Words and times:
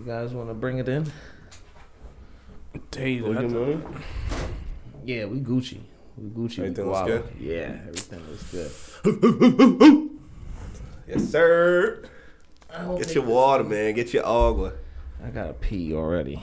You 0.00 0.06
guys 0.06 0.32
want 0.32 0.48
to 0.48 0.54
bring 0.54 0.78
it 0.78 0.88
in? 0.88 1.04
Taser. 2.90 3.20
What 3.20 3.28
you 3.28 3.34
that's- 3.34 3.52
doing? 3.52 4.02
Yeah, 5.04 5.26
we 5.26 5.40
Gucci. 5.40 5.80
We 6.16 6.30
Gucci. 6.30 6.58
we 6.60 6.64
Everything 6.64 6.90
looks 6.90 7.06
good? 7.06 7.24
Yeah, 7.38 7.76
everything 7.86 8.22
looks 8.30 8.50
good. 9.84 10.10
Yes, 11.06 11.28
sir. 11.30 12.02
Get 12.96 13.14
your 13.14 13.24
water, 13.24 13.62
man. 13.64 13.92
Get 13.92 14.14
your 14.14 14.24
agua. 14.24 14.72
I 15.22 15.28
gotta 15.28 15.52
pee 15.52 15.92
already. 15.94 16.42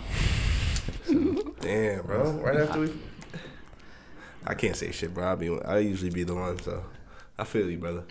Damn, 1.59 2.05
bro. 2.05 2.33
Right 2.33 2.57
after 2.57 2.81
we. 2.81 2.93
I 4.45 4.53
can't 4.53 4.75
say 4.75 4.91
shit, 4.91 5.15
bro. 5.15 5.31
I 5.31 5.33
be. 5.33 5.59
I 5.61 5.79
usually 5.79 6.11
be 6.11 6.23
the 6.23 6.35
one, 6.35 6.59
so 6.61 6.83
I 7.39 7.43
feel 7.43 7.67
you, 7.71 7.79
brother. 7.79 8.03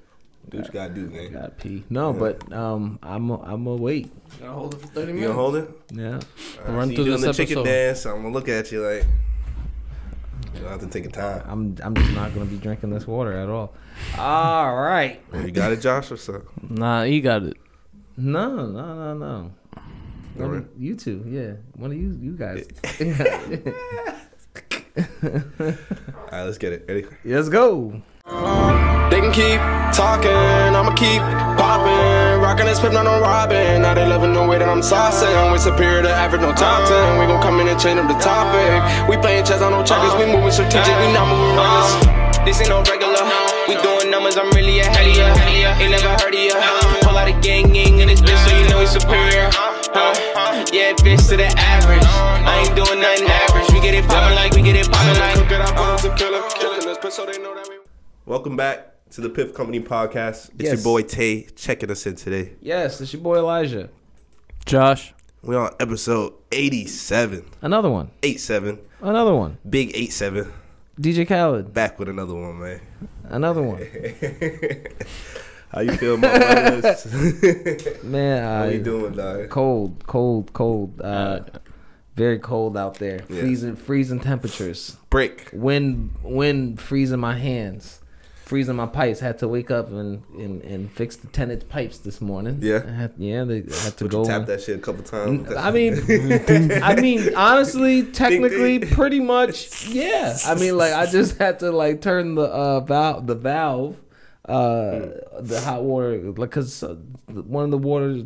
Do 0.48 0.58
what 0.58 0.66
you 0.68 0.72
gotta 0.72 0.94
do, 0.94 1.06
I 1.12 1.16
man. 1.16 1.32
gotta 1.32 1.48
pee. 1.50 1.84
No, 1.90 2.12
Yeah. 2.12 2.18
but 2.20 2.52
um, 2.52 2.98
I'm 3.02 3.30
a, 3.30 3.40
I'm 3.42 3.64
gonna 3.64 3.76
wait. 3.82 4.10
Gotta 4.38 4.52
hold 4.52 4.74
it 4.74 4.80
for 4.80 4.86
thirty 4.88 5.12
minutes. 5.12 5.22
You 5.22 5.26
gonna 5.28 5.38
hold 5.40 5.56
it? 5.56 5.70
Yeah. 5.92 6.04
Alright, 6.06 6.76
Run 6.76 6.88
so 6.90 6.94
through 6.94 7.04
you 7.04 7.10
doing 7.10 7.20
this 7.22 7.36
the 7.36 7.46
chicken 7.46 7.64
dance. 7.64 8.06
I'm 8.06 8.22
gonna 8.22 8.30
look 8.34 8.48
at 8.48 8.70
you 8.70 8.80
like. 8.86 9.04
You 10.54 10.60
don't 10.62 10.70
have 10.70 10.80
to 10.80 10.86
take 10.86 11.02
your 11.04 11.12
time. 11.12 11.42
I'm 11.46 11.76
I'm 11.82 11.94
just 11.94 12.12
not 12.14 12.32
gonna 12.32 12.46
be 12.46 12.56
drinking 12.58 12.90
this 12.90 13.06
water 13.06 13.32
at 13.32 13.48
all. 13.48 13.74
All 14.18 14.74
right. 14.76 15.20
You 15.34 15.50
got 15.50 15.72
it, 15.72 15.80
Josh, 15.80 16.10
or 16.12 16.16
so? 16.16 16.42
Nah, 16.68 17.02
he 17.04 17.20
got 17.20 17.42
it. 17.42 17.56
No, 18.16 18.66
no, 18.66 18.94
no, 18.94 19.14
no. 19.14 19.50
One 20.34 20.48
Alright. 20.48 20.62
of 20.62 20.68
you 20.78 20.94
two, 20.96 21.24
yeah. 21.28 21.54
One 21.80 21.90
of 21.92 21.96
you, 21.98 22.16
you 22.20 22.32
guys. 22.32 22.68
All 24.98 25.02
right, 26.32 26.44
let's 26.44 26.58
get 26.58 26.72
it. 26.72 26.84
Ready? 26.88 27.06
Let's 27.24 27.48
go. 27.48 28.00
They 29.10 29.20
can 29.20 29.32
keep 29.32 29.60
talking, 29.94 30.34
I'ma 30.74 30.92
keep 30.94 31.22
popping. 31.56 32.42
Rockin' 32.42 32.66
this 32.66 32.80
pip, 32.80 32.92
not 32.92 33.06
on 33.06 33.22
robbing. 33.22 33.82
Now 33.82 33.94
they 33.94 34.06
loving 34.06 34.34
the 34.34 34.44
way 34.44 34.58
that 34.58 34.68
I'm 34.68 34.80
saucing. 34.80 35.52
We 35.52 35.58
superior 35.58 36.02
to 36.02 36.10
average, 36.10 36.42
no 36.42 36.52
top 36.52 36.88
10. 36.88 37.18
We 37.18 37.26
gon' 37.26 37.40
come 37.42 37.60
in 37.60 37.68
and 37.68 37.78
change 37.78 37.98
up 37.98 38.08
the 38.08 38.18
topic. 38.18 38.82
We 39.08 39.16
playing 39.16 39.44
chess 39.46 39.62
on 39.62 39.72
no 39.72 39.82
checkers, 39.82 40.14
we 40.18 40.26
moving 40.26 40.50
strategic, 40.50 40.90
we 41.00 41.12
not 41.14 41.30
moving 41.30 41.54
reckless. 41.54 41.90
This 42.44 42.60
ain't 42.60 42.70
no 42.70 42.82
regular. 42.82 43.22
We 43.70 43.78
doing 43.78 44.10
numbers, 44.10 44.36
I'm 44.36 44.50
really 44.52 44.80
ahead 44.80 45.06
of 45.06 45.14
ya. 45.14 45.30
Ain't 45.78 45.94
never 45.94 46.12
heard 46.18 46.34
of 46.34 46.42
ya. 46.42 46.58
Pull 47.06 47.16
out 47.16 47.30
a 47.30 47.34
gang 47.40 47.72
gang 47.72 48.02
in 48.02 48.08
this 48.08 48.20
bitch, 48.20 48.38
so 48.42 48.50
you 48.58 48.68
know 48.68 48.78
we 48.82 48.86
superior. 48.86 49.50
Huh? 49.54 50.66
Yeah, 50.74 50.98
bitch 50.98 51.28
to 51.30 51.36
the 51.38 51.46
average. 51.54 52.02
I 52.06 52.66
ain't 52.66 52.74
doing 52.74 53.00
nothing 53.00 53.26
average. 53.26 53.70
We 53.70 53.80
get 53.80 53.94
it 53.94 54.06
poppin' 54.10 54.34
like 54.34 54.54
we 54.54 54.62
get 54.62 54.76
it 54.76 54.90
poppin' 54.90 55.14
like. 55.22 55.36
Welcome 58.26 58.56
back 58.56 58.95
to 59.16 59.22
the 59.22 59.30
Piff 59.30 59.54
Company 59.54 59.80
podcast. 59.80 60.50
It's 60.58 60.64
Yes. 60.64 60.72
your 60.74 60.84
boy 60.84 61.00
Tay 61.00 61.46
checking 61.56 61.90
us 61.90 62.04
in 62.06 62.16
today. 62.16 62.52
Yes, 62.60 63.00
it's 63.00 63.14
your 63.14 63.22
boy 63.22 63.38
Elijah. 63.38 63.88
Josh. 64.66 65.14
We 65.42 65.56
on 65.56 65.70
episode 65.80 66.34
87. 66.52 67.46
Another 67.62 67.88
one. 67.88 68.10
87. 68.22 68.78
Another 69.00 69.34
one. 69.34 69.56
Big 69.68 69.92
87. 69.96 70.52
DJ 71.00 71.26
Khaled. 71.26 71.72
Back 71.72 71.98
with 71.98 72.10
another 72.10 72.34
one, 72.34 72.60
man. 72.60 72.80
Another 73.24 73.62
one. 73.62 73.78
How 75.72 75.80
you 75.80 75.92
feel, 75.96 76.18
my 76.18 76.38
brothers? 76.38 77.06
Man, 78.04 78.42
How 78.42 78.62
uh, 78.64 78.66
you 78.66 78.82
doing, 78.82 79.14
dog? 79.14 79.48
cold, 79.48 80.06
cold, 80.06 80.52
cold. 80.52 81.00
Uh, 81.00 81.40
very 82.16 82.38
cold 82.38 82.76
out 82.76 82.96
there. 82.96 83.24
Yeah. 83.30 83.40
Freezing, 83.40 83.76
freezing 83.76 84.20
temperatures. 84.20 84.98
Break. 85.08 85.48
Wind, 85.54 86.14
wind 86.22 86.82
freezing 86.82 87.20
my 87.20 87.38
hands. 87.38 88.00
Freezing 88.46 88.76
my 88.76 88.86
pipes. 88.86 89.18
Had 89.18 89.38
to 89.40 89.48
wake 89.48 89.72
up 89.72 89.88
and, 89.88 90.22
and, 90.38 90.62
and 90.62 90.90
fix 90.92 91.16
the 91.16 91.26
tenant 91.26 91.68
pipes 91.68 91.98
this 91.98 92.20
morning. 92.20 92.58
Yeah? 92.60 92.84
I 92.86 92.90
had, 92.92 93.14
yeah. 93.18 93.42
They 93.42 93.56
had 93.62 93.96
to 93.98 94.04
But 94.04 94.10
go. 94.12 94.24
you 94.24 94.30
and- 94.30 94.46
that 94.46 94.62
shit 94.62 94.76
a 94.78 94.80
couple 94.80 95.02
times. 95.02 95.52
I 95.56 95.72
mean, 95.72 95.94
I 96.80 96.94
mean, 96.94 97.34
honestly, 97.34 98.04
technically, 98.22 98.78
pretty 98.78 99.18
much, 99.18 99.88
yeah. 99.88 100.36
I 100.46 100.54
mean, 100.54 100.76
like, 100.78 100.92
I 100.92 101.06
just 101.06 101.38
had 101.38 101.58
to 101.58 101.72
like 101.72 102.00
turn 102.00 102.36
the 102.36 102.42
uh, 102.44 102.80
valve, 102.80 103.26
the 103.26 103.34
valve, 103.34 104.00
uh, 104.44 105.06
the 105.40 105.60
hot 105.64 105.82
water, 105.82 106.16
like, 106.36 106.52
cause 106.52 106.84
uh, 106.84 106.94
one 107.26 107.64
of 107.64 107.72
the 107.72 107.78
waters, 107.78 108.22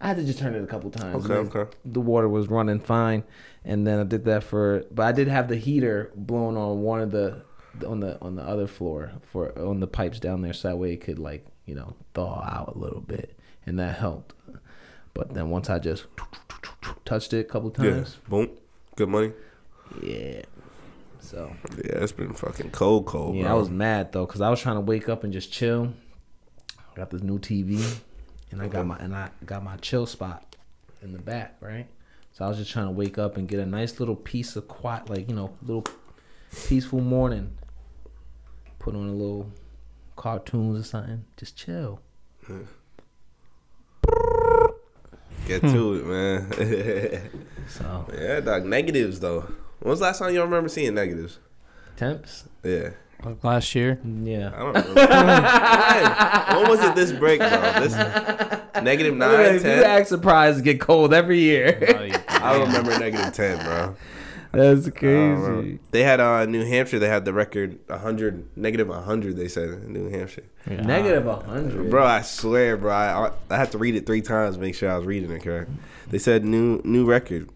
I 0.00 0.08
had 0.08 0.16
to 0.16 0.24
just 0.24 0.40
turn 0.40 0.56
it 0.56 0.64
a 0.64 0.66
couple 0.66 0.90
times. 0.90 1.24
Okay, 1.30 1.34
okay. 1.56 1.70
The 1.84 2.00
water 2.00 2.28
was 2.28 2.48
running 2.48 2.80
fine, 2.80 3.22
and 3.64 3.86
then 3.86 4.00
I 4.00 4.02
did 4.02 4.24
that 4.24 4.42
for, 4.42 4.82
but 4.90 5.04
I 5.06 5.12
did 5.12 5.28
have 5.28 5.46
the 5.46 5.54
heater 5.56 6.10
blowing 6.16 6.56
on 6.56 6.80
one 6.82 7.00
of 7.00 7.12
the 7.12 7.44
on 7.86 8.00
the 8.00 8.20
on 8.20 8.36
the 8.36 8.42
other 8.42 8.66
floor 8.66 9.12
for 9.30 9.56
on 9.58 9.80
the 9.80 9.86
pipes 9.86 10.20
down 10.20 10.42
there, 10.42 10.52
so 10.52 10.68
that 10.68 10.76
way 10.76 10.92
it 10.92 11.00
could 11.00 11.18
like 11.18 11.46
you 11.66 11.74
know 11.74 11.94
thaw 12.14 12.42
out 12.42 12.74
a 12.74 12.78
little 12.78 13.00
bit, 13.00 13.38
and 13.66 13.78
that 13.78 13.98
helped. 13.98 14.34
But 15.14 15.34
then 15.34 15.50
once 15.50 15.68
I 15.68 15.78
just 15.78 16.06
touched 17.04 17.32
it 17.32 17.40
a 17.40 17.44
couple 17.44 17.72
yeah. 17.78 17.90
times, 17.90 18.18
Boom. 18.28 18.50
Good 18.96 19.08
money. 19.08 19.32
yeah. 20.02 20.42
So 21.20 21.54
Yeah, 21.76 22.02
it's 22.02 22.12
been 22.12 22.34
fucking 22.34 22.70
cold, 22.72 23.06
cold, 23.06 23.36
yeah, 23.36 23.44
bro. 23.44 23.52
I 23.52 23.54
was 23.54 23.70
mad 23.70 24.12
though 24.12 24.26
because 24.26 24.40
I 24.40 24.50
was 24.50 24.60
trying 24.60 24.76
to 24.76 24.80
wake 24.80 25.08
up 25.08 25.24
and 25.24 25.32
just 25.32 25.52
chill. 25.52 25.94
I 26.78 26.96
got 26.96 27.10
this 27.10 27.22
new 27.22 27.38
TV, 27.38 28.00
and 28.50 28.60
I 28.60 28.68
got 28.68 28.86
my 28.86 28.98
and 28.98 29.14
I 29.14 29.30
got 29.46 29.64
my 29.64 29.76
chill 29.76 30.06
spot 30.06 30.56
in 31.00 31.12
the 31.12 31.18
back, 31.18 31.56
right? 31.60 31.86
So 32.32 32.44
I 32.44 32.48
was 32.48 32.58
just 32.58 32.70
trying 32.70 32.86
to 32.86 32.92
wake 32.92 33.18
up 33.18 33.36
and 33.36 33.46
get 33.46 33.60
a 33.60 33.66
nice 33.66 34.00
little 34.00 34.16
piece 34.16 34.56
of 34.56 34.68
quiet, 34.68 35.08
like 35.08 35.28
you 35.28 35.34
know, 35.34 35.54
little 35.62 35.86
peaceful 36.66 37.00
morning. 37.00 37.56
Put 38.82 38.94
on 38.96 39.08
a 39.08 39.12
little 39.12 39.48
cartoons 40.16 40.80
or 40.80 40.82
something, 40.82 41.24
just 41.36 41.56
chill. 41.56 42.00
Get 45.46 45.62
to 45.62 45.94
it, 45.94 46.06
man. 46.06 47.30
So 47.68 48.06
yeah, 48.18 48.40
dog. 48.40 48.64
Negatives, 48.66 49.20
though. 49.20 49.42
When 49.78 49.90
was 49.90 50.00
the 50.00 50.06
last 50.06 50.18
time 50.18 50.34
you 50.34 50.42
remember 50.42 50.68
seeing 50.68 50.94
negatives? 50.94 51.38
temps, 51.96 52.44
Yeah. 52.64 52.90
Like 53.24 53.44
last 53.44 53.72
year. 53.76 54.00
yeah. 54.04 54.50
I 54.52 54.58
don't 54.58 54.74
know. 54.74 54.94
when, 54.94 56.62
when 56.68 56.70
was 56.70 56.80
it 56.84 56.96
this 56.96 57.12
break, 57.12 57.38
bro? 57.38 57.50
This 57.50 57.94
negative 58.82 59.14
Look 59.16 59.28
at 59.30 59.46
nine, 59.46 59.54
if 59.54 59.64
you 59.64 59.84
act 59.84 60.08
surprised 60.08 60.58
to 60.58 60.64
get 60.64 60.80
cold 60.80 61.14
every 61.14 61.38
year. 61.38 61.78
I 62.28 62.52
don't 62.58 62.66
remember 62.66 62.98
negative 62.98 63.32
ten, 63.32 63.64
bro. 63.64 63.94
That's 64.58 64.90
crazy. 64.90 65.16
remember. 65.16 65.78
They 65.92 66.02
had 66.02 66.20
uh, 66.20 66.44
New 66.46 66.64
Hampshire. 66.64 66.98
They 66.98 67.08
had 67.08 67.24
the 67.24 67.32
record 67.32 67.78
100, 67.86 68.56
negative 68.56 68.88
100. 68.88 69.36
They 69.36 69.48
said 69.48 69.68
in 69.70 69.92
New 69.92 70.10
Hampshire. 70.10 70.44
Negative 70.66 71.26
a 71.26 71.36
hundred, 71.36 71.90
Bro, 71.90 72.04
I 72.06 72.22
swear, 72.22 72.76
bro. 72.76 72.92
I, 72.92 73.32
I 73.50 73.56
had 73.56 73.72
to 73.72 73.78
read 73.78 73.94
it 73.96 74.06
three 74.06 74.20
times 74.22 74.54
to 74.56 74.60
make 74.60 74.74
sure 74.74 74.90
I 74.90 74.96
was 74.96 75.06
reading 75.06 75.30
it 75.30 75.42
correct. 75.42 75.70
They 76.08 76.18
said 76.18 76.44
new 76.44 76.80
new 76.84 77.04
record. 77.04 77.48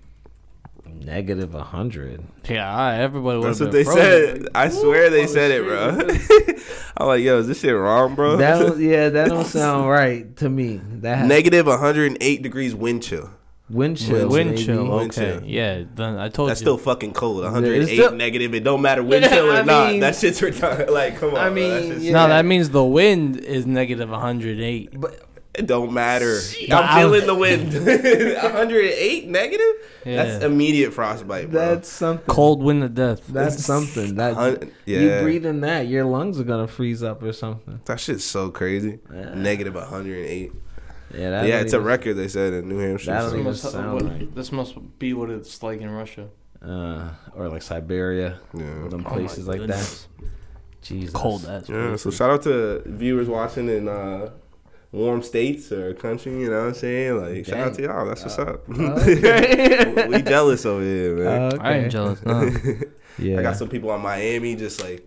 Negative 0.87 1.55
a 1.55 1.63
hundred. 1.63 2.25
Yeah, 2.49 2.75
I, 2.75 2.97
everybody 2.97 3.39
would 3.39 3.49
That's 3.49 3.59
have 3.59 3.69
what 3.69 3.73
they 3.73 3.85
frozen. 3.85 4.03
said. 4.45 4.49
I 4.55 4.69
swear 4.71 5.11
they 5.11 5.27
said 5.27 5.51
it, 5.51 5.65
bro. 5.65 6.65
I'm 6.97 7.07
like, 7.07 7.23
yo, 7.23 7.39
is 7.39 7.47
this 7.49 7.61
shit 7.61 7.75
wrong, 7.77 8.15
bro? 8.15 8.37
That 8.39 8.59
don't, 8.59 8.81
yeah, 8.81 9.09
that 9.11 9.29
don't 9.29 9.45
sound 9.47 9.89
right 9.89 10.35
to 10.39 10.49
me. 10.49 10.81
That 10.83 11.19
has 11.19 11.29
Negative 11.29 11.67
108 11.67 12.43
degrees 12.43 12.75
wind 12.75 13.03
chill. 13.03 13.31
Wind 13.69 13.97
chill. 13.97 14.29
Wind 14.29 14.51
maybe. 14.51 14.65
chill. 14.65 14.85
Wind 14.89 15.11
Okay. 15.11 15.39
chill. 15.39 15.45
Yeah. 15.45 15.83
Then 15.95 16.19
I 16.19 16.29
told 16.29 16.51
That's 16.51 16.61
you. 16.61 16.65
still 16.65 16.79
fucking 16.79 17.13
cold. 17.15 17.43
108 17.45 17.87
still- 17.97 18.13
negative. 18.13 18.55
It 18.55 18.65
don't 18.65 18.83
matter 18.83 19.03
wind 19.13 19.25
chill 19.27 19.51
or 19.51 19.63
not. 19.65 19.91
mean- 19.93 20.01
that 20.01 20.17
shit's 20.17 20.41
retarded. 20.41 20.91
Like, 20.97 21.19
come 21.19 21.31
on. 21.31 21.37
I 21.37 21.45
bro. 21.47 21.55
mean, 21.55 21.89
That 21.91 22.01
yeah. 22.01 22.13
No, 22.13 22.29
that 22.29 22.45
means 22.45 22.71
the 22.71 22.85
wind 22.85 23.37
is 23.39 23.67
negative 23.67 24.09
108. 24.11 25.01
But 25.01 25.21
it 25.55 25.67
don't 25.67 25.93
matter. 25.93 26.39
But 26.69 26.77
I'm 26.77 26.85
I- 26.99 27.01
feeling 27.03 27.27
the 27.27 27.35
wind. 27.35 27.73
108 28.43 29.29
negative. 29.29 29.67
That's 30.05 30.45
immediate 30.45 30.93
frostbite, 30.93 31.51
bro. 31.51 31.61
that's 31.75 31.89
something. 31.89 32.27
Cold 32.27 32.63
wind 32.63 32.85
of 32.85 32.95
death. 32.95 33.27
That's 33.27 33.65
something. 33.65 34.15
That 34.17 34.35
Hun- 34.35 34.71
you 34.85 35.01
yeah. 35.01 35.23
breathe 35.23 35.45
in 35.47 35.63
that, 35.63 35.89
your 35.89 36.05
lungs 36.05 36.39
are 36.39 36.45
gonna 36.45 36.69
freeze 36.69 37.03
up 37.03 37.23
or 37.25 37.33
something. 37.33 37.81
that 37.87 37.99
shit's 37.99 38.25
so 38.25 38.51
crazy. 38.51 39.01
Yeah. 39.13 39.35
Negative 39.35 39.75
108. 39.75 40.53
Yeah, 41.15 41.45
yeah, 41.45 41.53
don't 41.59 41.65
it's 41.65 41.73
a 41.73 41.81
record. 41.81 42.15
They 42.15 42.29
said 42.29 42.53
in 42.53 42.69
New 42.69 42.79
Hampshire. 42.79 43.13
That 43.13 43.21
don't 43.23 43.31
so- 43.31 43.37
even 43.37 43.53
This 43.53 43.63
must, 43.65 43.73
sound 43.75 43.93
what- 43.95 44.03
right. 44.05 44.35
this 44.35 44.53
must 44.53 44.99
be 44.99 45.13
what 45.15 45.31
it's 45.31 45.63
like 45.63 45.81
in 45.81 45.91
Russia. 45.91 46.29
Uh, 46.65 47.11
or 47.35 47.49
like 47.49 47.63
Siberia, 47.63 48.41
Yeah. 48.55 48.89
them 48.89 49.05
Oh 49.07 49.11
places 49.13 49.47
like 49.47 49.59
goodness. 49.61 50.09
that. 50.21 50.27
Jesus, 50.83 51.13
Cold 51.15 51.45
as. 51.47 51.69
Yeah, 51.69 51.97
so 51.97 52.11
shout 52.11 52.31
out 52.31 52.43
to 52.43 52.83
viewers 52.87 53.29
watching 53.29 53.69
in 53.69 53.89
uh, 53.89 54.31
warm 54.93 55.23
states 55.23 55.71
or 55.73 55.93
country, 55.95 56.33
you 56.41 56.49
know 56.51 56.61
what 56.61 56.69
I'm 56.69 56.75
saying? 56.75 57.21
Like, 57.21 57.45
shout 57.47 57.59
out 57.59 57.75
to 57.75 57.83
y'all. 57.83 58.07
That's 58.07 58.23
what's 58.23 58.39
up. 58.39 58.69
Okay. 58.69 60.07
we 60.09 60.23
jealous 60.23 60.65
over 60.67 60.83
here, 60.83 61.17
man. 61.17 61.53
Okay. 61.55 61.59
I 61.65 61.73
ain't 61.79 61.93
jealous. 61.93 62.25
No. 62.25 62.51
Yeah, 63.19 63.39
I 63.39 63.43
got 63.43 63.57
some 63.57 63.69
people 63.69 63.91
on 63.91 64.01
Miami 64.01 64.57
just 64.57 64.83
like 64.83 65.07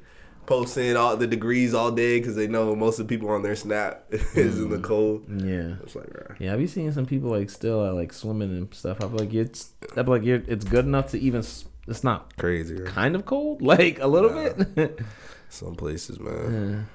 posting 0.49 0.97
all 0.97 1.15
the 1.15 1.27
degrees 1.27 1.73
all 1.73 1.91
day 1.91 2.19
because 2.19 2.35
they 2.35 2.47
know 2.47 2.75
most 2.75 2.99
of 2.99 3.07
the 3.07 3.15
people 3.15 3.29
on 3.29 3.43
their 3.43 3.55
snap 3.55 4.03
is 4.11 4.59
in 4.59 4.69
the 4.69 4.79
cold. 4.79 5.23
yeah. 5.29 5.75
It's 5.83 5.95
like, 5.95 6.07
bruh. 6.07 6.35
Yeah, 6.39 6.53
I 6.53 6.57
be 6.57 6.67
seeing 6.67 6.91
some 6.91 7.05
people 7.05 7.29
like 7.29 7.49
still 7.49 7.81
uh, 7.85 7.93
like 7.93 8.11
swimming 8.11 8.49
and 8.57 8.73
stuff. 8.73 8.97
I'm 9.01 9.15
like, 9.15 9.33
it's, 9.33 9.71
I'm 9.95 10.07
like, 10.07 10.23
you're, 10.23 10.41
it's 10.47 10.65
good 10.65 10.85
enough 10.85 11.11
to 11.11 11.19
even. 11.19 11.43
It's 11.87 12.03
not 12.03 12.35
crazy. 12.37 12.75
man. 12.75 12.85
kind 12.87 13.15
of 13.15 13.25
cold, 13.25 13.61
like 13.73 13.99
a 13.99 14.07
little 14.07 14.31
Nah. 14.31 14.53
bit. 14.63 14.99
Some 15.49 15.75
places, 15.75 16.19
man. 16.19 16.87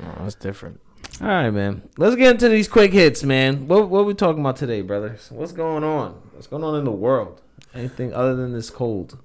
Yeah. 0.00 0.06
Oh, 0.06 0.22
that's 0.24 0.34
different. 0.34 0.80
All 1.20 1.28
right, 1.28 1.50
man. 1.50 1.82
Let's 1.98 2.16
get 2.16 2.32
into 2.32 2.48
these 2.48 2.66
quick 2.68 2.92
hits, 2.92 3.22
man. 3.22 3.68
What 3.68 3.88
what 3.90 4.06
we 4.06 4.14
talking 4.14 4.40
about 4.40 4.56
today, 4.56 4.80
brothers? 4.82 5.28
What's 5.30 5.52
going 5.52 5.84
on? 5.84 6.12
What's 6.32 6.46
going 6.46 6.64
on 6.64 6.74
in 6.76 6.84
the 6.84 6.90
world? 6.90 7.40
Anything 7.74 8.12
other 8.14 8.34
than 8.34 8.52
this 8.52 8.70
cold? 8.70 9.18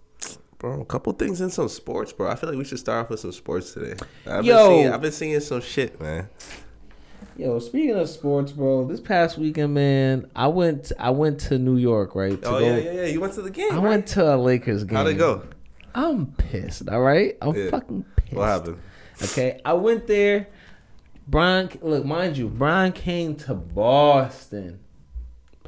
Bro, 0.60 0.82
a 0.82 0.86
couple 0.86 1.14
things 1.14 1.40
in 1.40 1.50
some 1.50 1.70
sports, 1.70 2.12
bro. 2.12 2.30
I 2.30 2.36
feel 2.36 2.50
like 2.50 2.58
we 2.58 2.66
should 2.66 2.80
start 2.80 3.06
off 3.06 3.10
with 3.10 3.22
some 3.22 3.32
sports 3.32 3.74
today. 3.74 3.96
I've 4.28 4.44
Yo. 4.44 4.56
been 4.68 4.78
seeing, 4.82 4.94
I've 4.94 5.02
been 5.02 5.12
seeing 5.14 5.40
some 5.40 5.62
shit, 5.62 6.00
man. 6.02 6.28
Yo, 7.38 7.60
speaking 7.60 7.96
of 7.96 8.10
sports, 8.10 8.52
bro, 8.52 8.86
this 8.86 9.00
past 9.00 9.38
weekend, 9.38 9.74
man, 9.74 10.30
I 10.36 10.48
went 10.48 10.92
I 11.00 11.12
went 11.12 11.40
to 11.42 11.58
New 11.58 11.78
York, 11.78 12.14
right? 12.14 12.42
To 12.42 12.48
Oh 12.50 12.60
go- 12.60 12.66
yeah, 12.66 12.78
yeah, 12.78 12.92
yeah. 12.92 13.06
You 13.06 13.22
went 13.22 13.34
to 13.36 13.42
the 13.42 13.50
game. 13.50 13.72
I 13.72 13.76
right? 13.76 13.84
went 13.84 14.08
to 14.08 14.36
a 14.36 14.36
Lakers 14.36 14.84
game. 14.84 14.98
How'd 14.98 15.08
it 15.08 15.14
go? 15.14 15.44
I'm 15.96 16.26
pissed. 16.34 16.90
All 16.90 17.02
right, 17.02 17.38
I'm 17.42 17.56
Yeah. 17.56 17.70
fucking 17.70 18.04
pissed. 18.18 18.34
What 18.36 18.46
happened? 18.48 18.78
Okay, 19.24 19.62
I 19.64 19.74
went 19.74 20.08
there. 20.08 20.48
Brian, 21.26 21.70
look, 21.82 22.04
mind 22.04 22.36
you, 22.38 22.50
Brian 22.50 22.92
came 22.92 23.36
to 23.36 23.54
Boston, 23.54 24.80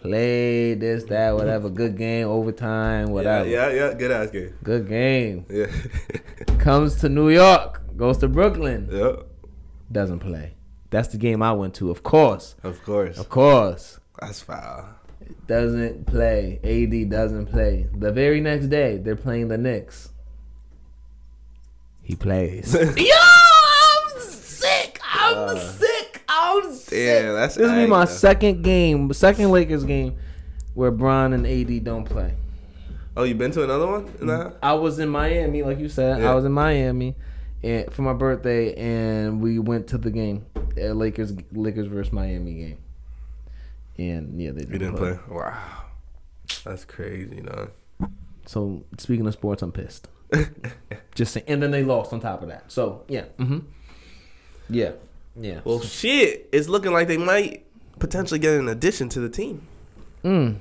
played 0.02 0.82
this, 0.82 1.04
that, 1.06 1.36
whatever. 1.36 1.70
Good 1.70 1.98
game, 1.98 2.28
overtime, 2.28 3.12
whatever. 3.12 3.48
Yeah, 3.48 3.70
yeah, 3.70 3.88
yeah. 3.90 3.94
Good 3.94 4.12
ass 4.12 4.32
game. 4.32 4.54
Good 4.64 4.88
game. 4.88 5.46
Yeah. 5.50 5.68
Comes 6.60 6.96
to 7.02 7.10
New 7.10 7.30
York, 7.30 7.82
goes 7.96 8.18
to 8.20 8.28
Brooklyn, 8.28 8.90
yeah. 8.92 9.14
doesn't 9.92 10.20
play. 10.20 10.56
That's 10.90 11.08
the 11.08 11.18
game 11.18 11.42
I 11.42 11.54
went 11.54 11.76
to, 11.76 11.90
of 11.90 12.04
course. 12.04 12.56
Of 12.64 12.84
course. 12.84 13.18
Of 13.18 13.30
course. 13.30 14.00
That's 14.20 14.42
foul. 14.42 14.90
Doesn't 15.48 16.06
play. 16.06 16.60
AD 16.64 17.10
doesn't 17.10 17.48
play. 17.48 17.88
The 17.94 18.12
very 18.12 18.42
next 18.42 18.68
day, 18.68 18.98
they're 18.98 19.16
playing 19.16 19.48
the 19.48 19.58
Knicks. 19.58 20.10
He 22.02 22.16
plays. 22.16 22.74
Yo, 22.98 23.16
I'm 23.16 24.20
sick. 24.20 25.00
I'm 25.02 25.38
uh, 25.38 25.56
sick. 25.56 26.01
I'm 26.42 26.74
sick. 26.74 26.90
Damn, 27.24 27.34
that's 27.36 27.56
This 27.56 27.70
will 27.70 27.76
be 27.76 27.88
my 27.88 28.06
though. 28.06 28.12
second 28.12 28.64
game, 28.64 29.12
second 29.14 29.52
Lakers 29.52 29.84
game 29.84 30.18
where 30.74 30.92
Bron 30.92 31.34
and 31.34 31.46
AD 31.46 31.84
don't 31.84 32.06
play. 32.06 32.34
Oh, 33.16 33.24
you 33.24 33.36
been 33.36 33.52
to 33.52 33.64
another 33.64 33.88
one? 33.88 34.14
Nah. 34.22 34.52
I 34.64 34.74
was 34.74 34.98
in 35.00 35.10
Miami, 35.10 35.64
like 35.64 35.80
you 35.80 35.90
said. 35.90 36.20
Yeah. 36.22 36.32
I 36.32 36.36
was 36.36 36.46
in 36.46 36.54
Miami, 36.54 37.16
and 37.62 37.92
for 37.94 38.04
my 38.04 38.14
birthday, 38.14 38.74
and 38.76 39.42
we 39.42 39.60
went 39.60 39.88
to 39.88 39.98
the 39.98 40.10
game, 40.10 40.46
uh, 40.78 40.94
Lakers 40.94 41.34
Lakers 41.52 41.88
versus 41.88 42.14
Miami 42.14 42.54
game. 42.54 42.78
And 43.98 44.42
yeah, 44.42 44.52
they 44.52 44.62
didn't, 44.62 44.72
You 44.74 44.80
didn't 44.80 44.98
play. 44.98 45.14
play. 45.28 45.38
Wow. 45.38 45.84
That's 46.64 46.86
crazy, 46.86 47.42
man. 47.42 47.70
So 48.46 48.84
speaking 48.98 49.28
of 49.28 49.34
sports, 49.34 49.62
I'm 49.62 49.72
pissed. 49.72 50.08
Just 51.16 51.34
saying, 51.34 51.46
and 51.50 51.62
then 51.62 51.72
they 51.72 51.84
lost 51.84 52.14
on 52.14 52.22
top 52.22 52.42
of 52.42 52.48
that. 52.48 52.72
So 52.72 53.04
yeah, 53.10 53.26
mm-hmm. 53.38 53.60
yeah, 54.70 54.92
yeah. 55.36 55.62
Well, 55.64 55.82
shit, 55.82 56.50
it's 56.52 56.68
looking 56.68 56.92
like 56.92 57.08
they 57.08 57.18
might 57.18 57.66
potentially 58.00 58.40
get 58.40 58.60
an 58.60 58.68
addition 58.68 59.10
to 59.10 59.20
the 59.20 59.30
team. 59.30 59.68
Mm. 60.24 60.58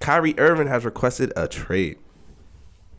Kyrie 0.00 0.34
Irving 0.38 0.68
has 0.68 0.84
requested 0.84 1.32
a 1.36 1.46
trade. 1.48 1.98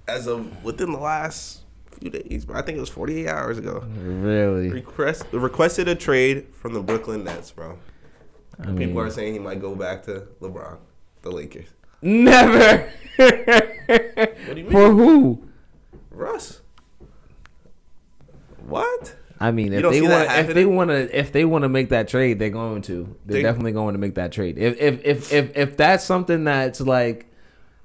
As 0.08 0.28
of 0.28 0.64
within 0.64 0.92
the 0.92 1.00
last 1.00 1.62
few 2.00 2.10
days, 2.10 2.46
bro. 2.46 2.58
I 2.58 2.62
think 2.62 2.78
it 2.78 2.82
was 2.82 2.90
48 2.90 3.28
hours 3.28 3.58
ago. 3.58 3.84
Really? 4.04 4.70
Request 4.70 5.26
requested 5.32 5.88
a 5.88 5.96
trade 5.96 6.48
from 6.54 6.74
the 6.74 6.82
Brooklyn 6.82 7.24
Nets, 7.24 7.52
bro. 7.52 7.78
I 8.60 8.66
People 8.66 8.76
mean, 8.78 8.98
are 8.98 9.10
saying 9.10 9.34
he 9.34 9.40
might 9.40 9.60
go 9.62 9.74
back 9.76 10.04
to 10.04 10.28
LeBron, 10.42 10.78
the 11.24 11.32
Lakers. 11.32 11.68
never. 12.02 12.92
What 13.18 13.28
do 14.56 14.62
you 14.62 14.64
mean? 14.64 14.72
For 14.72 14.90
who? 14.92 15.44
Russ. 16.12 16.62
What? 18.68 19.16
I 19.42 19.52
mean, 19.52 19.74
if 19.74 19.82
they 19.90 20.02
want, 20.02 20.30
if 20.32 20.54
they 20.54 20.66
want 20.66 20.90
to, 20.92 21.18
if 21.20 21.32
they 21.32 21.46
want 21.46 21.64
to 21.64 21.70
make 21.70 21.90
that 21.90 22.08
trade, 22.08 22.38
they're 22.40 22.50
going 22.52 22.84
to. 22.84 23.16
They're 23.26 23.38
They- 23.38 23.42
definitely 23.44 23.72
going 23.74 23.94
to 23.94 24.00
make 24.00 24.16
that 24.16 24.32
trade. 24.32 24.58
If 24.58 24.80
if 24.80 25.04
if 25.06 25.34
if 25.34 25.58
if 25.58 25.78
that's 25.78 26.04
something 26.04 26.44
that's 26.44 26.80
like, 26.80 27.26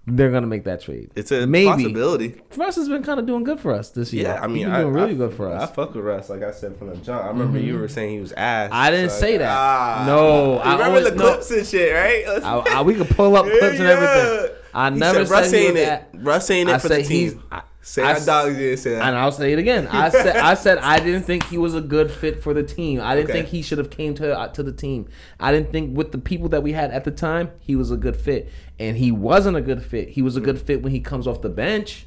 they're 0.07 0.31
gonna 0.31 0.47
make 0.47 0.65
that 0.65 0.83
trade. 0.83 1.11
It's 1.17 1.33
a 1.33 1.47
Maybe. 1.49 1.67
possibility. 1.67 2.41
Russ 2.57 2.77
has 2.77 2.89
been 2.89 3.03
kind 3.03 3.19
of 3.19 3.27
doing 3.27 3.43
good 3.43 3.59
for 3.59 3.73
us 3.73 3.91
this 3.91 4.13
year. 4.13 4.25
Yeah, 4.29 4.41
I 4.41 4.47
mean, 4.47 4.59
he's 4.59 4.67
been 4.67 4.75
I, 4.75 4.81
doing 4.83 4.93
really 4.95 5.11
I- 5.13 5.15
good 5.15 5.33
for 5.35 5.49
us. 5.51 5.69
I 5.69 5.75
fuck 5.75 5.95
with 5.95 6.05
Russ, 6.05 6.29
like 6.31 6.43
I 6.45 6.53
said 6.53 6.77
from 6.77 6.91
the 6.91 6.97
jump. 6.99 7.25
I 7.25 7.29
remember 7.29 7.59
you 7.59 7.77
were 7.79 7.89
saying 7.89 8.13
he 8.13 8.21
was 8.21 8.33
ass. 8.33 8.71
I 8.73 8.91
didn't 8.93 9.11
so 9.11 9.19
say 9.19 9.39
that. 9.39 9.49
Ah. 9.51 10.05
No, 10.07 10.53
You 10.53 10.59
I 10.61 10.73
remember 10.75 10.85
always- 10.99 11.05
the 11.11 11.17
no. 11.17 11.29
clips 11.31 11.51
and 11.51 11.67
shit, 11.67 11.93
right? 11.95 12.43
I, 12.45 12.79
I, 12.79 12.83
we 12.83 12.95
could 12.95 13.09
pull 13.09 13.35
up 13.35 13.47
clips 13.47 13.81
and 13.81 13.89
everything. 13.89 14.57
I 14.75 14.91
never 14.91 15.25
said, 15.25 15.31
Russ 15.33 15.51
said 15.51 15.59
he 15.59 15.67
ain't 15.69 15.77
it. 15.79 16.05
Russ 16.15 16.51
ain't 16.51 16.69
it 16.71 16.79
for 16.81 16.89
the 16.89 17.03
team. 17.03 17.43
I, 17.51 17.63
Say 17.89 18.03
I 18.03 18.15
I, 18.15 18.25
dogs 18.25 18.57
didn't 18.57 18.79
say 18.79 18.91
that. 18.95 19.03
and 19.07 19.17
I'll 19.17 19.31
say 19.31 19.53
it 19.53 19.61
again. 19.61 19.87
I 19.87 20.09
said 20.09 20.35
I 20.37 20.55
said 20.65 20.79
I 20.79 20.99
didn't 20.99 21.23
think 21.23 21.45
he 21.45 21.57
was 21.57 21.77
a 21.77 21.81
good 21.81 22.11
fit 22.11 22.43
for 22.43 22.53
the 22.53 22.65
team. 22.65 23.01
I 23.01 23.15
didn't 23.15 23.31
Okay. 23.31 23.39
think 23.43 23.49
he 23.51 23.63
should 23.63 23.79
have 23.79 23.91
came 23.91 24.13
to 24.17 24.37
uh, 24.37 24.49
to 24.49 24.65
the 24.65 24.73
team. 24.73 25.07
I 25.39 25.53
didn't 25.53 25.71
think 25.71 25.97
with 25.97 26.11
the 26.11 26.19
people 26.19 26.49
that 26.49 26.65
we 26.65 26.73
had 26.73 26.91
at 26.91 27.05
the 27.05 27.13
time 27.13 27.53
he 27.61 27.77
was 27.77 27.93
a 27.93 27.97
good 27.97 28.17
fit, 28.17 28.51
and 28.81 28.97
he 28.97 29.13
wasn't 29.13 29.57
a 29.57 29.61
good 29.61 29.85
fit. 29.85 30.09
He 30.11 30.21
was 30.21 30.37
a 30.37 30.41
good 30.41 30.61
fit 30.61 30.83
when 30.83 30.91
he 30.91 30.99
comes 30.99 31.29
off 31.29 31.43
the 31.43 31.49
bench. 31.49 32.06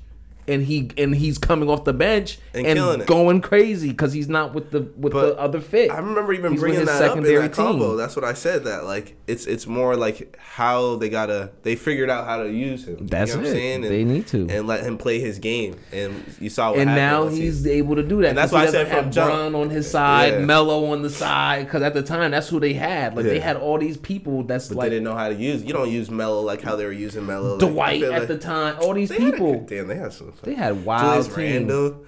And 0.49 0.63
he 0.63 0.89
and 0.97 1.15
he's 1.15 1.37
coming 1.37 1.69
off 1.69 1.83
the 1.85 1.93
bench 1.93 2.39
And 2.53 2.65
and, 2.65 3.05
going 3.05 3.41
crazy 3.41 3.89
because 3.89 4.11
he's 4.13 4.27
not 4.27 4.53
with 4.53 4.71
the 4.71 4.81
with 4.97 5.13
But 5.13 5.35
the 5.35 5.39
other 5.39 5.61
fit. 5.61 5.91
I 5.91 5.97
remember 5.99 6.33
even 6.33 6.51
He's 6.53 6.59
bringing 6.61 6.85
that 6.85 6.89
up 7.01 7.01
in 7.17 7.23
secondary 7.23 7.47
that 7.47 7.53
combo. 7.53 7.95
That's 7.95 8.15
what 8.15 8.25
I 8.25 8.33
said. 8.33 8.63
That 8.65 8.85
like 8.85 9.15
it's 9.27 9.45
it's 9.45 9.67
more 9.67 9.95
like 9.95 10.37
how 10.39 10.95
they 10.95 11.09
gotta 11.09 11.51
they 11.63 11.75
figured 11.75 12.09
out 12.09 12.25
how 12.25 12.43
to 12.43 12.51
use 12.51 12.85
him. 12.85 13.07
That's 13.07 13.31
you 13.31 13.37
know 13.37 13.41
what 13.43 13.47
it. 13.47 13.49
I'm 13.51 13.55
saying? 13.55 13.81
They 13.83 14.03
need 14.03 14.27
to. 14.27 14.47
and 14.49 14.67
let 14.67 14.83
him 14.83 14.97
play 14.97 15.19
his 15.19 15.39
game. 15.39 15.75
And 15.91 16.23
you 16.39 16.49
saw 16.49 16.71
what 16.71 16.79
and 16.79 16.95
now 16.95 17.27
he's 17.27 17.57
season. 17.57 17.71
able 17.71 17.95
to 17.95 18.03
do 18.03 18.21
that. 18.21 18.29
And 18.29 18.37
that's 18.37 18.51
why 18.51 18.63
I 18.63 18.67
said 18.71 18.87
from 18.87 18.95
have 19.05 19.11
jump. 19.13 19.55
On 19.55 19.69
his 19.69 19.89
side, 19.89 20.33
Yeah. 20.33 20.39
Mello 20.39 20.91
on 20.91 21.01
the 21.01 21.09
side. 21.09 21.65
Because 21.65 21.81
at 21.83 21.93
the 21.93 22.01
time, 22.03 22.31
that's 22.31 22.49
who 22.49 22.59
they 22.59 22.73
had. 22.73 23.15
Like 23.15 23.25
they 23.25 23.39
had 23.39 23.55
all 23.57 23.77
these 23.77 23.97
people. 23.97 24.43
That's 24.43 24.67
But 24.69 24.77
like 24.77 24.85
they 24.85 24.95
didn't 24.95 25.03
know 25.05 25.15
how 25.15 25.29
to 25.29 25.35
use. 25.35 25.63
You 25.63 25.73
don't 25.73 25.91
use 25.91 26.09
Mello 26.09 26.41
like 26.41 26.61
how 26.61 26.75
they 26.75 26.85
were 26.85 26.91
using 26.91 27.25
Mello. 27.25 27.57
Like, 27.57 27.59
Dwight 27.71 28.03
at 28.03 28.11
like- 28.11 28.27
the 28.27 28.37
time. 28.37 28.75
All 28.81 28.93
these 28.93 29.09
had 29.11 29.21
a 29.21 29.31
people. 29.31 29.65
damn, 29.67 29.87
they 29.87 29.95
had 29.95 30.13
some. 30.13 30.33
They 30.43 30.55
had 30.55 30.85
wild 30.85 31.25
Julius 31.25 31.27
team. 31.27 31.67
Randle, 31.67 32.05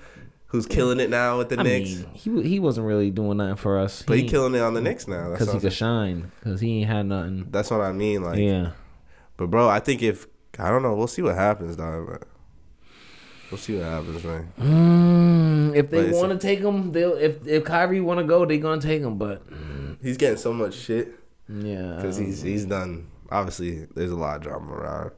who's 0.48 0.66
killing 0.66 1.00
it 1.00 1.10
now 1.10 1.38
with 1.38 1.50
the 1.50 1.60
I 1.60 1.63
Knicks. 1.63 1.89
mean, 1.89 2.10
he 2.13 2.42
he 2.44 2.60
wasn't 2.60 2.88
really 2.88 3.10
doing 3.12 3.38
nothing 3.38 3.56
for 3.56 3.80
us. 3.80 4.04
but 4.04 4.18
he 4.18 4.28
killing 4.28 4.56
it 4.56 4.62
on 4.62 4.74
the 4.74 4.81
Knicks 4.81 5.07
now. 5.07 5.31
Because 5.31 5.51
he 5.51 5.60
could 5.60 5.74
shine. 5.74 6.31
Because 6.39 6.62
he 6.62 6.80
ain't 6.80 6.89
had 6.89 7.06
nothing. 7.06 7.48
That's 7.50 7.72
what 7.72 7.81
I 7.81 7.92
mean. 7.92 8.24
Like, 8.24 8.39
yeah. 8.39 8.72
but 9.38 9.48
bro, 9.48 9.69
I 9.69 9.80
think 9.80 10.01
if 10.01 10.28
I 10.60 10.69
don't 10.69 10.81
know, 10.83 10.94
we'll 10.95 11.07
see 11.07 11.22
what 11.22 11.36
happens, 11.36 11.75
dog. 11.75 12.07
But 12.07 12.28
we'll 13.50 13.57
see 13.57 13.78
what 13.78 13.86
happens, 13.86 14.24
man. 14.24 14.51
Mm, 14.60 15.75
if 15.75 15.89
they 15.89 16.12
want 16.12 16.31
to 16.31 16.38
take 16.38 16.60
him, 16.60 16.92
they'll. 16.92 17.13
If 17.13 17.48
if 17.48 17.63
Kyrie 17.63 18.01
want 18.01 18.19
to 18.19 18.25
go, 18.25 18.45
they 18.45 18.57
gonna 18.57 18.81
take 18.81 19.01
him. 19.01 19.18
But 19.18 19.44
He's 20.01 20.18
getting 20.18 20.38
so 20.38 20.51
much 20.51 20.74
shit 20.74 21.13
yeah, 21.48 21.94
because 21.95 22.18
he's 22.18 22.42
he's 22.42 22.66
done. 22.66 23.07
Obviously, 23.30 23.86
there's 23.95 24.12
a 24.12 24.16
lot 24.16 24.38
of 24.38 24.42
drama 24.44 24.74
around 24.74 25.12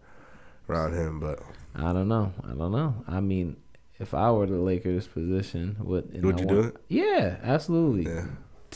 around 0.70 0.93
him, 0.93 1.20
but 1.20 1.41
I 1.75 1.94
don't 1.94 2.08
know. 2.08 2.32
I 2.44 2.53
don't 2.53 2.72
know. 2.72 3.03
I 3.08 3.20
mean, 3.20 3.58
if 4.00 4.13
I 4.13 4.32
were 4.32 4.46
the 4.46 4.58
Lakers' 4.58 5.08
position, 5.08 5.77
would 5.80 6.12
I 6.13 6.18
you 6.18 6.24
want- 6.24 6.48
do 6.48 6.60
it? 6.62 6.75
Yeah, 6.88 7.38
absolutely. 7.44 8.12
yeah. 8.12 8.25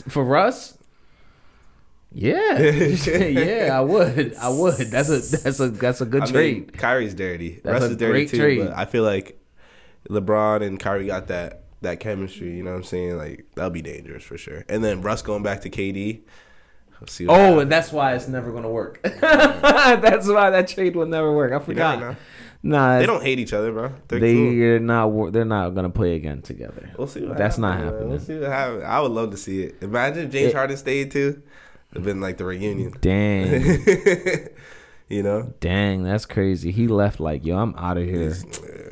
For 0.08 0.24
Russ, 0.24 0.78
yeah, 2.12 2.60
yeah, 3.08 3.70
I 3.74 3.82
would. 3.82 4.36
I 4.36 4.50
would. 4.50 4.76
That's 4.78 5.10
a 5.10 5.20
that's 5.20 5.60
a 5.60 5.70
that's 5.70 6.02
a 6.02 6.06
good 6.06 6.24
I 6.24 6.26
mean, 6.26 6.34
trade. 6.34 6.78
Kyrie's 6.78 7.14
dirty. 7.14 7.60
That's 7.64 7.82
Russ 7.82 7.92
is 7.92 7.98
dirty 7.98 8.28
too. 8.28 8.38
trade. 8.38 8.60
But 8.66 8.78
I 8.78 8.86
feel 8.86 9.04
like 9.04 9.40
LeBron 10.10 10.64
and 10.66 10.80
Kyrie 10.80 11.08
got 11.08 11.28
that 11.28 11.64
that 11.82 12.00
chemistry. 12.00 12.56
You 12.56 12.64
know 12.64 12.72
what 12.72 12.78
I'm 12.78 12.84
saying? 12.84 13.18
Like 13.18 13.46
that'll 13.56 13.72
be 13.72 13.82
dangerous 13.82 14.24
for 14.24 14.38
sure. 14.38 14.64
And 14.70 14.84
then 14.84 15.02
Russ 15.02 15.22
going 15.22 15.44
back 15.44 15.62
to 15.62 15.70
KD. 15.70 16.22
We'll 17.00 17.30
oh, 17.30 17.36
happens. 17.36 17.62
and 17.62 17.72
that's 17.72 17.92
why 17.92 18.16
it's 18.16 18.28
never 18.28 18.52
gonna 18.52 18.72
work. 18.72 19.00
that's 19.22 20.28
why 20.28 20.50
that 20.50 20.68
trade 20.68 20.96
will 20.96 21.06
never 21.06 21.32
work. 21.32 21.52
I 21.52 21.64
forgot. 21.64 22.16
Nah, 22.68 23.00
They 23.00 23.06
don't 23.06 23.24
hate 23.24 23.40
each 23.40 23.54
other, 23.54 23.72
bro. 23.72 23.92
They're 24.10 24.20
They 24.20 24.34
cool. 24.36 24.80
not. 24.82 25.32
They're 25.32 25.46
not 25.46 25.70
gonna 25.70 25.90
play 25.90 26.16
again 26.16 26.42
together. 26.42 26.92
We'll 26.98 27.08
see 27.08 27.26
what 27.26 27.38
That's 27.38 27.58
not 27.58 27.78
happens, 27.78 27.84
man. 27.84 27.94
happening. 27.94 28.10
We'll 28.10 28.20
see 28.20 28.40
what 28.40 28.50
happens. 28.50 28.84
I 28.84 29.00
would 29.00 29.12
love 29.12 29.32
to 29.32 29.38
see 29.38 29.64
it. 29.64 29.76
Imagine 29.82 30.30
James 30.30 30.50
It- 30.52 30.56
Harden 30.56 30.76
stayed 30.78 31.12
too. 31.12 31.42
It'd 31.94 32.04
been 32.04 32.20
like 32.20 32.36
the 32.38 32.44
reunion. 32.44 32.94
Dang, 33.00 33.62
you 35.08 35.24
know? 35.24 35.54
dang, 35.62 36.04
that's 36.04 36.26
crazy. 36.26 36.72
He 36.72 36.88
left 36.90 37.22
like, 37.22 37.46
yo, 37.46 37.58
I'm 37.58 37.74
out 37.78 37.98
of 37.98 38.04
here. 38.04 38.26
He's, 38.26 38.44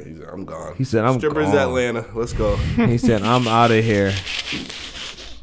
he's, 0.06 0.20
I'm 0.22 0.46
gone. 0.46 0.76
He 0.78 0.86
said, 0.86 1.04
"I'm 1.04 1.18
Strippers 1.20 1.48
gone." 1.48 1.58
Atlanta. 1.58 2.06
Let's 2.16 2.32
go. 2.32 2.56
He 2.78 2.98
said, 2.98 3.22
I'm 3.24 3.48
out 3.50 3.72
of 3.72 3.84
here. 3.84 4.12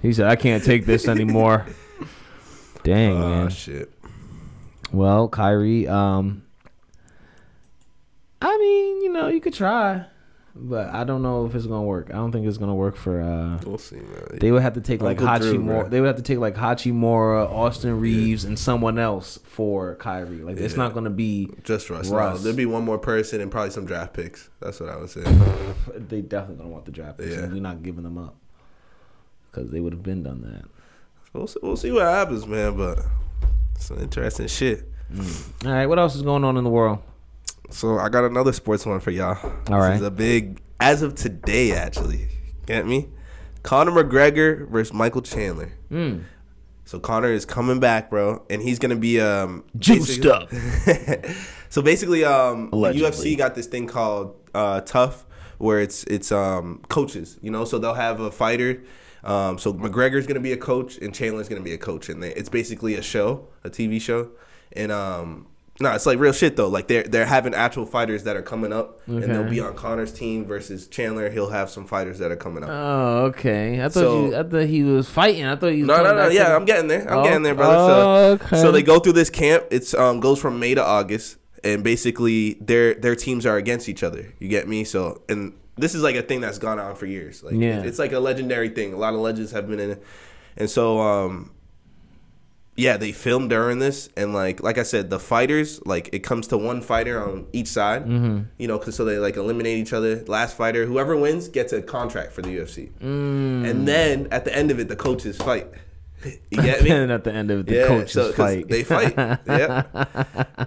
He 0.00 0.12
said, 0.14 0.26
I 0.26 0.36
can't 0.36 0.64
take 0.64 0.86
this 0.86 1.06
anymore. 1.06 1.66
Dang, 2.82 3.12
Oh 3.16 3.28
man. 3.28 3.50
shit. 3.50 3.92
Well, 4.90 5.28
Kyrie, 5.28 5.86
um, 5.86 5.98
I 6.20 6.22
mean, 6.22 6.40
you 6.40 6.51
know, 9.12 9.28
you 9.28 9.40
could 9.40 9.54
try, 9.54 10.04
but 10.54 10.88
I 10.90 11.04
don't 11.04 11.22
know 11.22 11.46
if 11.46 11.54
it's 11.54 11.66
gonna 11.66 11.82
work. 11.82 12.08
I 12.10 12.14
don't 12.14 12.30
think 12.32 12.46
it's 12.46 12.58
gonna 12.58 12.74
work 12.74 12.96
for. 12.96 13.20
uh 13.20 13.58
We'll 13.66 13.78
see, 13.78 13.96
man. 13.96 14.38
They 14.40 14.52
would 14.52 14.62
have 14.62 14.74
to 14.74 14.80
take 14.80 15.00
like 15.02 15.20
Uncle 15.22 15.50
Drew, 15.50 15.58
Hachimura. 15.60 15.80
bro. 15.82 15.88
They 15.88 16.00
would 16.00 16.06
have 16.08 16.16
to 16.16 16.22
take 16.22 16.38
like 16.38 16.54
Hachimura, 16.56 17.48
Austin 17.50 18.00
Reaves, 18.00 18.44
and 18.44 18.58
someone 18.58 18.98
else 18.98 19.38
for 19.44 19.94
Kyrie. 19.96 20.42
Like 20.42 20.58
it's 20.58 20.76
not 20.76 20.92
gonna 20.94 21.10
be. 21.10 21.48
Just 21.64 21.88
Russ. 21.90 22.08
Russ. 22.10 22.38
No, 22.38 22.42
there'd 22.44 22.56
be 22.56 22.66
one 22.66 22.84
more 22.84 22.98
person 22.98 23.40
and 23.40 23.50
probably 23.50 23.70
some 23.70 23.84
draft 23.86 24.14
picks. 24.14 24.50
That's 24.60 24.78
what 24.80 24.88
I 24.90 24.96
would 24.96 25.10
say. 25.10 25.22
They 25.96 26.20
definitely 26.20 26.56
gonna 26.56 26.68
want 26.70 26.84
the 26.84 26.92
draft 26.92 27.18
picks, 27.18 27.34
Yeah. 27.34 27.42
and 27.44 27.52
we're 27.52 27.60
not 27.60 27.82
giving 27.82 28.04
them 28.04 28.18
up 28.18 28.36
because 29.50 29.70
they 29.70 29.80
would 29.80 29.92
have 29.92 30.02
been 30.02 30.22
done 30.22 30.42
that. 30.42 30.64
we'll 31.32 31.46
see, 31.46 31.58
we'll 31.62 31.76
see 31.76 31.90
what 31.90 32.02
happens, 32.04 32.46
man. 32.46 32.76
But 32.76 33.00
some 33.78 33.98
interesting 33.98 34.46
shit. 34.48 34.88
All 35.64 35.72
right, 35.72 35.86
what 35.86 35.98
else 35.98 36.14
is 36.14 36.22
going 36.22 36.44
on 36.44 36.56
in 36.56 36.64
the 36.64 36.70
world? 36.70 36.98
So 37.70 37.98
I 37.98 38.08
got 38.08 38.24
another 38.24 38.52
sports 38.52 38.84
one 38.84 39.00
for 39.00 39.10
y'all. 39.10 39.38
All 39.70 39.78
right. 39.78 39.92
This 39.92 40.00
is 40.00 40.06
a 40.06 40.10
big 40.10 40.60
as 40.80 41.02
of 41.02 41.14
today, 41.14 41.72
actually. 41.72 42.28
Get 42.66 42.86
me? 42.86 43.08
Conor 43.62 43.92
McGregor 43.92 44.68
versus 44.68 44.92
Michael 44.92 45.22
Chandler. 45.22 45.72
Mm. 45.90 46.24
So 46.84 46.98
Conor 46.98 47.32
is 47.32 47.44
coming 47.44 47.80
back, 47.80 48.10
bro, 48.10 48.44
and 48.50 48.60
he's 48.60 48.78
gonna 48.78 48.96
be 48.96 49.20
um 49.20 49.64
Juiced 49.78 50.20
basically- 50.20 51.34
so 51.70 51.80
basically, 51.80 52.24
um, 52.24 52.68
the 52.70 52.76
UFC 53.04 53.36
got 53.38 53.54
this 53.54 53.66
thing 53.66 53.86
called 53.86 54.36
uh, 54.52 54.80
Tough, 54.82 55.24
where 55.58 55.80
it's 55.80 56.04
it's 56.04 56.32
um 56.32 56.82
coaches, 56.88 57.38
you 57.40 57.50
know. 57.50 57.64
So 57.64 57.78
they'll 57.78 57.94
have 57.94 58.20
a 58.20 58.30
fighter. 58.30 58.82
Um, 59.24 59.56
so 59.58 59.72
McGregor's 59.72 60.26
gonna 60.26 60.40
be 60.40 60.52
a 60.52 60.56
coach, 60.56 60.98
and 60.98 61.14
Chandler's 61.14 61.48
gonna 61.48 61.62
be 61.62 61.72
a 61.72 61.78
coach, 61.78 62.08
and 62.08 62.20
they, 62.22 62.34
it's 62.34 62.48
basically 62.48 62.96
a 62.96 63.02
show, 63.02 63.46
a 63.64 63.70
TV 63.70 64.00
show, 64.00 64.30
and 64.72 64.90
um. 64.92 65.46
No, 65.80 65.90
it's 65.92 66.04
like 66.06 66.18
real 66.18 66.32
shit 66.32 66.54
though. 66.56 66.68
Like 66.68 66.86
they're 66.86 67.02
they're 67.02 67.24
having 67.26 67.54
actual 67.54 67.86
fighters 67.86 68.24
that 68.24 68.36
are 68.36 68.42
coming 68.42 68.72
up, 68.72 69.00
and 69.06 69.22
they'll 69.24 69.48
be 69.48 69.58
on 69.58 69.74
Conor's 69.74 70.12
team 70.12 70.44
versus 70.44 70.86
Chandler. 70.86 71.30
He'll 71.30 71.48
have 71.50 71.70
some 71.70 71.86
fighters 71.86 72.18
that 72.18 72.30
are 72.30 72.36
coming 72.36 72.62
up. 72.62 72.70
Oh, 72.70 73.24
okay. 73.26 73.80
I 73.80 73.84
thought 73.84 73.92
So- 73.94 74.26
you. 74.26 74.36
I 74.36 74.42
thought 74.42 74.66
he 74.66 74.82
was 74.84 75.08
fighting. 75.08 75.44
I 75.46 75.56
thought 75.56 75.72
he 75.72 75.80
was. 75.80 75.88
No, 75.88 75.96
no, 76.04 76.10
no. 76.12 76.16
back 76.16 76.28
to 76.28 76.34
Yeah, 76.34 76.54
I'm 76.54 76.66
getting 76.66 76.88
there. 76.88 77.10
I'm 77.10 77.18
Oh, 77.18 77.24
getting 77.24 77.42
there, 77.42 77.54
brother. 77.54 77.74
So, 77.74 78.00
oh, 78.00 78.32
okay. 78.34 78.60
so 78.60 78.70
they 78.70 78.82
go 78.82 78.98
through 78.98 79.14
this 79.14 79.30
camp. 79.30 79.64
It's 79.70 79.94
um 79.94 80.20
goes 80.20 80.38
from 80.38 80.60
May 80.60 80.74
to 80.74 80.84
August, 80.84 81.38
and 81.64 81.82
basically 81.82 82.54
their 82.60 82.94
their 82.94 83.16
teams 83.16 83.46
are 83.46 83.56
against 83.56 83.88
each 83.88 84.02
other. 84.02 84.32
You 84.38 84.48
get 84.48 84.68
me? 84.68 84.84
So, 84.84 85.22
and 85.30 85.54
this 85.78 85.94
is 85.94 86.02
like 86.02 86.16
a 86.16 86.22
thing 86.22 86.42
that's 86.42 86.58
gone 86.58 86.78
on 86.78 86.94
for 86.96 87.06
years. 87.06 87.42
Like, 87.42 87.54
Yeah. 87.54 87.82
it's 87.82 87.98
like 87.98 88.12
a 88.12 88.20
legendary 88.20 88.68
thing. 88.68 88.92
A 88.92 88.98
lot 88.98 89.14
of 89.14 89.20
legends 89.20 89.52
have 89.52 89.66
been 89.68 89.80
in 89.80 89.90
it, 89.92 90.02
and 90.58 90.68
so 90.70 91.00
um. 91.00 91.50
Yeah, 92.74 92.96
they 92.96 93.12
filmed 93.12 93.50
during 93.50 93.80
this, 93.80 94.08
and 94.16 94.32
like 94.32 94.62
like 94.62 94.78
I 94.78 94.82
said, 94.82 95.10
the 95.10 95.18
fighters 95.18 95.84
like 95.84 96.08
it 96.14 96.20
comes 96.20 96.46
to 96.48 96.56
one 96.58 96.80
fighter 96.80 97.22
on 97.22 97.46
each 97.52 97.68
side, 97.68 98.06
Mm-hmm. 98.06 98.44
you 98.58 98.66
know, 98.66 98.78
cause 98.78 98.94
so 98.96 99.04
they 99.04 99.18
like 99.18 99.36
eliminate 99.36 99.76
each 99.78 99.92
other. 99.92 100.24
Last 100.26 100.56
fighter, 100.56 100.86
whoever 100.86 101.14
wins, 101.16 101.48
gets 101.48 101.72
a 101.74 101.82
contract 101.82 102.32
for 102.32 102.40
the 102.40 102.48
UFC, 102.56 102.90
Mm. 103.02 103.68
and 103.68 103.86
then 103.86 104.26
at 104.30 104.44
the 104.46 104.56
end 104.56 104.70
of 104.70 104.80
it, 104.80 104.88
the 104.88 104.96
coaches 104.96 105.36
fight. 105.36 105.66
You 106.50 106.62
get 106.62 106.82
me? 106.82 106.90
and 106.94 107.10
at 107.12 107.24
the 107.24 107.32
end 107.34 107.50
of 107.50 107.60
it, 107.60 107.66
the 107.66 107.74
yeah, 107.74 107.86
coaches 107.88 108.12
so, 108.12 108.32
fight. 108.32 108.68
They 108.68 108.84
fight. 108.84 109.12
yeah. 109.46 109.82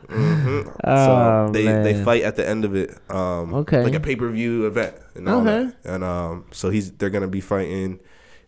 hmm 0.10 0.62
Oh, 0.84 1.48
so 1.48 1.52
they 1.54 1.64
they 1.66 2.04
fight 2.04 2.24
at 2.24 2.36
the 2.36 2.48
end 2.48 2.66
of 2.66 2.76
it. 2.76 2.92
Um, 3.10 3.54
Okay. 3.54 3.82
Like 3.84 3.96
a 3.96 4.00
pay 4.00 4.16
per 4.16 4.30
view 4.30 4.68
event 4.68 4.96
and 5.16 5.28
all 5.30 5.42
Okay. 5.42 5.72
that. 5.72 5.76
And 5.94 6.04
um, 6.04 6.46
so 6.52 6.70
he's 6.70 6.92
they're 6.92 7.10
gonna 7.10 7.28
be 7.28 7.42
fighting. 7.42 8.00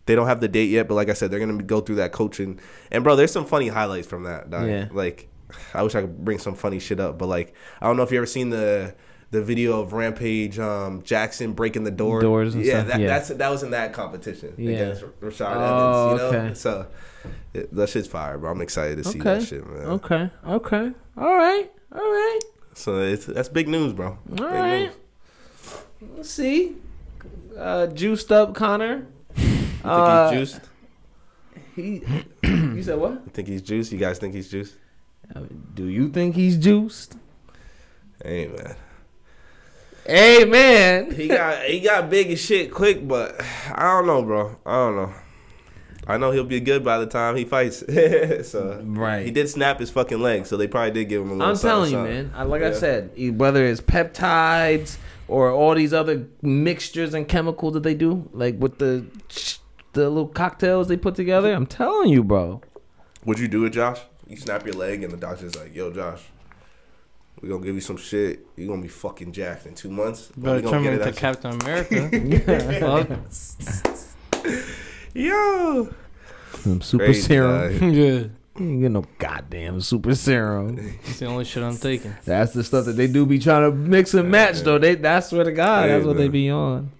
They 0.08 0.14
don't 0.16 0.26
have 0.26 0.40
the 0.40 0.48
date 0.48 0.70
yet, 0.70 0.88
but 0.88 0.94
like 0.94 1.08
I 1.08 1.12
said, 1.12 1.30
they're 1.30 1.38
gonna 1.38 1.62
go 1.62 1.80
through 1.80 1.96
that 1.96 2.10
coaching. 2.12 2.58
And 2.90 3.04
bro, 3.04 3.14
there's 3.14 3.30
some 3.30 3.44
funny 3.44 3.68
highlights 3.68 4.08
from 4.08 4.24
that. 4.24 4.50
dog. 4.50 4.66
Yeah. 4.66 4.88
Like, 4.90 5.28
I 5.74 5.82
wish 5.84 5.94
I 5.94 6.00
could 6.00 6.24
bring 6.24 6.38
some 6.38 6.54
funny 6.56 6.80
shit 6.80 6.98
up, 6.98 7.18
but 7.18 7.26
like, 7.26 7.54
I 7.80 7.86
don't 7.86 7.96
know 7.96 8.02
if 8.02 8.10
you 8.10 8.16
ever 8.18 8.26
seen 8.26 8.50
the. 8.50 8.94
The 9.30 9.42
video 9.42 9.82
of 9.82 9.92
Rampage 9.92 10.58
um, 10.58 11.02
Jackson 11.02 11.52
breaking 11.52 11.84
the 11.84 11.90
door. 11.90 12.22
Doors 12.22 12.54
and 12.54 12.64
yeah, 12.64 12.76
stuff, 12.80 12.86
That, 12.86 13.00
yeah. 13.00 13.06
that's 13.08 13.28
that 13.28 13.50
was 13.50 13.62
in 13.62 13.72
that 13.72 13.92
competition 13.92 14.54
Yeah. 14.56 14.70
against 14.70 15.02
Rashad 15.20 15.52
Oh, 15.54 16.14
Evans. 16.14 16.22
You 16.22 16.32
know, 16.38 16.44
okay. 16.46 16.54
so 16.54 16.86
it, 17.52 17.74
that 17.76 17.90
shit's 17.90 18.08
fire, 18.08 18.38
bro. 18.38 18.50
I'm 18.52 18.62
excited 18.62 18.96
to 18.96 19.04
see 19.04 19.20
okay. 19.20 19.34
that 19.38 19.42
shit, 19.46 19.66
man. 19.68 19.82
Okay. 19.84 20.30
Okay. 20.46 20.92
All 21.18 21.36
right. 21.36 21.70
All 21.92 22.00
right. 22.00 22.38
So 22.72 23.02
it's 23.02 23.26
that's 23.26 23.50
big 23.50 23.68
news, 23.68 23.92
bro. 23.92 24.06
All 24.12 24.18
Big 24.30 24.40
right. 24.40 24.80
news. 24.86 24.92
Let's 26.16 26.30
see. 26.30 26.76
Uh, 27.54 27.88
juiced 27.88 28.32
up 28.32 28.54
Conor. 28.54 29.08
You 29.78 29.82
think 29.82 29.94
Uh, 29.94 30.30
he's 30.30 30.38
juiced? 30.52 30.60
He. 31.76 32.02
you 32.48 32.82
said 32.82 32.98
what? 32.98 33.12
You 33.12 33.30
think 33.32 33.48
he's 33.48 33.62
juiced? 33.62 33.92
You 33.92 33.98
guys 33.98 34.18
think 34.18 34.34
he's 34.34 34.50
juiced? 34.50 34.74
Do 35.74 35.86
you 35.86 36.08
think 36.08 36.34
he's 36.34 36.56
juiced? 36.56 37.16
Hey 38.24 38.48
man, 38.48 38.76
Hey 40.04 40.44
man. 40.44 41.10
he 41.12 41.28
got 41.28 41.62
he 41.64 41.80
got 41.80 42.10
big 42.10 42.30
as 42.32 42.40
shit 42.40 42.72
quick, 42.72 43.06
but 43.06 43.40
I 43.72 43.82
don't 43.82 44.06
know, 44.06 44.22
bro. 44.22 44.56
I 44.66 44.72
don't 44.72 44.96
know. 44.96 45.12
I 46.06 46.16
know 46.16 46.30
he'll 46.30 46.44
be 46.44 46.58
good 46.60 46.82
by 46.82 46.98
the 46.98 47.06
time 47.06 47.36
he 47.36 47.44
fights. 47.44 47.84
so 48.50 48.80
Right. 48.84 49.24
he 49.26 49.30
did 49.30 49.48
snap 49.50 49.78
his 49.78 49.90
fucking 49.90 50.18
leg, 50.20 50.46
so 50.46 50.56
they 50.56 50.66
probably 50.66 50.90
did 50.92 51.04
give 51.10 51.20
him 51.22 51.28
a 51.30 51.34
little. 51.34 51.50
I'm 51.50 51.58
telling 51.58 51.92
you, 51.92 51.98
man. 51.98 52.32
I, 52.34 52.42
like 52.44 52.62
I 52.62 52.72
said, 52.72 53.10
whether 53.38 53.64
it's 53.66 53.82
peptides 53.82 54.96
or 55.28 55.50
all 55.50 55.74
these 55.74 55.92
other 55.92 56.26
mixtures 56.40 57.12
and 57.12 57.28
chemicals 57.28 57.74
that 57.74 57.82
they 57.82 57.94
do, 57.94 58.28
like 58.32 58.58
with 58.58 58.78
the 58.78 59.04
the 59.98 60.08
little 60.08 60.28
cocktails 60.28 60.88
they 60.88 60.96
put 60.96 61.14
together. 61.14 61.52
I'm 61.52 61.66
telling 61.66 62.08
you, 62.10 62.24
bro. 62.24 62.60
Would 63.24 63.38
you 63.38 63.48
do 63.48 63.64
it, 63.64 63.70
Josh? 63.70 64.00
You 64.26 64.36
snap 64.36 64.64
your 64.64 64.74
leg, 64.74 65.02
and 65.02 65.12
the 65.12 65.16
doctor's 65.16 65.56
like, 65.56 65.74
"Yo, 65.74 65.90
Josh, 65.92 66.22
we 67.40 67.48
gonna 67.48 67.64
give 67.64 67.74
you 67.74 67.80
some 67.80 67.96
shit. 67.96 68.46
You 68.56 68.66
gonna 68.68 68.82
be 68.82 68.88
fucking 68.88 69.32
jacked 69.32 69.66
in 69.66 69.74
two 69.74 69.90
months. 69.90 70.30
but 70.36 70.42
Better 70.42 70.56
we 70.56 70.62
gonna 70.62 70.72
turn 70.76 70.82
get 70.82 70.88
me 70.90 70.96
it 70.96 71.00
into 71.00 71.08
out 71.08 71.16
Captain 71.16 71.60
America. 71.60 73.08
Fuck. 74.34 74.44
Yo, 75.14 75.88
Some 76.60 76.80
super 76.80 77.04
Crazy, 77.06 77.20
serum. 77.22 77.78
dog. 77.78 77.82
yeah. 77.94 78.24
You 78.58 78.66
ain't 78.72 78.80
get 78.82 78.90
no 78.90 79.04
goddamn 79.18 79.80
super 79.80 80.14
serum. 80.14 80.78
It's 81.04 81.20
the 81.20 81.26
only 81.26 81.44
shit 81.44 81.62
I'm 81.62 81.76
taking. 81.76 82.14
That's 82.24 82.52
the 82.52 82.64
stuff 82.64 82.86
that 82.86 82.92
they 82.96 83.06
do 83.06 83.24
be 83.24 83.38
trying 83.38 83.70
to 83.70 83.76
mix 83.76 84.14
and 84.14 84.30
match 84.30 84.60
though. 84.62 84.78
They 84.78 84.96
that's 84.96 85.30
where 85.32 85.44
the 85.44 85.52
God, 85.52 85.82
Hey, 85.84 85.88
that's 85.94 86.04
what 86.06 86.16
they 86.16 86.28
be 86.28 86.50
on. 86.50 86.90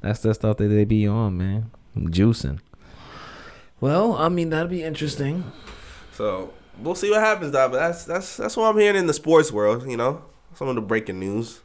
That's 0.00 0.20
the 0.20 0.32
stuff 0.34 0.56
that 0.56 0.68
they 0.68 0.84
be 0.84 1.06
on, 1.06 1.36
man. 1.36 1.70
Juicing. 1.96 2.60
Well, 3.80 4.14
I 4.14 4.28
mean 4.28 4.50
that'd 4.50 4.70
be 4.70 4.82
interesting. 4.82 5.50
So 6.12 6.52
we'll 6.78 6.94
see 6.94 7.10
what 7.10 7.20
happens, 7.20 7.52
dog. 7.52 7.72
But 7.72 7.78
that's 7.78 8.04
that's 8.04 8.36
that's 8.36 8.56
what 8.56 8.68
I'm 8.68 8.78
hearing 8.78 8.96
in 8.96 9.06
the 9.06 9.14
sports 9.14 9.52
world. 9.52 9.88
You 9.88 9.96
know, 9.96 10.24
some 10.54 10.68
of 10.68 10.74
the 10.74 10.80
breaking 10.80 11.18
news. 11.18 11.60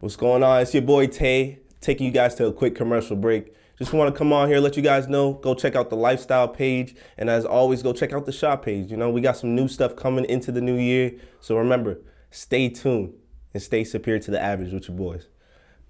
What's 0.00 0.16
going 0.16 0.42
on? 0.42 0.60
It's 0.62 0.72
your 0.74 0.82
boy 0.82 1.08
Tay 1.08 1.58
taking 1.80 2.06
you 2.06 2.12
guys 2.12 2.34
to 2.36 2.46
a 2.46 2.52
quick 2.52 2.76
commercial 2.76 3.16
break. 3.16 3.54
Just 3.78 3.92
want 3.92 4.14
to 4.14 4.16
come 4.16 4.32
on 4.32 4.48
here, 4.48 4.60
let 4.60 4.76
you 4.76 4.82
guys 4.82 5.08
know. 5.08 5.32
Go 5.32 5.54
check 5.54 5.74
out 5.74 5.90
the 5.90 5.96
lifestyle 5.96 6.46
page, 6.46 6.94
and 7.18 7.28
as 7.28 7.44
always, 7.44 7.82
go 7.82 7.92
check 7.92 8.12
out 8.12 8.26
the 8.26 8.32
shop 8.32 8.64
page. 8.64 8.90
You 8.90 8.96
know, 8.96 9.10
we 9.10 9.20
got 9.20 9.36
some 9.36 9.56
new 9.56 9.66
stuff 9.66 9.96
coming 9.96 10.24
into 10.26 10.52
the 10.52 10.60
new 10.60 10.76
year. 10.76 11.12
So 11.40 11.56
remember, 11.56 11.98
stay 12.30 12.68
tuned 12.68 13.14
and 13.52 13.62
stay 13.62 13.82
superior 13.82 14.20
to 14.20 14.30
the 14.30 14.40
average 14.40 14.72
with 14.72 14.88
your 14.88 14.96
boys. 14.96 15.26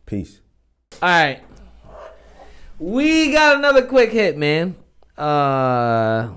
Peace. 0.06 0.40
All 1.02 1.08
right. 1.08 1.42
We 2.82 3.30
got 3.30 3.58
another 3.58 3.86
quick 3.86 4.10
hit, 4.10 4.36
man. 4.36 4.74
Uh 5.16 6.30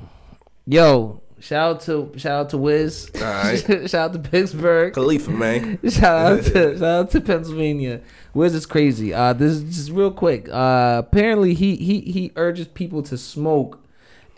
yo, 0.67 1.23
shout 1.39 1.75
out 1.77 1.81
to 1.81 2.13
shout 2.17 2.33
out 2.33 2.49
to 2.51 2.59
Wiz. 2.59 3.09
All 3.15 3.21
right. 3.21 3.57
shout 3.89 3.95
out 3.95 4.13
to 4.13 4.19
Pittsburgh. 4.29 4.93
Khalifa, 4.93 5.31
man. 5.31 5.79
shout 5.89 6.03
out 6.33 6.43
to 6.43 6.51
shout 6.77 6.83
out 6.83 7.09
to 7.09 7.21
Pennsylvania. 7.21 8.01
Wiz 8.35 8.53
is 8.53 8.67
crazy. 8.67 9.11
Uh 9.11 9.33
this 9.33 9.53
is 9.53 9.75
just 9.75 9.89
real 9.89 10.11
quick. 10.11 10.47
Uh 10.49 11.01
apparently 11.03 11.55
he 11.55 11.77
he 11.77 12.01
he 12.01 12.31
urges 12.35 12.67
people 12.67 13.01
to 13.01 13.17
smoke 13.17 13.83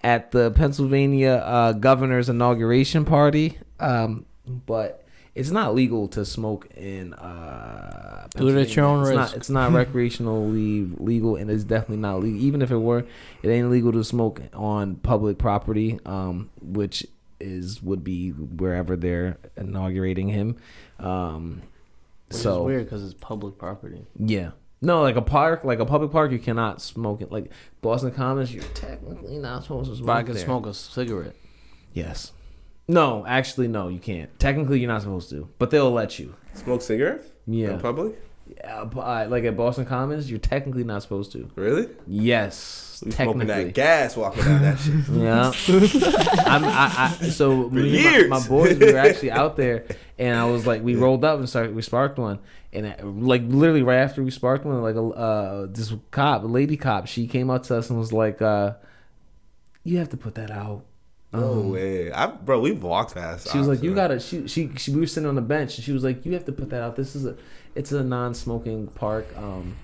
at 0.01 0.31
the 0.31 0.51
Pennsylvania 0.51 1.43
uh 1.43 1.73
governor's 1.73 2.29
inauguration 2.29 3.03
party. 3.03 3.57
Um 3.81 4.25
but 4.45 5.03
it's 5.37 5.51
not 5.51 5.75
legal 5.75 6.07
to 6.09 6.25
smoke 6.25 6.67
in 6.75 7.13
uh 7.13 8.27
Do 8.35 8.47
it 8.49 8.59
at 8.61 8.75
your 8.75 8.85
own 8.85 8.97
Pennsylvania. 8.99 9.21
risk. 9.23 9.35
It's 9.37 9.49
not, 9.49 9.67
it's 9.67 9.73
not 9.73 9.87
recreationally 9.87 10.95
legal 10.99 11.35
and 11.35 11.49
it's 11.49 11.63
definitely 11.63 11.97
not 11.97 12.21
legal. 12.21 12.39
Even 12.41 12.61
if 12.61 12.71
it 12.71 12.77
were, 12.77 13.05
it 13.43 13.49
ain't 13.49 13.69
legal 13.69 13.91
to 13.93 14.03
smoke 14.03 14.41
on 14.53 14.95
public 14.95 15.37
property, 15.37 15.99
um, 16.05 16.49
which 16.61 17.05
is 17.39 17.81
would 17.83 18.03
be 18.03 18.31
wherever 18.31 18.95
they're 18.95 19.37
inaugurating 19.55 20.29
him. 20.29 20.57
Um, 20.99 21.61
Which 22.29 22.37
so 22.39 22.61
is 22.61 22.65
weird 22.65 22.85
because 22.85 23.03
it's 23.03 23.13
public 23.13 23.57
property. 23.57 24.05
yeah. 24.17 24.51
No, 24.79 25.01
like 25.01 25.15
a 25.15 25.23
park, 25.23 25.63
like 25.63 25.79
a 25.79 25.85
public 25.85 26.11
park, 26.11 26.31
you 26.31 26.37
cannot 26.37 26.81
smoke 26.83 27.21
it. 27.21 27.31
Like 27.31 27.51
Boston 27.81 28.11
Commons, 28.11 28.53
you're 28.53 28.63
technically 28.75 29.39
not 29.39 29.63
supposed 29.63 29.89
to 29.89 29.95
smoke. 29.95 30.05
But 30.07 30.17
I 30.17 30.23
can 30.23 30.33
there. 30.35 30.45
smoke 30.45 30.67
a 30.67 30.73
cigarette. 30.75 31.35
Yes. 31.93 32.31
No, 32.87 33.25
actually, 33.27 33.67
no, 33.67 33.89
you 33.89 33.99
can't. 33.99 34.37
Technically, 34.39 34.79
you're 34.79 34.87
not 34.87 35.01
supposed 35.01 35.29
to, 35.31 35.49
but 35.59 35.71
they'll 35.71 35.91
let 35.91 36.19
you. 36.19 36.35
Smoke 36.53 36.81
cigarettes 36.81 37.27
Yeah. 37.45 37.71
in 37.73 37.79
public? 37.79 38.21
Yeah, 38.55 38.85
but, 38.85 39.01
uh, 39.01 39.27
like 39.29 39.43
at 39.43 39.57
Boston 39.57 39.85
Commons, 39.85 40.29
you're 40.29 40.39
technically 40.39 40.85
not 40.85 41.01
supposed 41.01 41.33
to. 41.33 41.49
Really? 41.55 41.89
Yes, 42.07 42.55
smoking 43.05 43.47
that 43.47 43.73
gas 43.73 44.15
walking 44.15 44.43
down 44.45 44.61
that 44.61 44.77
shit. 44.79 44.93
Yeah. 45.11 45.51
I'm, 46.45 46.63
I, 46.63 47.17
I, 47.21 47.27
so. 47.29 47.69
My, 47.69 48.27
my 48.29 48.47
boys, 48.47 48.77
we 48.79 48.93
were 48.93 48.97
actually 48.97 49.31
out 49.31 49.57
there, 49.57 49.83
and 50.17 50.37
I 50.39 50.45
was 50.45 50.65
like, 50.65 50.81
we 50.81 50.95
rolled 50.95 51.25
up 51.25 51.39
and 51.39 51.49
started, 51.49 51.75
we 51.75 51.81
sparked 51.81 52.17
one, 52.17 52.39
and 52.71 52.85
uh, 52.87 52.93
like 53.05 53.41
literally 53.45 53.83
right 53.83 53.97
after 53.97 54.23
we 54.23 54.31
sparked 54.31 54.63
one, 54.63 54.81
like 54.81 54.95
a 54.95 55.01
uh, 55.03 55.67
this 55.69 55.93
cop, 56.11 56.43
a 56.43 56.47
lady 56.47 56.77
cop, 56.77 57.07
she 57.07 57.27
came 57.27 57.49
up 57.49 57.63
to 57.63 57.75
us 57.75 57.89
and 57.89 57.99
was 57.99 58.13
like, 58.13 58.41
uh, 58.41 58.75
"You 59.83 59.97
have 59.97 60.07
to 60.11 60.17
put 60.17 60.35
that 60.35 60.51
out." 60.51 60.85
No 61.39 61.59
way. 61.61 62.11
I, 62.11 62.27
bro, 62.27 62.59
we've 62.59 62.81
walked 62.81 63.15
past. 63.15 63.47
Um, 63.47 63.51
She 63.51 63.57
was 63.59 63.67
like, 63.67 63.83
"You 63.83 63.93
got 63.93 64.09
gotta." 64.09 64.19
She, 64.19 64.47
she 64.47 64.71
she 64.77 64.91
we 64.91 64.99
were 64.99 65.07
sitting 65.07 65.27
on 65.27 65.35
the 65.35 65.41
bench, 65.41 65.77
and 65.77 65.83
she 65.83 65.91
was 65.91 66.03
like, 66.03 66.25
"You 66.25 66.33
have 66.33 66.45
to 66.45 66.51
put 66.51 66.69
that 66.69 66.81
out. 66.81 66.95
This 66.95 67.15
is 67.15 67.25
a, 67.25 67.35
it's 67.75 67.91
a 67.91 68.03
non-smoking 68.03 68.87
park." 68.87 69.27
Um, 69.37 69.75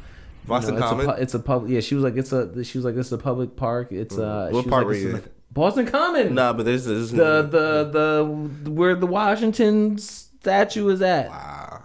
you 0.44 0.48
Boston 0.50 0.76
know, 0.76 0.82
it's 0.82 0.92
a 0.92 0.96
Common? 0.96 1.22
It's 1.22 1.34
a 1.34 1.40
public. 1.40 1.72
Yeah, 1.72 1.80
she 1.80 1.96
was 1.96 2.04
like, 2.04 2.16
"It's 2.16 2.32
a." 2.32 2.64
She 2.64 2.78
was 2.78 2.86
like, 2.86 2.96
"It's 2.96 3.12
a 3.12 3.18
public 3.18 3.56
park. 3.56 3.92
It's 3.92 4.18
uh." 4.18 4.50
What 4.52 4.68
park 4.68 4.86
like, 4.86 4.88
were 4.88 4.94
you 4.96 5.10
in 5.10 5.16
in?" 5.18 5.30
Boston 5.52 5.86
Common. 5.86 6.34
Nah, 6.34 6.54
but 6.54 6.66
there's, 6.66 6.86
there's 6.86 7.12
The 7.12 7.44
the 7.44 7.90
the 8.64 8.72
where 8.72 8.96
the 8.96 9.06
Washington 9.06 9.98
statue 10.00 10.90
is 10.90 11.02
at. 11.02 11.30
wow 11.30 11.84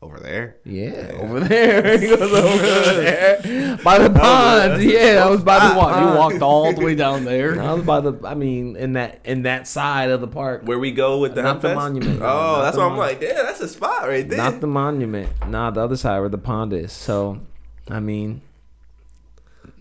over 0.00 0.20
there. 0.20 0.56
Yeah, 0.64 1.10
over 1.20 1.40
there. 1.40 1.98
He 1.98 2.06
goes 2.06 2.20
over 2.32 2.62
there 2.62 3.76
by 3.84 3.98
the 3.98 4.10
pond. 4.10 4.82
Yeah, 4.82 5.24
I 5.26 5.30
was 5.30 5.42
by 5.42 5.58
the 5.68 5.74
You 5.74 6.16
walked 6.16 6.40
all 6.42 6.72
the 6.72 6.84
way 6.84 6.94
down 6.94 7.24
there. 7.24 7.60
I 7.70 7.72
was 7.72 7.84
by 7.84 8.00
the. 8.00 8.14
I 8.24 8.34
mean, 8.34 8.76
in 8.76 8.92
that 8.92 9.20
in 9.24 9.42
that 9.42 9.66
side 9.66 10.10
of 10.10 10.20
the 10.20 10.28
park. 10.28 10.62
Where 10.64 10.78
we 10.78 10.92
go 10.92 11.18
with 11.18 11.34
the 11.34 11.42
Not 11.42 11.60
the 11.62 11.68
Hempfest? 11.68 11.74
monument, 11.74 12.22
Oh, 12.22 12.24
not 12.24 12.62
that's 12.62 12.76
the 12.76 12.80
what 12.82 12.86
I'm 12.86 12.96
mon- 12.96 13.06
like. 13.06 13.20
Damn, 13.20 13.36
that's 13.36 13.60
a 13.60 13.68
spot 13.68 14.06
right 14.08 14.28
there. 14.28 14.38
Not 14.38 14.60
the 14.60 14.66
monument. 14.68 15.30
Nah, 15.48 15.70
the 15.72 15.80
other 15.80 15.96
side 15.96 16.20
where 16.20 16.28
the 16.28 16.38
pond 16.38 16.72
is. 16.72 16.92
So, 16.92 17.40
I 17.88 17.98
mean, 18.00 18.42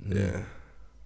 yeah. 0.07 0.41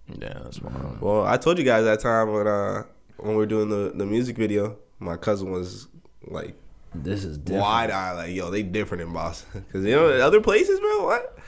Yeah, 0.08 0.40
that's 0.42 0.60
wild. 0.60 1.00
Well, 1.00 1.24
I 1.26 1.36
told 1.38 1.58
you 1.58 1.64
guys 1.64 1.84
that 1.84 2.00
time 2.00 2.32
when 2.32 2.46
uh 2.46 2.82
when 3.18 3.30
we 3.30 3.36
were 3.36 3.46
doing 3.46 3.68
the 3.68 3.92
the 3.94 4.04
music 4.06 4.36
video, 4.36 4.76
my 4.98 5.16
cousin 5.16 5.50
was 5.50 5.86
like 6.26 6.54
this 6.94 7.24
is 7.24 7.38
different. 7.38 7.62
wide 7.62 7.90
eye, 7.90 8.12
like 8.12 8.34
yo, 8.34 8.50
they 8.50 8.62
different 8.62 9.02
in 9.02 9.12
Boston, 9.12 9.64
because 9.66 9.84
you 9.84 9.92
know 9.96 10.08
other 10.08 10.40
places, 10.40 10.78
bro. 10.80 11.04
What? 11.04 11.38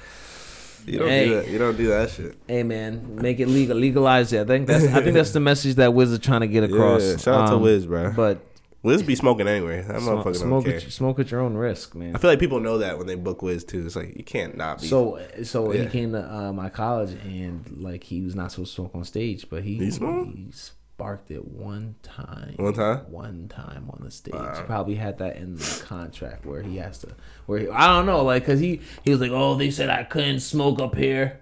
You 0.87 0.99
don't 0.99 1.09
Hey. 1.09 1.29
do 1.29 1.35
that. 1.37 1.49
You 1.49 1.59
don't 1.59 1.77
do 1.77 1.87
that 1.89 2.11
shit. 2.11 2.37
Hey 2.47 2.63
man, 2.63 3.17
make 3.17 3.41
it 3.41 3.49
legal, 3.49 3.77
legalize 3.77 4.33
it. 4.33 4.41
I 4.43 4.45
think 4.45 4.67
that's 4.67 4.85
I 4.85 5.01
think 5.03 5.15
that's 5.15 5.33
the 5.33 5.41
message 5.51 5.77
that 5.77 5.95
Wiz 5.95 6.11
is 6.11 6.19
trying 6.19 6.43
to 6.43 6.47
get 6.49 6.63
across. 6.65 7.03
Yeah, 7.03 7.17
shout 7.17 7.41
out 7.43 7.47
to 7.49 7.55
Um, 7.55 7.63
Wiz, 7.63 7.87
bro. 7.87 8.13
But 8.15 8.41
Wiz 8.83 9.03
be 9.03 9.15
smoking 9.15 9.49
anyway. 9.49 9.81
That 9.81 10.03
smoke, 10.03 10.19
motherfucker 10.21 10.25
don't 10.25 10.35
smoke, 10.35 10.65
care. 10.67 10.77
at, 10.77 10.83
smoke 10.93 11.19
at 11.19 11.31
your 11.31 11.41
own 11.41 11.55
risk, 11.55 11.95
man. 11.95 12.15
I 12.15 12.19
feel 12.19 12.29
like 12.29 12.39
people 12.39 12.61
know 12.61 12.77
that 12.79 12.99
when 12.99 13.07
they 13.07 13.15
book 13.15 13.41
Wiz 13.41 13.65
too. 13.65 13.87
It's 13.87 13.97
like 13.97 14.15
you 14.15 14.25
can't 14.25 14.59
not 14.59 14.83
be. 14.83 14.87
So 14.89 15.21
so 15.43 15.73
Yeah. 15.73 15.85
he 15.85 15.87
came 15.89 16.13
to 16.13 16.21
uh, 16.23 16.53
my 16.53 16.69
college 16.69 17.13
and 17.25 17.79
like 17.81 18.05
he 18.05 18.21
was 18.21 18.35
not 18.35 18.51
supposed 18.53 18.73
to 18.73 18.75
smoke 18.83 18.95
on 18.95 19.05
stage, 19.05 19.47
but 19.49 19.63
he 19.65 19.77
He 19.79 19.91
smoked? 19.91 20.73
He 20.95 20.97
sparked 20.97 21.31
it 21.31 21.47
one 21.47 21.97
time. 22.03 22.55
One 22.57 22.75
time? 22.75 22.99
One 23.11 23.49
time 23.49 23.91
on 23.91 24.01
the 24.05 24.11
stage. 24.11 24.35
Wow. 24.35 24.65
Probably 24.67 24.95
had 24.95 25.19
that 25.19 25.37
in 25.37 25.57
the 25.57 25.83
contract 25.85 26.47
where 26.47 26.63
he 26.63 26.77
has 26.77 26.99
to. 26.99 27.15
Where 27.47 27.59
he, 27.61 27.69
I 27.69 27.87
don't 27.89 28.07
know, 28.07 28.23
like, 28.25 28.45
cause 28.45 28.61
he 28.61 28.81
he 29.05 29.11
was 29.11 29.21
like, 29.21 29.33
oh, 29.33 29.55
they 29.55 29.71
said 29.71 29.91
I 29.91 30.05
couldn't 30.05 30.41
smoke 30.41 30.81
up 30.81 30.95
here. 30.95 31.41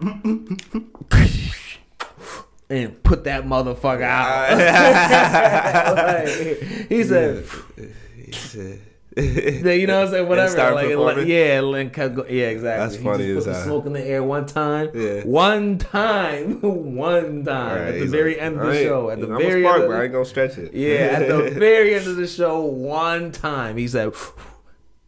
and 2.70 3.02
put 3.02 3.24
that 3.24 3.44
motherfucker 3.44 4.02
out. 4.02 4.54
Like, 5.94 6.28
he 6.88 7.04
said, 7.04 7.44
Yeah, 8.54 8.74
you 9.16 9.86
know 9.86 10.00
what 10.00 10.06
I'm 10.06 10.10
saying? 10.12 10.28
Whatever. 10.28 10.74
Like, 10.74 11.16
like, 11.16 11.26
yeah, 11.26 11.60
Lynn 11.60 11.90
kept 11.90 12.14
go- 12.14 12.26
yeah, 12.28 12.46
exactly. 12.48 12.84
That's 12.84 12.96
He 12.96 13.04
funny 13.04 13.34
just 13.34 13.46
as 13.46 13.54
put 13.56 13.58
the 13.60 13.64
smoke 13.64 13.86
in 13.86 13.92
the 13.92 14.04
air 14.04 14.22
one 14.24 14.46
time. 14.46 14.90
Yeah. 14.94 15.22
One 15.22 15.78
time. 15.78 16.60
one 16.96 17.44
time. 17.44 17.70
Alright, 17.70 17.94
at 17.94 18.00
the 18.00 18.06
very 18.06 18.34
like, 18.34 18.42
end 18.42 18.54
of 18.56 18.60
the 18.60 18.66
"Alright, 18.66 18.84
show. 18.84 19.10
At 19.10 19.20
the 19.20 19.26
very 19.26 19.62
spark, 19.62 19.74
end 19.76 19.84
of 19.84 19.88
bro. 19.88 19.96
I 19.96 19.98
the, 19.98 20.04
ain't 20.04 20.12
gonna 20.12 20.24
stretch 20.24 20.58
it. 20.58 20.74
Yeah, 20.74 20.94
at 20.96 21.28
the 21.28 21.50
very 21.58 21.94
end 21.94 22.06
of 22.06 22.16
the 22.16 22.26
show, 22.26 22.60
one 22.60 23.30
time 23.32 23.76
he 23.76 23.86
said 23.86 24.12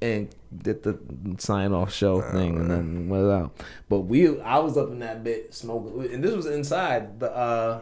and 0.00 0.28
did 0.56 0.82
the 0.82 0.98
sign 1.38 1.72
off 1.72 1.92
show 1.92 2.20
thing 2.20 2.56
and 2.56 2.70
then 2.70 3.08
went 3.08 3.30
out. 3.30 3.56
But 3.88 4.00
we 4.00 4.40
I 4.40 4.58
was 4.58 4.76
up 4.76 4.90
in 4.90 4.98
that 5.00 5.24
bit 5.24 5.54
smoking 5.54 6.12
and 6.12 6.22
this 6.22 6.34
was 6.34 6.46
inside 6.46 7.18
the 7.18 7.34
uh 7.34 7.80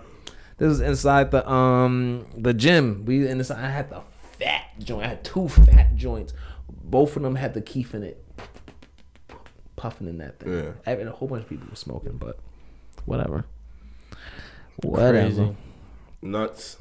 this 0.58 0.68
was 0.68 0.80
inside 0.80 1.30
the 1.32 1.48
um 1.50 2.26
the 2.36 2.54
gym. 2.54 3.04
We 3.04 3.26
in 3.26 3.38
this 3.38 3.50
I 3.50 3.68
had 3.68 3.90
the 3.90 4.00
fat 4.38 4.78
joint. 4.78 5.04
I 5.04 5.08
had 5.08 5.24
two 5.24 5.48
fat 5.48 5.94
joints. 5.96 6.32
Both 6.68 7.16
of 7.16 7.22
them 7.22 7.36
had 7.36 7.54
the 7.54 7.60
keef 7.60 7.94
in 7.94 8.02
it. 8.02 8.24
Puffing 9.76 10.08
in 10.08 10.18
that 10.18 10.38
thing. 10.38 10.52
Yeah. 10.52 10.72
I 10.86 10.94
mean, 10.96 11.08
a 11.08 11.12
whole 11.12 11.28
bunch 11.28 11.42
of 11.42 11.48
people 11.48 11.66
were 11.68 11.76
smoking, 11.76 12.16
but 12.16 12.38
whatever. 13.04 13.44
Whatever. 14.82 15.20
Crazy. 15.20 15.56
Nuts. 16.22 16.78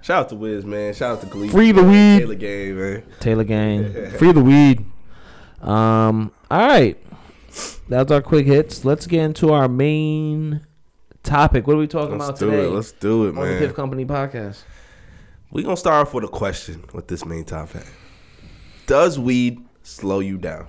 Shout 0.00 0.24
out 0.24 0.28
to 0.30 0.36
Wiz, 0.36 0.64
man. 0.64 0.94
Shout 0.94 1.16
out 1.16 1.20
to 1.22 1.26
Glee. 1.26 1.48
Free 1.48 1.72
the 1.72 1.82
weed. 1.82 2.20
Taylor 2.20 2.34
Gang, 2.34 2.78
man. 2.78 3.02
Taylor 3.20 3.44
Gang. 3.44 4.10
Free 4.18 4.32
the 4.32 4.42
weed. 4.42 4.84
Um. 5.60 6.30
All 6.50 6.66
right. 6.68 6.98
That's 7.88 8.10
our 8.10 8.20
quick 8.20 8.46
hits. 8.46 8.84
Let's 8.84 9.06
get 9.06 9.22
into 9.22 9.52
our 9.52 9.68
main 9.68 10.66
topic. 11.22 11.66
What 11.66 11.74
are 11.76 11.78
we 11.78 11.86
talking 11.86 12.18
Let's 12.18 12.28
about 12.30 12.38
do 12.38 12.50
today 12.50 12.66
it. 12.66 12.70
Let's 12.70 12.92
do 12.92 13.24
it, 13.24 13.28
on 13.30 13.34
the 13.36 13.40
man. 13.42 13.58
Piff 13.58 13.74
Company 13.74 14.04
podcast? 14.04 14.62
We 15.54 15.62
gonna 15.62 15.76
start 15.76 16.06
off 16.06 16.12
with 16.14 16.24
a 16.24 16.28
question 16.28 16.84
with 16.92 17.08
this 17.08 17.24
main 17.24 17.44
topic. 17.44 17.86
Does 18.86 19.18
weed 19.18 19.64
slow 19.82 20.18
you 20.20 20.36
down? 20.36 20.66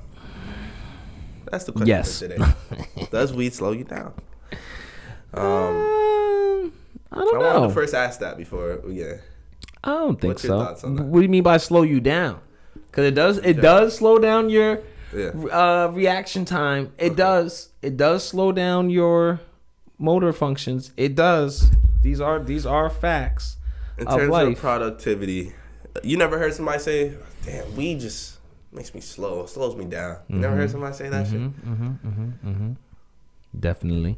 That's 1.52 1.66
the 1.66 1.74
question 1.74 1.88
Yes. 1.88 2.20
for 2.22 2.28
today. 2.30 3.08
Does 3.12 3.34
weed 3.34 3.54
slow 3.54 3.72
you 3.72 3.84
down? 3.84 4.14
Um, 5.34 5.44
Um, 5.44 6.74
I 7.12 7.16
don't 7.18 7.34
know. 7.34 7.40
I 7.40 7.44
know. 7.44 7.60
wanted 7.60 7.68
to 7.68 7.74
first 7.74 7.94
ask 7.94 8.20
that 8.22 8.38
before 8.38 8.78
get. 8.94 9.22
I 9.84 9.90
don't 9.92 10.20
think 10.20 10.32
What's 10.36 10.44
your 10.44 10.60
so. 10.60 10.66
thoughts 10.66 10.84
on 10.84 10.96
that? 10.96 11.04
What 11.04 11.20
do 11.20 11.24
you 11.24 11.30
mean 11.30 11.44
by 11.44 11.58
slow 11.58 11.82
you 11.84 12.00
down? 12.00 12.40
Because 12.90 13.06
it 13.06 13.16
does. 13.16 13.38
It 13.40 13.62
does 13.62 13.96
slow 13.98 14.18
down 14.18 14.50
your 14.50 14.80
Yeah. 15.16 15.28
uh, 15.52 15.92
reaction 15.94 16.46
time. 16.46 16.92
It 16.98 17.16
does. 17.16 17.70
It 17.82 17.98
does 17.98 18.24
slow 18.28 18.52
down 18.52 18.90
your 18.90 19.42
motor 20.00 20.32
functions. 20.34 20.92
It 20.98 21.16
does. 21.16 21.70
These 22.02 22.20
are 22.22 22.40
these 22.40 22.66
are 22.66 22.90
facts 22.90 23.58
In 23.98 24.08
of 24.08 24.20
terms 24.20 24.32
life. 24.32 24.48
of 24.54 24.58
productivity, 24.60 25.54
you 26.04 26.18
never 26.18 26.38
heard 26.38 26.54
somebody 26.54 26.80
say, 26.80 27.14
"Damn, 27.46 27.76
we 27.76 27.96
just 27.98 28.38
makes 28.72 28.94
me 28.94 29.02
slow, 29.02 29.46
slows 29.46 29.76
me 29.76 29.86
down." 29.86 30.18
You 30.28 30.36
never 30.38 30.54
Mm-hmm. 30.54 30.62
heard 30.62 30.72
somebody 30.72 30.96
say 30.96 31.10
that 31.10 31.28
shit? 31.28 31.40
Mm-hmm, 31.40 32.08
mm-hmm, 32.08 32.50
mm-hmm, 32.50 32.72
Definitely. 33.58 34.18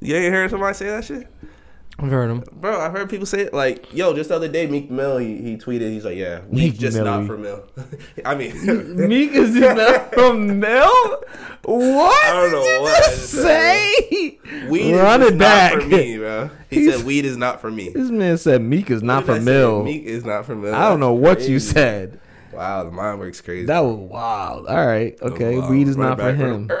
You 0.00 0.14
ain't 0.16 0.32
heard 0.32 0.50
somebody 0.50 0.74
say 0.74 0.86
that 0.86 1.04
shit, 1.04 1.26
I've 1.98 2.10
heard 2.10 2.30
him. 2.30 2.44
bro. 2.52 2.78
I 2.78 2.90
heard 2.90 3.08
people 3.08 3.24
say 3.24 3.40
it 3.40 3.54
like, 3.54 3.92
"Yo, 3.94 4.12
just 4.14 4.28
the 4.28 4.36
other 4.36 4.48
day, 4.48 4.66
Meek 4.66 4.90
Mill, 4.90 5.16
he, 5.16 5.38
he 5.40 5.56
tweeted, 5.56 5.90
he's 5.92 6.04
like, 6.04 6.16
yeah, 6.16 6.42
Meek 6.50 6.76
just 6.78 6.94
Mill. 6.96 7.06
not 7.06 7.26
for 7.26 7.38
Mill." 7.38 7.64
I 8.24 8.34
mean, 8.34 8.96
Meek 9.08 9.32
is 9.32 9.54
not 9.54 10.12
from 10.14 10.60
Mel. 10.60 11.22
What? 11.62 12.24
I 12.26 12.32
don't 12.32 12.52
know 12.52 12.62
did 12.62 12.76
you 12.76 12.82
what 12.82 13.04
just 13.04 13.30
say. 13.30 14.38
weed 14.68 14.94
Run 14.94 15.22
is 15.22 15.28
it 15.32 15.38
back. 15.38 15.72
not 15.74 15.82
for 15.82 15.88
me, 15.88 16.18
bro. 16.18 16.50
He 16.68 16.80
He's- 16.82 16.96
said, 16.96 17.06
"Weed 17.06 17.24
is 17.24 17.36
not 17.38 17.60
for 17.62 17.70
me." 17.70 17.88
This 17.88 18.10
man 18.10 18.36
said 18.36 18.60
Meek 18.62 18.90
is 18.90 19.02
not 19.02 19.26
What 19.26 19.26
did 19.26 19.36
from 19.36 19.44
say? 19.46 19.50
Mill. 19.52 19.82
Meek 19.84 20.04
is 20.04 20.24
not 20.24 20.44
for 20.44 20.54
Mill. 20.54 20.74
I 20.74 20.88
don't 20.90 21.00
know 21.00 21.14
what 21.14 21.40
you 21.40 21.46
crazy. 21.56 21.72
said. 21.72 22.20
Wow, 22.52 22.84
the 22.84 22.90
mind 22.90 23.18
works 23.20 23.40
crazy. 23.40 23.66
That 23.66 23.80
was 23.80 23.96
wild. 23.96 24.66
All 24.66 24.86
right. 24.86 25.14
Okay. 25.20 25.58
Wow. 25.58 25.70
Weed 25.70 25.88
is 25.88 25.96
not 25.96 26.18
for 26.18 26.24
back, 26.32 26.36
him. 26.36 26.70
it- 26.70 26.78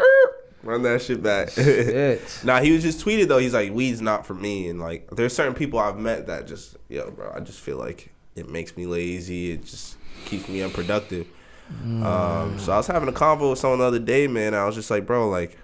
Run 0.66 0.82
that 0.82 1.00
shit 1.00 1.22
back. 1.22 1.50
Shit. 1.54 2.40
Nah, 2.44 2.60
he 2.60 2.72
was 2.72 2.82
just 2.82 3.04
tweeted 3.04 3.28
though. 3.28 3.38
He's 3.38 3.54
like, 3.54 3.72
weed's 3.72 4.00
not 4.00 4.26
for 4.26 4.34
me, 4.34 4.68
and 4.68 4.80
like, 4.80 5.08
there's 5.12 5.34
certain 5.34 5.54
people 5.54 5.78
I've 5.78 5.98
met 5.98 6.26
that 6.26 6.46
just, 6.46 6.76
yo, 6.88 7.10
bro, 7.10 7.32
I 7.34 7.40
just 7.40 7.60
feel 7.60 7.76
like 7.76 8.12
it 8.34 8.48
makes 8.48 8.76
me 8.76 8.86
lazy. 8.86 9.52
It 9.52 9.64
just 9.64 9.96
keeps 10.24 10.48
me 10.48 10.62
unproductive. 10.62 11.26
Um, 11.68 12.58
so 12.58 12.72
I 12.72 12.76
was 12.76 12.86
having 12.86 13.08
a 13.08 13.12
convo 13.12 13.50
with 13.50 13.58
someone 13.58 13.80
the 13.80 13.86
other 13.86 13.98
day, 13.98 14.26
man. 14.28 14.54
I 14.54 14.64
was 14.66 14.74
just 14.74 14.90
like, 14.90 15.04
bro, 15.06 15.28
like, 15.28 15.58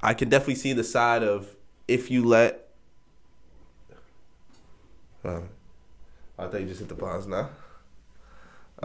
I 0.00 0.14
can 0.14 0.28
definitely 0.28 0.56
see 0.56 0.72
the 0.72 0.84
side 0.84 1.22
of 1.22 1.48
if 1.88 2.10
you 2.10 2.24
let. 2.24 2.68
Uh, 5.24 5.40
I 6.38 6.46
thought 6.46 6.60
you 6.60 6.66
just 6.66 6.80
hit 6.80 6.88
the 6.88 6.94
pause 6.94 7.26
now. 7.26 7.50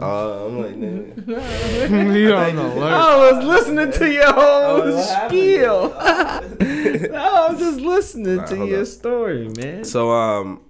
Uh, 0.00 0.46
I'm 0.46 0.58
like, 0.62 0.76
nigga. 0.76 1.26
you 2.16 2.28
don't 2.28 2.54
know. 2.56 2.82
I 2.82 3.32
was 3.32 3.44
listening 3.44 3.90
to 3.92 4.12
your 4.12 4.32
whole 4.32 4.94
what 4.94 5.08
happened? 5.08 5.30
spiel. 5.30 5.94
I 7.16 7.46
was 7.50 7.58
just 7.58 7.80
listening 7.80 8.36
Nah, 8.36 8.46
to 8.46 8.66
your 8.66 8.82
up. 8.82 8.86
story, 8.86 9.48
man. 9.56 9.84
So 9.84 10.10
um 10.10 10.60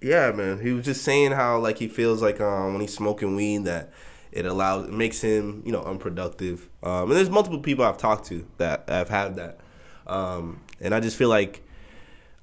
yeah, 0.00 0.32
man. 0.32 0.60
He 0.60 0.72
was 0.72 0.84
just 0.84 1.02
saying 1.02 1.32
how 1.32 1.58
like 1.58 1.78
he 1.78 1.88
feels 1.88 2.22
like 2.22 2.40
um 2.40 2.72
when 2.72 2.80
he's 2.80 2.94
smoking 2.94 3.36
weed 3.36 3.64
that 3.64 3.92
it 4.32 4.46
allows 4.46 4.88
it 4.88 4.94
makes 4.94 5.20
him, 5.20 5.62
you 5.66 5.72
know, 5.72 5.82
unproductive. 5.82 6.68
Um 6.82 7.02
and 7.10 7.12
there's 7.12 7.30
multiple 7.30 7.60
people 7.60 7.84
I've 7.84 7.98
talked 7.98 8.26
to 8.28 8.46
that 8.56 8.84
have 8.88 9.10
had 9.10 9.36
that. 9.36 9.60
Um 10.06 10.60
and 10.80 10.94
I 10.94 11.00
just 11.00 11.16
feel 11.18 11.28
like 11.28 11.62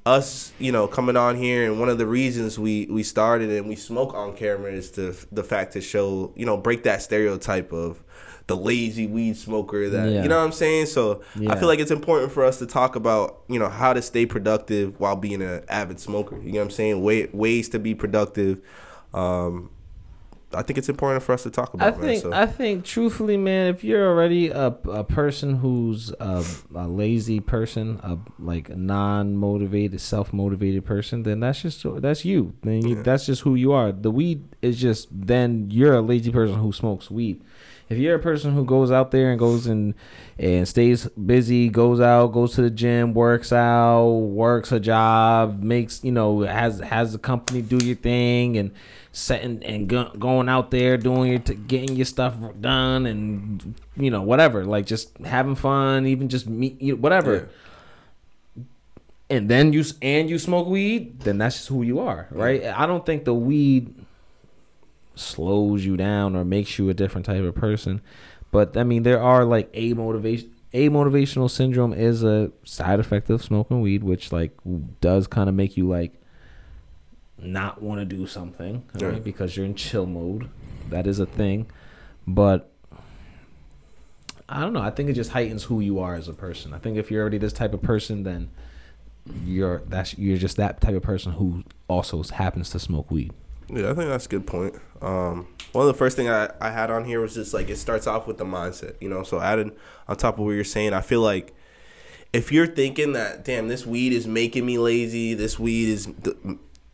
us, 0.05 0.51
you 0.59 0.71
know, 0.71 0.87
coming 0.87 1.17
on 1.17 1.35
here 1.35 1.69
and 1.69 1.79
one 1.79 1.89
of 1.89 1.97
the 1.97 2.07
reasons 2.07 2.57
we 2.57 2.87
we 2.89 3.03
started 3.03 3.49
and 3.49 3.67
we 3.67 3.75
smoke 3.75 4.13
on 4.13 4.35
camera 4.35 4.71
is 4.71 4.91
to 4.91 5.15
the 5.31 5.43
fact 5.43 5.73
to 5.73 5.81
show, 5.81 6.31
you 6.35 6.45
know, 6.45 6.57
break 6.57 6.83
that 6.83 7.01
stereotype 7.01 7.71
of 7.73 8.01
the 8.47 8.55
lazy 8.55 9.05
weed 9.05 9.37
smoker 9.37 9.89
that 9.89 10.09
Yeah. 10.09 10.23
you 10.23 10.29
know 10.29 10.37
what 10.37 10.45
I'm 10.45 10.51
saying? 10.51 10.87
So 10.87 11.21
I 11.47 11.55
feel 11.57 11.67
like 11.67 11.79
it's 11.79 11.91
important 11.91 12.31
for 12.31 12.43
us 12.43 12.57
to 12.59 12.65
talk 12.65 12.95
about, 12.95 13.43
you 13.47 13.59
know, 13.59 13.69
how 13.69 13.93
to 13.93 14.01
stay 14.01 14.25
productive 14.25 14.99
while 14.99 15.15
being 15.15 15.41
an 15.43 15.63
avid 15.69 15.99
smoker. 15.99 16.37
You 16.37 16.53
know 16.53 16.59
what 16.59 16.63
I'm 16.65 16.71
saying? 16.71 17.03
Way, 17.03 17.29
ways 17.31 17.69
to 17.69 17.79
be 17.79 17.93
productive. 17.93 18.59
Um 19.13 19.69
I 20.51 20.63
think 20.63 20.79
it's 20.79 20.89
important 20.89 21.21
for 21.21 21.33
us 21.33 21.43
to 21.43 21.51
talk 21.51 21.69
I 21.75 21.89
about, 21.89 21.99
man. 21.99 22.09
think 22.09 22.23
So 22.23 22.33
I 22.33 22.47
think 22.47 22.83
truthfully, 22.83 23.37
man, 23.37 23.67
if 23.67 23.83
you're 23.83 24.07
already 24.07 24.49
a, 24.49 24.67
a 24.67 25.03
person 25.03 25.57
who's 25.57 26.11
a, 26.19 26.43
a 26.73 26.87
lazy 26.87 27.39
person, 27.39 27.99
a 28.01 28.17
like 28.39 28.69
non 28.75 29.35
motivated, 29.35 30.01
self 30.01 30.33
motivated 30.33 30.85
person, 30.85 31.21
then 31.21 31.41
that's 31.41 31.61
just 31.61 31.85
that's 32.01 32.25
you. 32.25 32.55
Then 32.63 32.85
you, 32.85 33.03
that's 33.03 33.27
just 33.27 33.43
who 33.43 33.53
you 33.53 33.71
are. 33.73 33.91
The 33.91 34.09
weed 34.09 34.43
is 34.61 34.79
just 34.81 35.07
then 35.11 35.67
you're 35.69 35.93
a 35.93 36.01
lazy 36.01 36.31
person 36.31 36.55
who 36.55 36.71
smokes 36.73 37.11
weed. 37.11 37.43
if 37.89 37.97
you're 37.99 38.15
a 38.15 38.19
person 38.19 38.53
who 38.53 38.65
goes 38.65 38.91
out 38.91 39.11
there 39.11 39.29
and 39.29 39.37
goes 39.37 39.67
and 39.67 39.93
and 40.39 40.67
stays 40.67 41.07
busy, 41.09 41.69
goes 41.69 41.99
out, 41.99 42.27
goes 42.27 42.55
to 42.55 42.63
the 42.63 42.71
gym, 42.71 43.13
works 43.13 43.53
out, 43.53 44.07
works 44.07 44.71
a 44.71 44.79
job, 44.79 45.61
makes 45.61 46.03
you 46.03 46.11
know 46.11 46.41
has 46.41 46.79
has 46.79 47.11
the 47.11 47.19
company 47.19 47.61
do 47.61 47.77
your 47.85 47.95
thing 47.95 48.57
and 48.57 48.71
setting 49.11 49.63
and 49.63 49.87
go, 49.87 50.11
going 50.19 50.47
out 50.47 50.71
there 50.71 50.97
doing 50.97 51.31
your 51.31 51.39
t- 51.39 51.55
getting 51.55 51.95
your 51.95 52.05
stuff 52.05 52.35
done 52.61 53.05
and 53.05 53.73
you 53.97 54.11
know 54.11 54.21
whatever 54.21 54.65
like 54.65 54.85
just 54.85 55.17
having 55.19 55.55
fun, 55.55 56.05
even 56.05 56.29
just 56.29 56.47
meet 56.47 56.81
you 56.81 56.95
whatever. 56.95 57.49
And 59.31 59.47
then 59.49 59.73
you 59.73 59.83
and 60.01 60.29
you 60.29 60.39
smoke 60.39 60.67
weed, 60.67 61.21
then 61.21 61.37
that's 61.37 61.57
just 61.57 61.67
who 61.69 61.83
you 61.83 61.99
are, 61.99 62.27
right? 62.31 62.63
I 62.65 62.85
don't 62.85 63.05
think 63.05 63.25
the 63.25 63.33
weed 63.33 63.93
slows 65.15 65.85
you 65.85 65.97
down 65.97 66.35
or 66.35 66.45
makes 66.45 66.79
you 66.79 66.89
a 66.89 66.93
different 66.93 67.25
type 67.25 67.43
of 67.43 67.53
person. 67.55 68.01
But 68.51 68.77
I 68.77 68.83
mean, 68.83 69.03
there 69.03 69.21
are 69.21 69.45
like 69.45 69.69
a 69.73 69.93
motivation. 69.93 70.55
Amotivational 70.73 71.49
syndrome 71.49 71.93
is 71.93 72.23
a 72.23 72.51
side 72.63 72.99
effect 72.99 73.29
of 73.31 73.43
smoking 73.43 73.81
weed, 73.81 74.03
which 74.03 74.31
like 74.31 74.51
does 75.01 75.25
kind 75.25 75.49
of 75.49 75.55
make 75.55 75.75
you 75.75 75.87
like 75.87 76.18
not 77.41 77.81
want 77.81 77.99
to 78.01 78.05
do 78.05 78.27
something, 78.27 78.83
right? 78.93 79.13
Yeah. 79.13 79.19
Because 79.19 79.55
you're 79.55 79.65
in 79.65 79.75
chill 79.75 80.05
mode. 80.05 80.49
That 80.89 81.07
is 81.07 81.19
a 81.19 81.25
thing, 81.25 81.67
but 82.25 82.71
I 84.47 84.59
don't 84.61 84.73
know. 84.73 84.81
I 84.81 84.89
think 84.89 85.09
it 85.09 85.13
just 85.13 85.31
heightens 85.31 85.63
who 85.63 85.79
you 85.79 85.99
are 85.99 86.15
as 86.15 86.27
a 86.27 86.33
person. 86.33 86.73
I 86.73 86.79
think 86.79 86.97
if 86.97 87.11
you're 87.11 87.21
already 87.21 87.37
this 87.37 87.53
type 87.53 87.73
of 87.73 87.81
person, 87.81 88.23
then 88.23 88.49
you're 89.45 89.83
that's 89.87 90.17
you're 90.17 90.37
just 90.37 90.57
that 90.57 90.81
type 90.81 90.95
of 90.95 91.03
person 91.03 91.33
who 91.33 91.63
also 91.87 92.23
happens 92.23 92.71
to 92.71 92.79
smoke 92.79 93.11
weed. 93.11 93.31
Yeah, 93.69 93.91
I 93.91 93.93
think 93.93 94.09
that's 94.09 94.25
a 94.25 94.29
good 94.29 94.47
point. 94.47 94.75
Um, 95.01 95.47
one 95.71 95.87
of 95.87 95.93
the 95.93 95.97
first 95.97 96.15
thing 96.15 96.27
I, 96.27 96.49
I 96.59 96.71
had 96.71 96.89
on 96.89 97.05
here 97.05 97.21
was 97.21 97.35
just 97.35 97.53
like 97.53 97.69
it 97.69 97.77
starts 97.77 98.07
off 98.07 98.25
with 98.25 98.39
the 98.39 98.45
mindset, 98.45 98.95
you 98.99 99.09
know. 99.09 99.21
So 99.21 99.39
added 99.39 99.75
on 100.07 100.17
top 100.17 100.39
of 100.39 100.45
what 100.45 100.51
you're 100.51 100.63
saying, 100.63 100.93
I 100.93 101.01
feel 101.01 101.21
like 101.21 101.53
if 102.33 102.51
you're 102.51 102.67
thinking 102.67 103.13
that 103.13 103.45
damn 103.45 103.67
this 103.67 103.85
weed 103.85 104.13
is 104.13 104.25
making 104.25 104.65
me 104.65 104.79
lazy, 104.79 105.35
this 105.35 105.59
weed 105.59 105.89
is 105.89 106.07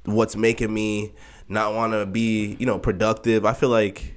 what's 0.05 0.35
making 0.35 0.73
me 0.73 1.13
not 1.47 1.73
want 1.73 1.93
to 1.93 2.05
be 2.05 2.55
you 2.59 2.65
know 2.65 2.79
productive, 2.79 3.45
I 3.45 3.53
feel 3.53 3.69
like 3.69 4.13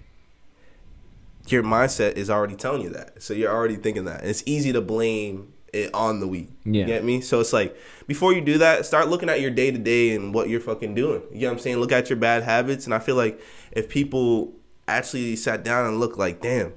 your 1.49 1.63
mindset 1.63 2.13
is 2.17 2.31
already 2.31 2.57
telling 2.57 2.83
you 2.83 2.91
that. 2.91 3.23
So 3.23 3.35
you're 3.35 3.53
already 3.53 3.77
thinking 3.77 4.05
that. 4.05 4.25
It's 4.25 4.43
easy 4.47 4.73
to 4.73 4.81
blame 4.81 5.53
it 5.73 5.93
on 5.95 6.21
the 6.21 6.27
week 6.27 6.49
Yeah. 6.65 6.83
You 6.83 6.87
get 6.87 7.05
me? 7.05 7.21
So 7.21 7.41
it's 7.41 7.53
like 7.53 7.77
before 8.07 8.33
you 8.33 8.41
do 8.41 8.59
that, 8.59 8.87
start 8.87 9.09
looking 9.09 9.29
at 9.29 9.41
your 9.41 9.51
day 9.51 9.71
to 9.71 9.79
day 9.79 10.15
and 10.15 10.33
what 10.33 10.49
you're 10.49 10.61
fucking 10.61 10.95
doing. 10.95 11.23
You 11.33 11.43
know 11.43 11.49
what 11.49 11.53
I'm 11.55 11.59
saying? 11.59 11.77
Look 11.79 11.93
at 11.93 12.09
your 12.09 12.19
bad 12.19 12.43
habits. 12.43 12.85
And 12.87 12.95
I 12.95 12.99
feel 12.99 13.17
like 13.17 13.41
if 13.73 13.89
people 13.89 14.55
actually 14.87 15.37
sat 15.37 15.65
down 15.65 15.87
and 15.87 16.01
looked 16.01 16.19
like, 16.19 16.41
damn, 16.41 16.73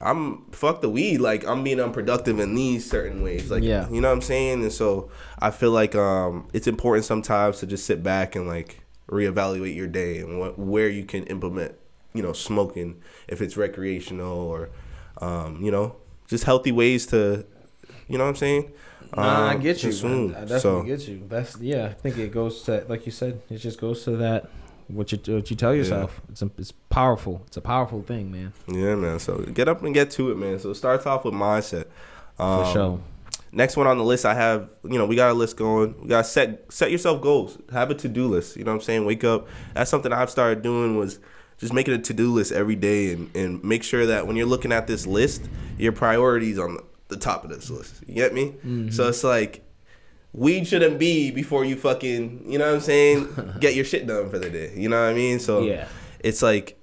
I'm 0.00 0.44
fuck 0.52 0.80
the 0.80 0.88
weed. 0.88 1.18
Like 1.18 1.46
I'm 1.46 1.64
being 1.64 1.80
unproductive 1.80 2.38
in 2.38 2.54
these 2.54 2.88
certain 2.88 3.22
ways. 3.22 3.50
Like 3.50 3.62
Yeah. 3.64 3.88
you 3.90 4.00
know 4.00 4.08
what 4.08 4.14
I'm 4.14 4.22
saying? 4.22 4.62
And 4.62 4.72
so 4.72 5.10
I 5.40 5.50
feel 5.50 5.72
like 5.72 5.94
um 5.94 6.48
it's 6.52 6.66
important 6.66 7.04
sometimes 7.04 7.58
to 7.60 7.66
just 7.66 7.84
sit 7.86 8.02
back 8.02 8.36
and 8.36 8.46
like 8.46 8.80
reevaluate 9.10 9.74
your 9.74 9.86
day 9.88 10.18
and 10.18 10.38
what 10.38 10.58
where 10.58 10.88
you 10.88 11.04
can 11.04 11.24
implement, 11.24 11.74
you 12.14 12.22
know, 12.22 12.32
smoking 12.32 13.02
if 13.26 13.40
it's 13.42 13.56
recreational 13.56 14.38
or 14.38 14.70
um, 15.20 15.60
you 15.64 15.70
know, 15.72 15.96
just 16.28 16.44
healthy 16.44 16.70
ways 16.70 17.06
to 17.06 17.44
you 18.06 18.18
know 18.18 18.24
what 18.24 18.30
I'm 18.30 18.36
saying? 18.36 18.70
Nah, 19.16 19.48
I 19.48 19.54
Um, 19.54 19.60
get 19.60 19.82
you. 19.82 19.88
I, 19.90 19.92
I 19.92 20.40
definitely 20.42 20.60
So- 20.60 20.82
get 20.82 21.08
you. 21.08 21.22
That's 21.28 21.58
yeah. 21.60 21.86
I 21.86 21.92
think 21.94 22.18
it 22.18 22.30
goes 22.30 22.62
to 22.64 22.84
like 22.88 23.04
you 23.06 23.10
said. 23.12 23.40
It 23.50 23.56
just 23.58 23.80
goes 23.80 24.04
to 24.04 24.12
that 24.18 24.48
what 24.88 25.12
you 25.12 25.18
what 25.34 25.50
you 25.50 25.56
tell 25.56 25.74
yourself. 25.74 26.20
It's 26.30 26.42
a, 26.42 26.50
it's 26.58 26.72
powerful. 26.72 27.42
It's 27.46 27.56
a 27.56 27.60
powerful 27.60 28.02
thing, 28.02 28.32
man. 28.32 28.52
Yeah, 28.66 28.94
man. 28.96 29.18
So 29.18 29.38
get 29.38 29.68
up 29.68 29.82
and 29.82 29.94
get 29.94 30.10
to 30.12 30.30
it, 30.30 30.36
man. 30.36 30.58
So 30.58 30.70
it 30.70 30.74
starts 30.76 31.06
off 31.06 31.24
with 31.24 31.34
mindset. 31.34 31.86
For 32.36 32.42
Um, 32.42 32.72
sure. 32.72 33.00
Next 33.50 33.76
one 33.78 33.86
on 33.86 33.96
the 33.96 34.04
list, 34.04 34.26
I 34.26 34.34
have. 34.34 34.68
You 34.84 34.98
know, 34.98 35.06
we 35.06 35.16
got 35.16 35.30
a 35.30 35.34
list 35.34 35.56
going. 35.56 35.94
We 36.02 36.08
got 36.08 36.26
set 36.26 36.70
set 36.72 36.90
yourself 36.90 37.22
goals. 37.22 37.58
Have 37.72 37.90
a 37.90 37.94
to 37.94 38.08
do 38.08 38.28
list. 38.28 38.56
You 38.56 38.64
know 38.64 38.72
what 38.72 38.76
I'm 38.76 38.82
saying? 38.82 39.04
Wake 39.06 39.24
up. 39.24 39.48
That's 39.74 39.90
something 39.90 40.12
I've 40.12 40.30
started 40.30 40.62
doing 40.62 40.96
was 40.98 41.18
just 41.58 41.72
making 41.72 41.94
a 41.94 41.98
to 41.98 42.12
do 42.14 42.32
list 42.32 42.52
every 42.52 42.76
day 42.76 43.12
and 43.12 43.34
and 43.34 43.64
make 43.64 43.82
sure 43.82 44.06
that 44.06 44.26
when 44.26 44.36
you're 44.36 44.46
looking 44.46 44.70
at 44.72 44.86
this 44.86 45.06
list, 45.06 45.48
your 45.78 45.92
priorities 45.92 46.58
on 46.58 46.74
the, 46.74 46.84
the 47.08 47.16
top 47.16 47.42
of 47.44 47.50
this 47.50 47.70
list. 47.70 48.02
You 48.06 48.14
get 48.14 48.34
me? 48.34 48.50
Mm-hmm. 48.50 48.90
So 48.90 49.08
it's 49.08 49.24
like. 49.24 49.64
Weed 50.32 50.66
shouldn't 50.68 50.98
be 50.98 51.30
before 51.30 51.64
you 51.64 51.74
fucking, 51.76 52.44
you 52.50 52.58
know 52.58 52.66
what 52.66 52.74
I'm 52.76 52.80
saying? 52.80 53.28
Get 53.60 53.74
your 53.74 53.84
shit 53.84 54.06
done 54.06 54.28
for 54.30 54.38
the 54.38 54.50
day. 54.50 54.72
You 54.76 54.88
know 54.88 55.00
what 55.02 55.10
I 55.10 55.14
mean? 55.14 55.38
So 55.40 55.62
Yeah. 55.62 55.88
it's 56.20 56.42
like 56.42 56.78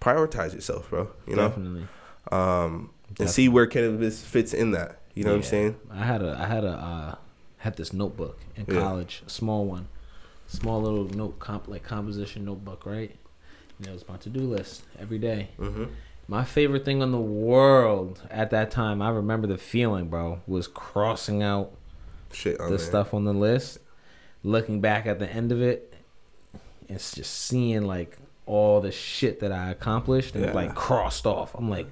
prioritize 0.00 0.54
yourself, 0.54 0.90
bro. 0.90 1.10
You 1.26 1.36
know? 1.36 1.48
Definitely. 1.48 1.88
um, 2.30 2.90
and 3.18 3.28
see 3.28 3.48
where 3.48 3.66
cannabis 3.66 4.22
fits 4.22 4.54
in 4.54 4.70
that. 4.72 4.98
You 5.14 5.24
know 5.24 5.30
what 5.30 5.36
I'm 5.38 5.42
saying? 5.42 5.76
I 5.90 6.04
had 6.04 6.22
a 6.22 6.38
I 6.40 6.46
had 6.46 6.64
a 6.64 6.68
uh, 6.72 7.14
had 7.58 7.76
this 7.76 7.92
notebook 7.92 8.38
in 8.56 8.64
Yeah. 8.68 8.80
college, 8.80 9.22
a 9.26 9.30
small 9.30 9.64
one, 9.66 9.88
small 10.46 10.80
little 10.80 11.04
note 11.04 11.38
comp 11.40 11.66
like 11.68 11.82
composition 11.82 12.44
notebook, 12.44 12.86
right? 12.86 13.16
And 13.78 13.88
it 13.88 13.92
was 13.92 14.06
my 14.08 14.16
to 14.18 14.28
do 14.28 14.40
list 14.40 14.82
every 14.98 15.18
day. 15.18 15.48
Mm-hmm. 15.58 15.84
My 16.28 16.44
favorite 16.44 16.84
thing 16.84 17.02
in 17.02 17.10
the 17.10 17.18
world 17.18 18.22
at 18.30 18.50
that 18.50 18.70
time, 18.70 19.02
I 19.02 19.10
remember 19.10 19.48
the 19.48 19.58
feeling, 19.58 20.08
bro, 20.08 20.40
was 20.46 20.68
crossing 20.68 21.42
out 21.42 21.72
Shit 22.32 22.60
on 22.60 22.70
the 22.70 22.76
there. 22.76 22.86
stuff 22.86 23.12
on 23.14 23.24
the 23.24 23.32
list, 23.34 23.78
looking 24.42 24.80
back 24.80 25.06
at 25.06 25.18
the 25.18 25.30
end 25.30 25.52
of 25.52 25.60
it, 25.60 25.94
it's 26.88 27.12
just 27.12 27.32
seeing 27.46 27.82
like 27.86 28.18
all 28.46 28.80
the 28.80 28.90
shit 28.92 29.40
that 29.40 29.52
I 29.52 29.70
accomplished 29.70 30.34
and 30.34 30.44
Yeah. 30.44 30.52
like 30.52 30.74
crossed 30.74 31.26
off. 31.26 31.54
I'm 31.54 31.68
like, 31.70 31.86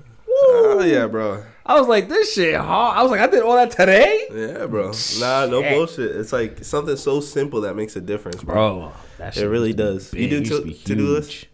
Oh 0.50 0.82
yeah, 0.84 1.06
bro. 1.08 1.42
I 1.66 1.78
was 1.80 1.88
like, 1.88 2.08
this 2.08 2.32
shit 2.34 2.54
hard. 2.54 2.96
I 2.96 3.02
was 3.02 3.10
like, 3.10 3.20
I 3.20 3.26
did 3.26 3.42
all 3.42 3.56
that 3.56 3.72
today, 3.72 4.24
Yeah, 4.32 4.66
bro. 4.66 4.92
Nah, 5.18 5.46
no 5.46 5.60
Shit. 5.62 5.72
bullshit. 5.74 6.16
It's 6.16 6.32
like 6.32 6.64
something 6.64 6.96
so 6.96 7.20
simple 7.20 7.60
that 7.62 7.74
makes 7.74 7.96
a 7.96 8.00
difference, 8.00 8.42
bro. 8.44 8.54
bro. 8.54 8.92
That 9.18 9.36
It 9.36 9.46
really 9.48 9.72
used 9.72 10.10
to 10.10 10.16
be 10.16 10.28
does. 10.28 10.32
You 10.32 10.40
do 10.40 10.44
to- 10.44 10.60
to 10.60 10.64
be 10.66 10.74
to-do 10.74 11.06
list? 11.08 11.46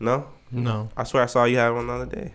No, 0.00 0.26
No. 0.50 0.88
I 0.96 1.04
swear 1.04 1.22
I 1.22 1.26
saw 1.26 1.44
you 1.44 1.58
have 1.58 1.74
one 1.76 1.86
the 1.86 1.92
other 1.92 2.06
day. 2.06 2.34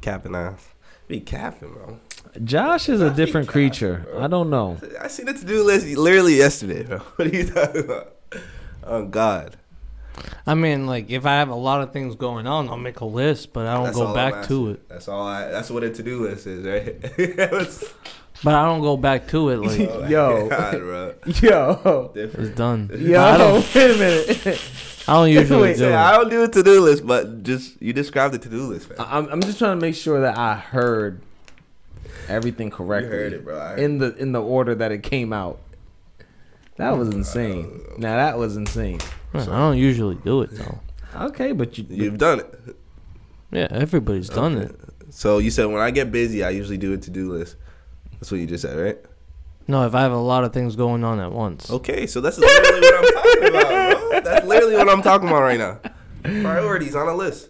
Capping 0.00 0.34
ass. 0.34 0.68
Be 1.06 1.20
capping, 1.20 1.72
bro. 1.72 1.98
Josh 2.44 2.88
is 2.88 3.00
a 3.00 3.10
different 3.10 3.48
creature. 3.48 4.06
bro. 4.10 4.22
I 4.22 4.26
don't 4.26 4.50
know. 4.50 4.78
I 5.00 5.08
seen 5.08 5.26
the 5.26 5.34
to 5.34 5.44
do 5.44 5.62
list 5.64 5.86
literally 5.86 6.36
yesterday, 6.36 6.82
bro. 6.84 6.98
What 7.16 7.28
are 7.28 7.36
you 7.36 7.46
talking 7.50 7.84
about? 7.84 8.14
Oh 8.84 9.04
God. 9.06 9.56
I 10.46 10.54
mean, 10.54 10.86
like, 10.86 11.10
if 11.10 11.26
I 11.26 11.34
have 11.34 11.48
a 11.50 11.54
lot 11.54 11.82
of 11.82 11.92
things 11.92 12.14
going 12.14 12.46
on, 12.46 12.68
I'll 12.68 12.78
make 12.78 13.00
a 13.00 13.04
list, 13.04 13.52
but 13.52 13.66
I 13.66 13.74
don't 13.74 13.84
That's 13.84 13.96
go 13.96 14.14
back 14.14 14.46
to 14.46 14.70
it. 14.70 14.88
That's 14.88 15.08
all 15.08 15.26
I. 15.26 15.48
That's 15.48 15.70
what 15.70 15.82
a 15.82 15.90
to 15.90 16.02
do 16.02 16.22
list 16.22 16.46
is, 16.46 16.64
right? 16.64 16.88
It's- 17.18 17.84
But 18.44 18.54
I 18.54 18.66
don't 18.66 18.82
go 18.82 18.98
back 18.98 19.28
to 19.28 19.48
it. 19.48 19.56
Like, 19.56 19.80
oh, 19.88 20.06
Yo. 20.08 20.48
God, 20.50 20.72
bro. 20.72 21.14
Yo, 21.40 22.10
Different. 22.14 22.48
it's 22.48 22.56
done. 22.56 22.90
yo, 22.92 23.18
I 23.22 23.38
don't, 23.38 23.74
wait 23.74 23.90
a 23.90 23.98
minute. 23.98 24.70
I 25.08 25.14
don't 25.14 25.30
usually 25.30 25.62
Wait, 25.62 25.76
do 25.78 25.88
Yeah, 25.88 26.06
I 26.06 26.12
don't 26.18 26.28
do 26.28 26.42
a 26.42 26.48
to 26.48 26.62
do 26.62 26.80
list, 26.82 27.06
but 27.06 27.42
just 27.44 27.80
you 27.80 27.94
described 27.94 28.34
the 28.34 28.38
to 28.40 28.48
do 28.50 28.64
list, 28.64 28.90
man. 28.90 28.98
I'm, 29.00 29.26
I'm 29.28 29.40
just 29.40 29.58
trying 29.58 29.78
to 29.78 29.80
make 29.80 29.94
sure 29.94 30.20
that 30.20 30.36
I 30.36 30.54
heard 30.56 31.22
everything 32.28 32.70
correctly. 32.70 33.10
heard 33.10 33.32
it, 33.32 33.44
bro. 33.44 33.58
Heard 33.58 33.78
in 33.78 33.98
the 33.98 34.14
in 34.16 34.32
the 34.32 34.42
order 34.42 34.74
that 34.74 34.92
it 34.92 35.02
came 35.02 35.32
out. 35.32 35.58
That 36.76 36.96
was 36.98 37.08
insane. 37.14 37.80
Now 37.98 38.16
that 38.16 38.36
was 38.38 38.56
insane. 38.56 39.00
I 39.34 39.44
don't 39.44 39.78
usually 39.78 40.16
do 40.16 40.42
it, 40.42 40.50
though. 40.52 40.80
Okay, 41.14 41.52
but 41.52 41.78
you, 41.78 41.86
You've 41.88 42.18
done 42.18 42.40
it. 42.40 42.76
Yeah, 43.50 43.68
everybody's 43.70 44.28
done 44.28 44.56
Okay. 44.56 44.64
it. 44.66 44.80
So 45.10 45.38
you 45.38 45.50
said 45.50 45.66
when 45.66 45.80
I 45.80 45.90
get 45.90 46.12
busy, 46.12 46.44
I 46.44 46.50
usually 46.50 46.76
do 46.78 46.92
a 46.92 46.98
to 46.98 47.10
do 47.10 47.32
list. 47.32 47.56
That's 48.12 48.30
what 48.30 48.40
you 48.40 48.46
just 48.46 48.62
said, 48.62 48.76
right? 48.78 48.98
No, 49.68 49.86
if 49.86 49.94
I 49.94 50.00
have 50.02 50.12
a 50.12 50.16
lot 50.16 50.44
of 50.44 50.52
things 50.52 50.76
going 50.76 51.04
on 51.04 51.18
at 51.20 51.32
once. 51.32 51.70
Okay, 51.70 52.06
so 52.06 52.20
that's 52.20 52.38
literally 52.38 52.80
what 52.80 52.94
I'm 52.94 53.12
talking 53.14 53.48
about, 53.48 54.10
bro. 54.10 54.20
That's 54.20 54.46
literally 54.46 54.76
what 54.76 54.88
I'm 54.88 55.02
talking 55.02 55.28
about 55.28 55.40
right 55.42 55.58
now. 55.58 55.80
Priorities 56.42 56.94
on 56.94 57.08
a 57.08 57.14
list. 57.14 57.48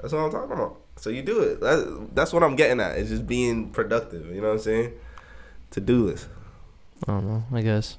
That's 0.00 0.12
what 0.12 0.20
I'm 0.20 0.30
talking 0.30 0.52
about. 0.52 0.80
So 1.00 1.08
you 1.08 1.22
do 1.22 1.40
it. 1.40 1.60
That, 1.60 2.10
that's 2.12 2.30
what 2.30 2.42
I'm 2.42 2.56
getting 2.56 2.78
at. 2.78 2.98
It's 2.98 3.08
just 3.08 3.26
being 3.26 3.70
productive. 3.70 4.26
You 4.26 4.42
know 4.42 4.48
what 4.48 4.54
I'm 4.54 4.58
saying? 4.60 4.92
To 5.70 5.80
do 5.80 6.04
list. 6.04 6.28
I 7.08 7.12
don't 7.12 7.26
know. 7.26 7.42
I 7.52 7.62
guess. 7.62 7.96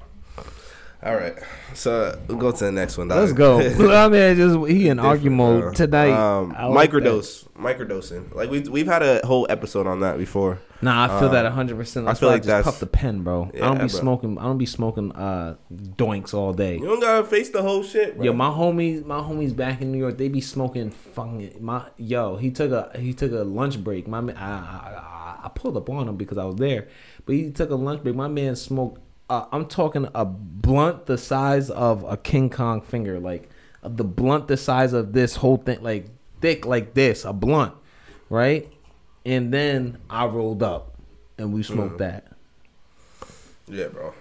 All 1.04 1.16
right. 1.16 1.34
So 1.74 2.16
we'll 2.28 2.38
go 2.38 2.52
to 2.52 2.66
the 2.66 2.72
next 2.72 2.98
one. 2.98 3.08
let's 3.08 3.34
go. 3.34 3.60
I 3.92 4.08
mean, 4.08 4.36
just 4.36 4.68
he 4.70 4.88
in 4.88 5.00
argue 5.00 5.32
mode 5.32 5.76
tonight. 5.76 6.12
Um, 6.12 6.50
like 6.74 6.92
microdose, 6.92 7.48
microdosing. 7.56 8.36
Like 8.36 8.52
we 8.52 8.60
we've 8.62 8.86
had 8.86 9.02
a 9.02 9.26
whole 9.26 9.48
episode 9.50 9.88
on 9.88 10.02
that 10.02 10.18
before. 10.20 10.60
Nah, 10.84 11.06
I 11.06 11.20
feel 11.20 11.28
Um, 11.30 11.34
that 11.34 11.44
100. 11.46 11.78
percent 11.78 12.08
I 12.08 12.14
feel 12.16 12.30
like 12.30 12.36
I 12.36 12.38
just 12.40 12.48
that's- 12.48 12.66
puff 12.66 12.80
the 12.80 12.88
pen, 12.88 13.24
bro. 13.24 13.50
I 13.54 13.58
don't 13.60 13.74
be 13.74 13.80
bro. 13.80 13.88
smoking. 13.88 14.38
I 14.38 14.44
don't 14.44 14.58
be 14.60 14.66
smoking 14.68 15.12
uh 15.14 15.56
doinks 15.74 16.34
all 16.36 16.54
day. 16.54 16.76
You 16.78 16.86
don't 16.86 17.00
gotta 17.00 17.24
face 17.26 17.50
the 17.50 17.64
whole 17.64 17.82
shit, 17.84 18.16
bro. 18.18 18.26
Yo, 18.26 18.34
my 18.34 18.50
homies, 18.50 19.04
my 19.04 19.20
homies 19.22 19.56
back 19.56 19.82
in 19.82 19.92
New 19.92 19.98
York, 20.00 20.18
they 20.20 20.28
be 20.28 20.42
smoking 20.42 20.92
fucking 20.92 21.56
my. 21.60 21.84
Yo, 21.98 22.36
he 22.36 22.52
took 22.52 22.72
a 22.72 22.92
he 23.00 23.14
took 23.14 23.32
a 23.32 23.44
lunch 23.44 23.84
break. 23.84 24.08
My 24.08 24.22
man, 24.22 24.38
I, 24.38 24.50
I, 24.52 25.40
I, 25.42 25.46
I 25.46 25.50
pulled 25.50 25.78
up 25.78 25.90
on 25.90 26.08
him 26.08 26.16
because 26.16 26.38
I 26.38 26.46
was 26.46 26.58
there, 26.58 26.88
but 27.26 27.34
he 27.34 27.50
took 27.52 27.72
a 27.72 27.76
lunch 27.76 28.04
break. 28.04 28.16
My 28.16 28.28
man 28.28 28.56
smoked. 28.56 29.02
Uh, 29.32 29.46
I'm 29.54 29.66
talking 29.66 30.10
a 30.14 30.26
blunt 30.26 31.06
the 31.06 31.18
size 31.18 31.70
of 31.70 32.04
a 32.04 32.18
King 32.18 32.50
Kong 32.50 32.82
finger, 32.82 33.18
like 33.18 33.50
the 33.82 34.04
blunt 34.04 34.50
the 34.50 34.58
size 34.58 34.92
of 34.92 35.14
this 35.14 35.38
whole 35.38 35.56
thing, 35.56 35.82
like 35.82 36.08
thick 36.42 36.66
like 36.66 36.94
this, 36.96 37.24
a 37.24 37.32
blunt, 37.32 37.74
right? 38.30 38.68
And 39.26 39.54
then 39.54 40.00
I 40.10 40.26
rolled 40.26 40.62
up, 40.62 40.96
and 41.38 41.54
we 41.54 41.64
smoked 41.64 42.00
that 42.00 42.28
Yeah, 43.70 43.88
bro. 43.88 44.14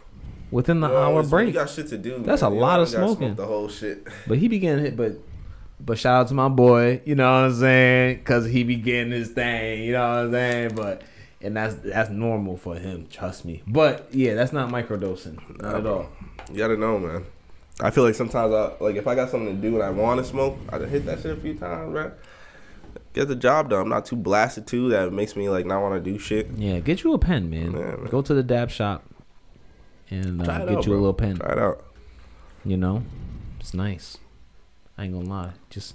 within 0.53 0.79
the 0.79 0.89
Well, 0.89 0.97
hour 1.03 1.15
when 1.15 1.25
You 1.25 1.31
break. 1.31 1.55
got 1.55 1.71
shit 1.71 1.89
to 1.89 1.99
do. 1.99 2.19
That's 2.23 2.43
man. 2.43 2.53
a 2.53 2.55
You 2.55 2.61
lot 2.61 2.79
of 2.79 2.89
smoking. 2.89 3.35
The 3.35 3.47
whole 3.47 3.69
shit. 3.69 4.07
But 4.29 4.39
he 4.39 4.47
began 4.47 4.79
hit, 4.79 4.97
but 4.97 5.15
but 5.85 5.99
shout 5.99 6.21
out 6.21 6.29
to 6.29 6.35
my 6.35 6.49
boy, 6.49 7.01
you 7.05 7.17
know 7.17 7.25
what 7.25 7.47
I'm 7.51 7.55
saying? 7.57 8.23
Cause 8.23 8.47
he 8.47 8.63
be 8.63 8.77
getting 8.77 9.11
his 9.11 9.31
thing, 9.31 9.83
you 9.83 9.93
know 9.93 10.09
what 10.09 10.19
I'm 10.27 10.31
saying? 10.31 10.71
But 10.77 11.03
and 11.43 11.57
that's 11.57 11.75
that's 11.77 12.11
normal 12.11 12.57
for 12.57 12.77
him, 12.77 13.07
trust 13.11 13.45
me. 13.45 13.63
But 13.67 14.09
yeah, 14.13 14.35
that's 14.35 14.53
not 14.53 14.71
microdosing, 14.71 15.61
not 15.61 15.77
at 15.77 15.87
all. 15.87 16.09
You 16.51 16.59
gotta 16.59 16.77
know, 16.77 16.99
man. 16.99 17.25
I 17.81 17.91
feel 17.91 18.05
like 18.05 18.15
sometimes 18.15 18.53
I 18.53 18.73
like 18.81 18.97
if 18.97 19.07
I 19.07 19.15
got 19.15 19.31
something 19.31 19.57
to 19.57 19.63
do 19.63 19.75
and 19.77 19.83
I 19.83 19.91
want 19.91 20.19
to 20.19 20.25
smoke, 20.25 20.59
I 20.69 20.79
just 20.79 20.91
hit 20.91 21.07
that 21.07 21.21
shit 21.21 21.37
a 21.37 21.41
few 21.41 21.55
times, 21.55 21.93
bro. 21.93 22.13
Get 23.13 23.29
the 23.29 23.37
job 23.37 23.71
done. 23.71 23.83
I'm 23.83 23.89
not 23.89 24.05
too 24.05 24.17
blasted 24.17 24.67
too 24.67 24.91
that 24.91 25.13
makes 25.13 25.35
me 25.35 25.49
like 25.49 25.67
not 25.67 25.81
want 25.81 26.03
to 26.03 26.11
do 26.11 26.19
shit. 26.19 26.49
Yeah, 26.57 26.81
get 26.81 27.03
you 27.03 27.15
a 27.15 27.19
pen, 27.19 27.49
man. 27.49 27.73
Yeah, 27.73 27.97
man. 27.97 28.07
Go 28.11 28.23
to 28.23 28.35
the 28.35 28.43
dab 28.43 28.71
shop 28.71 29.05
and 30.11 30.43
uh, 30.43 30.45
get 30.45 30.77
out, 30.77 30.87
you 30.87 30.93
a 30.93 30.95
little 30.95 31.15
pen. 31.15 31.37
Try 31.37 31.53
it 31.53 31.59
out. 31.59 31.85
You 32.65 32.77
know, 32.77 33.03
it's 33.59 33.73
nice. 33.73 34.19
I 34.99 35.05
ain't 35.05 35.15
gonna 35.15 35.29
lie, 35.29 35.53
just 35.71 35.95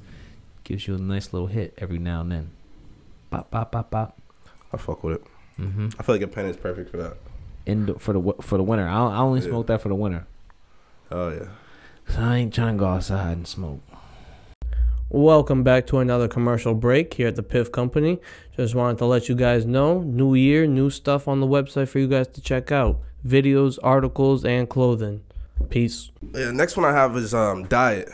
gives 0.63 0.87
you 0.87 0.95
a 0.95 0.97
nice 0.97 1.31
little 1.31 1.47
hit 1.47 1.75
every 1.77 1.99
now 1.99 2.21
and 2.21 2.31
then. 2.31 2.49
Pop, 3.29 3.51
pop, 3.51 3.71
pop, 3.71 3.91
pop. 3.91 4.17
I 4.73 4.77
fuck 4.77 5.03
with 5.03 5.15
it. 5.17 5.23
Mm-hmm. 5.59 5.89
I 5.99 6.03
feel 6.03 6.15
like 6.15 6.21
a 6.21 6.27
pen 6.27 6.45
is 6.45 6.57
perfect 6.57 6.89
for 6.91 6.97
that. 6.97 7.17
In 7.65 7.95
for 7.97 8.13
the 8.13 8.19
wi- 8.19 8.41
for 8.41 8.57
the 8.57 8.63
winter, 8.63 8.87
I, 8.87 8.93
I 9.07 9.17
only 9.19 9.39
Yeah. 9.41 9.47
smoke 9.47 9.67
that 9.67 9.81
for 9.81 9.89
the 9.89 9.95
winter. 9.95 10.27
Oh 11.11 11.29
yeah. 11.29 11.47
So 12.13 12.21
I 12.21 12.37
ain't 12.37 12.53
trying 12.53 12.75
to 12.75 12.79
go 12.79 12.87
outside 12.87 13.37
and 13.37 13.47
smoke. 13.47 13.81
Welcome 15.09 15.63
back 15.63 15.87
to 15.87 15.99
another 15.99 16.27
commercial 16.27 16.73
break 16.73 17.13
here 17.13 17.27
at 17.27 17.35
the 17.35 17.43
Piff 17.43 17.71
Company. 17.71 18.19
Just 18.57 18.75
wanted 18.75 18.97
to 18.97 19.05
let 19.05 19.29
you 19.29 19.35
guys 19.35 19.65
know 19.65 20.01
new 20.01 20.35
year, 20.35 20.67
new 20.67 20.89
stuff 20.89 21.27
on 21.27 21.39
the 21.39 21.47
website 21.47 21.87
for 21.87 21.99
you 21.99 22.07
guys 22.07 22.27
to 22.29 22.41
check 22.41 22.71
out 22.71 22.99
videos, 23.25 23.77
articles, 23.83 24.43
and 24.43 24.67
clothing. 24.69 25.21
Peace. 25.69 26.11
Yeah. 26.33 26.51
Next 26.51 26.75
one 26.75 26.85
I 26.85 26.91
have 26.91 27.15
is 27.17 27.33
um 27.33 27.65
diet. 27.67 28.09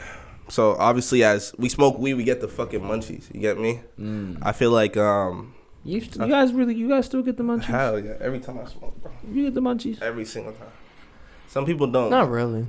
So 0.50 0.76
obviously, 0.78 1.24
as 1.24 1.56
we 1.58 1.70
smoke 1.70 1.98
weed, 1.98 2.16
we 2.16 2.24
get 2.24 2.42
the 2.42 2.48
fucking 2.48 2.82
munchies. 2.82 3.34
You 3.34 3.40
get 3.40 3.58
me? 3.58 3.80
I 4.42 4.52
feel 4.52 4.72
like 4.72 4.96
um 4.98 5.54
You, 5.84 6.00
st- 6.00 6.18
you 6.18 6.28
guys 6.28 6.54
really, 6.54 6.76
you 6.76 6.88
guys 6.88 7.06
still 7.06 7.24
get 7.24 7.38
the 7.38 7.44
munchies? 7.44 7.64
hell 7.64 8.00
yeah. 8.00 8.14
Every 8.20 8.40
time 8.40 8.60
I 8.60 8.66
smoke, 8.66 9.02
bro. 9.02 9.12
You 9.32 9.46
get 9.46 9.56
the 9.56 9.62
munchies? 9.62 10.02
Every 10.02 10.26
single 10.26 10.54
time. 10.54 10.68
Some 11.48 11.66
people 11.66 11.88
don't. 11.88 12.12
Not 12.12 12.30
really. 12.30 12.68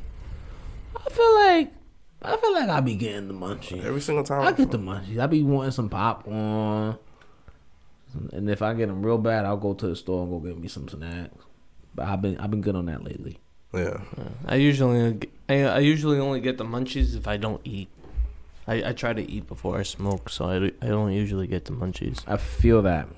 I 0.96 1.11
feel 1.11 1.35
like, 1.35 1.72
I 2.22 2.37
feel 2.37 2.53
like 2.55 2.68
I 2.68 2.81
be 2.81 2.94
getting 2.94 3.29
the 3.29 3.35
munchies. 3.35 3.85
Every 3.85 4.01
single 4.01 4.25
time. 4.25 4.42
I 4.42 4.53
get 4.53 4.70
the 4.70 4.79
munchies. 4.79 5.18
I 5.18 5.27
be 5.27 5.42
wanting 5.42 5.72
some 5.72 5.88
popcorn, 5.88 6.96
and 8.33 8.48
if 8.51 8.62
I 8.62 8.75
get 8.75 8.88
them 8.88 9.05
real 9.05 9.18
bad, 9.18 9.44
I'll 9.44 9.57
go 9.57 9.75
to 9.75 9.88
the 9.88 9.96
store 9.96 10.22
and 10.22 10.31
go 10.31 10.38
get 10.38 10.59
me 10.59 10.68
some 10.68 10.88
snacks. 10.88 11.44
But 11.94 12.07
I've 12.07 12.22
been, 12.22 12.38
I've 12.38 12.51
been 12.51 12.62
good 12.62 12.77
on 12.77 12.87
that 12.87 13.05
lately. 13.05 13.38
Yeah. 13.75 14.01
I 14.46 14.57
usually 14.57 15.18
I, 15.48 15.62
I 15.64 15.79
usually 15.79 16.18
only 16.18 16.40
get 16.40 16.59
the 16.59 16.64
munchies 16.64 17.16
if 17.16 17.27
I 17.29 17.37
don't 17.37 17.61
eat. 17.64 17.88
I, 18.66 18.90
I 18.90 18.92
try 18.92 19.12
to 19.12 19.29
eat 19.31 19.48
before 19.48 19.79
I 19.79 19.83
smoke, 19.83 20.29
so 20.29 20.44
I, 20.46 20.57
I 20.85 20.88
don't 20.88 21.12
usually 21.12 21.46
get 21.46 21.64
the 21.64 21.72
munchies. 21.72 22.22
I 22.27 22.37
feel 22.37 22.83
that 22.83 23.09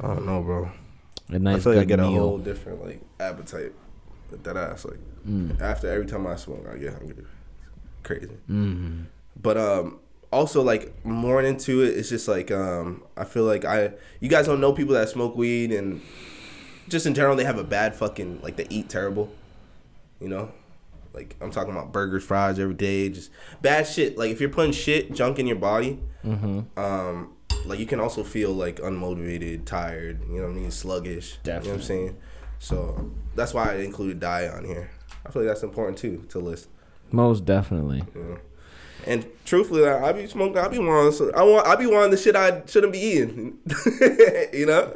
I 0.00 0.06
don't 0.06 0.26
know, 0.26 0.42
bro. 0.42 0.70
a 1.28 1.38
nice 1.38 1.56
I 1.56 1.60
feel 1.60 1.72
like 1.72 1.80
I 1.80 1.84
good 1.84 1.88
get 1.88 2.00
a 2.00 2.06
whole 2.06 2.38
different 2.38 2.84
like 2.84 3.00
appetite 3.20 3.72
with 4.30 4.44
that 4.44 4.56
ass. 4.56 4.84
Like 4.84 4.98
Mm. 5.28 5.60
after 5.60 5.88
every 5.90 6.06
time 6.06 6.26
I 6.26 6.36
smoke, 6.36 6.64
I 6.72 6.78
get 6.78 6.94
hungry. 6.94 7.24
Crazy. 8.02 8.30
Mm. 8.48 9.06
But 9.42 9.56
um 9.58 9.98
also 10.32 10.62
like 10.62 11.04
more 11.04 11.42
into 11.42 11.82
it, 11.82 11.96
it's 11.98 12.08
just 12.08 12.28
like 12.28 12.50
um 12.50 13.02
I 13.16 13.24
feel 13.24 13.44
like 13.44 13.64
I 13.64 13.92
you 14.20 14.28
guys 14.28 14.46
don't 14.46 14.60
know 14.60 14.72
people 14.72 14.94
that 14.94 15.08
smoke 15.08 15.36
weed 15.36 15.72
and 15.72 16.00
just 16.88 17.04
in 17.04 17.12
general 17.14 17.34
they 17.36 17.44
have 17.44 17.58
a 17.58 17.64
bad 17.64 17.94
fucking 17.96 18.40
like 18.42 18.56
they 18.56 18.66
eat 18.70 18.88
terrible. 18.88 19.30
You 20.20 20.28
know? 20.28 20.52
Like 21.18 21.36
I'm 21.40 21.50
talking 21.50 21.72
about 21.72 21.92
burgers, 21.92 22.22
fries 22.24 22.58
every 22.60 22.74
day, 22.74 23.08
just 23.08 23.30
bad 23.60 23.86
shit. 23.88 24.16
Like 24.16 24.30
if 24.30 24.40
you're 24.40 24.50
putting 24.50 24.72
shit, 24.72 25.12
junk 25.12 25.38
in 25.38 25.46
your 25.46 25.56
body, 25.56 25.98
Mm-hmm. 26.24 26.78
um, 26.78 27.32
like 27.64 27.78
you 27.78 27.86
can 27.86 27.98
also 28.00 28.22
feel 28.24 28.52
like 28.52 28.76
unmotivated, 28.76 29.64
tired, 29.64 30.22
you 30.28 30.36
know 30.40 30.46
what 30.48 30.50
I 30.56 30.60
mean, 30.60 30.70
sluggish. 30.70 31.38
You 31.64 31.68
know 31.68 31.74
what 31.74 31.78
I'm 31.80 31.82
saying? 31.82 32.16
So 32.58 33.10
that's 33.34 33.52
why 33.54 33.72
I 33.72 33.76
included 33.78 34.20
diet 34.20 34.52
on 34.54 34.64
here. 34.64 34.90
I 35.26 35.30
feel 35.30 35.42
like 35.42 35.50
that's 35.50 35.62
important 35.62 35.98
too 35.98 36.24
to 36.30 36.38
list. 36.38 36.68
Most 37.10 37.44
definitely. 37.44 38.04
Know? 38.14 38.38
And 39.06 39.26
truthfully, 39.44 39.82
like, 39.82 40.02
I 40.02 40.12
be 40.12 40.26
smoking. 40.26 40.58
I 40.58 40.68
be 40.68 40.78
wanting. 40.78 41.30
I 41.34 41.42
want. 41.42 41.66
I 41.66 41.76
be 41.76 41.86
wanting 41.86 42.10
the 42.10 42.16
shit 42.16 42.36
I 42.36 42.62
shouldn't 42.66 42.92
be 42.92 42.98
eating. 42.98 43.58
you 44.52 44.66
know. 44.66 44.92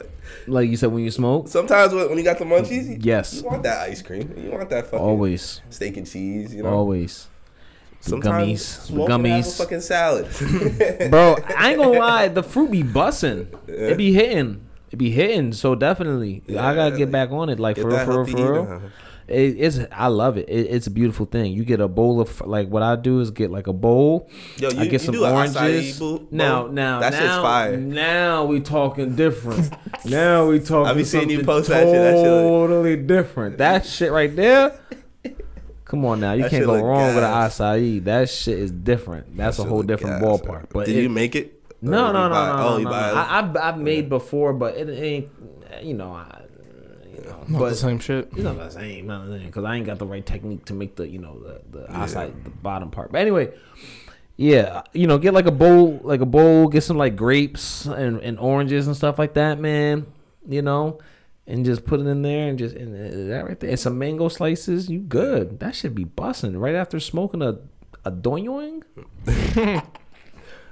Like 0.46 0.68
you 0.68 0.76
said, 0.76 0.90
when 0.92 1.04
you 1.04 1.10
smoke, 1.10 1.48
Sometimes 1.48 1.92
when, 1.94 2.08
when 2.08 2.18
you 2.18 2.24
got 2.24 2.38
the 2.38 2.44
munchies, 2.44 2.88
you, 2.88 2.96
Yes. 3.00 3.34
you 3.34 3.42
want 3.48 3.62
that 3.62 3.78
ice 3.88 4.02
cream. 4.02 4.32
You 4.36 4.50
want 4.50 4.68
that 4.70 4.86
fucking 4.86 4.98
always, 4.98 5.60
steak 5.70 5.96
and 5.96 6.06
cheese. 6.06 6.54
You 6.54 6.62
know. 6.64 6.70
always. 6.70 7.28
The 8.02 8.10
Sometimes 8.10 8.60
gummies, 8.60 8.86
the 8.88 8.92
have 8.92 9.02
a 9.02 9.12
gummies. 9.12 9.58
fucking 9.58 9.80
salad. 9.80 11.10
Bro, 11.10 11.36
I 11.56 11.70
ain't 11.70 11.78
gonna 11.80 11.98
lie, 11.98 12.28
the 12.28 12.42
fruit 12.42 12.70
be 12.72 12.82
bussin'. 12.82 13.46
It 13.68 13.96
be 13.96 14.12
hitting. 14.12 14.66
It 14.90 14.96
be 14.96 15.10
hitting. 15.10 15.52
So 15.52 15.74
definitely, 15.76 16.42
I 16.50 16.74
gotta 16.74 16.90
get 16.96 17.04
like, 17.06 17.10
back 17.12 17.30
on 17.30 17.48
it. 17.48 17.60
Like 17.60 17.76
for 17.76 17.88
real, 17.88 18.04
for 18.04 18.24
real, 18.24 18.36
for 18.36 18.52
real. 18.52 18.82
It, 19.32 19.56
it's 19.58 19.78
I 19.90 20.08
love 20.08 20.36
it. 20.36 20.48
it. 20.48 20.66
It's 20.70 20.86
a 20.86 20.90
beautiful 20.90 21.26
thing. 21.26 21.52
You 21.52 21.64
get 21.64 21.80
a 21.80 21.88
bowl 21.88 22.20
of 22.20 22.40
like 22.42 22.68
what 22.68 22.82
I 22.82 22.96
do 22.96 23.20
is 23.20 23.30
get 23.30 23.50
like 23.50 23.66
a 23.66 23.72
bowl. 23.72 24.28
Yo, 24.58 24.70
you, 24.70 24.80
I 24.80 24.86
get 24.86 25.00
some 25.00 25.18
oranges. 25.18 25.98
bowl? 25.98 26.26
now, 26.30 26.66
now, 26.66 27.00
that 27.00 27.12
now, 27.12 27.18
shit's 27.18 27.34
fire. 27.36 27.76
Now 27.78 28.44
we 28.44 28.60
talking 28.60 29.16
different. 29.16 29.74
now 30.04 30.46
we 30.48 30.60
talking. 30.60 30.90
I 30.90 30.94
be 30.94 31.04
seeing 31.04 31.30
you 31.30 31.42
post 31.44 31.68
that 31.70 31.84
shit. 31.84 31.92
That 31.94 32.14
shit 32.16 32.24
Totally 32.24 32.96
different. 32.96 33.58
That 33.58 33.86
shit 33.86 34.12
right 34.12 34.34
there. 34.34 34.78
Come 35.84 36.04
on 36.06 36.20
now, 36.20 36.32
you 36.32 36.42
That 36.42 36.50
can't 36.50 36.64
go 36.64 36.82
wrong 36.82 37.14
with 37.14 37.22
an 37.24 37.30
gas. 37.30 37.58
acai. 37.58 38.02
That 38.04 38.30
shit 38.30 38.58
is 38.58 38.70
different. 38.70 39.36
That's 39.36 39.58
That 39.58 39.64
a 39.64 39.68
whole 39.68 39.82
different 39.82 40.22
gas, 40.22 40.40
ballpark. 40.40 40.66
But 40.72 40.86
did 40.86 40.96
it- 40.96 41.02
you 41.02 41.10
make 41.10 41.34
it? 41.36 41.62
no, 41.82 42.12
no, 42.12 42.28
no, 42.28 42.34
no, 42.56 42.64
Oh, 42.66 42.78
no, 42.78 42.90
no. 42.90 42.90
I, 42.90 43.38
I've 43.40 43.56
I've 43.56 43.78
made 43.78 44.08
before, 44.08 44.52
but 44.54 44.76
it 44.76 44.88
ain't. 44.88 45.28
You 45.82 45.94
know, 45.94 46.12
I, 46.12 46.42
you 47.14 47.22
know, 47.25 47.44
Not 47.48 47.59
but 47.59 47.68
the 47.70 47.75
same 47.77 47.98
shit. 47.98 48.29
it's 48.33 48.42
not 48.42 48.57
the 48.57 48.70
same, 48.70 49.07
not 49.07 49.27
the 49.27 49.38
same, 49.38 49.46
because 49.46 49.64
I 49.64 49.77
ain't 49.77 49.87
got 49.87 49.98
the 49.98 50.07
right 50.07 50.25
technique 50.25 50.64
to 50.66 50.75
make 50.75 50.96
the 50.96 51.09
you 51.09 51.18
know 51.18 51.38
the 51.38 51.61
the 51.70 51.92
outside 51.92 52.44
the 52.44 52.51
bottom 52.51 52.90
part. 52.90 53.12
But 53.12 53.20
anyway, 53.20 53.53
yeah, 54.37 54.83
you 54.92 55.07
know, 55.07 55.18
get 55.18 55.35
like 55.35 55.46
a 55.46 55.53
bowl, 55.53 56.01
like 56.03 56.20
a 56.20 56.27
bowl, 56.27 56.68
get 56.68 56.83
some 56.83 56.96
like 56.96 57.16
grapes 57.16 57.87
and, 57.87 58.18
and 58.20 58.38
oranges 58.38 58.87
and 58.87 58.96
stuff 58.96 59.18
like 59.18 59.35
that, 59.35 59.59
man. 59.61 60.07
You 60.48 60.62
know, 60.62 60.98
and 61.46 61.64
just 61.64 61.85
put 61.85 62.01
it 62.01 62.07
in 62.07 62.22
there 62.22 62.48
and 62.48 62.59
just 62.59 62.75
and 62.75 62.94
uh, 62.94 63.33
that 63.35 63.44
right 63.46 63.61
there, 63.61 63.70
and 63.70 63.79
some 63.79 63.98
mango 63.98 64.29
slices. 64.29 64.88
You 64.88 65.01
good? 65.01 65.61
That 65.61 65.75
should 65.75 65.94
be 65.94 66.05
busting 66.05 66.57
right 66.57 66.75
after 66.75 66.98
smoking 66.98 67.42
a 67.42 67.59
a 68.05 68.11
doyoing. 68.11 68.83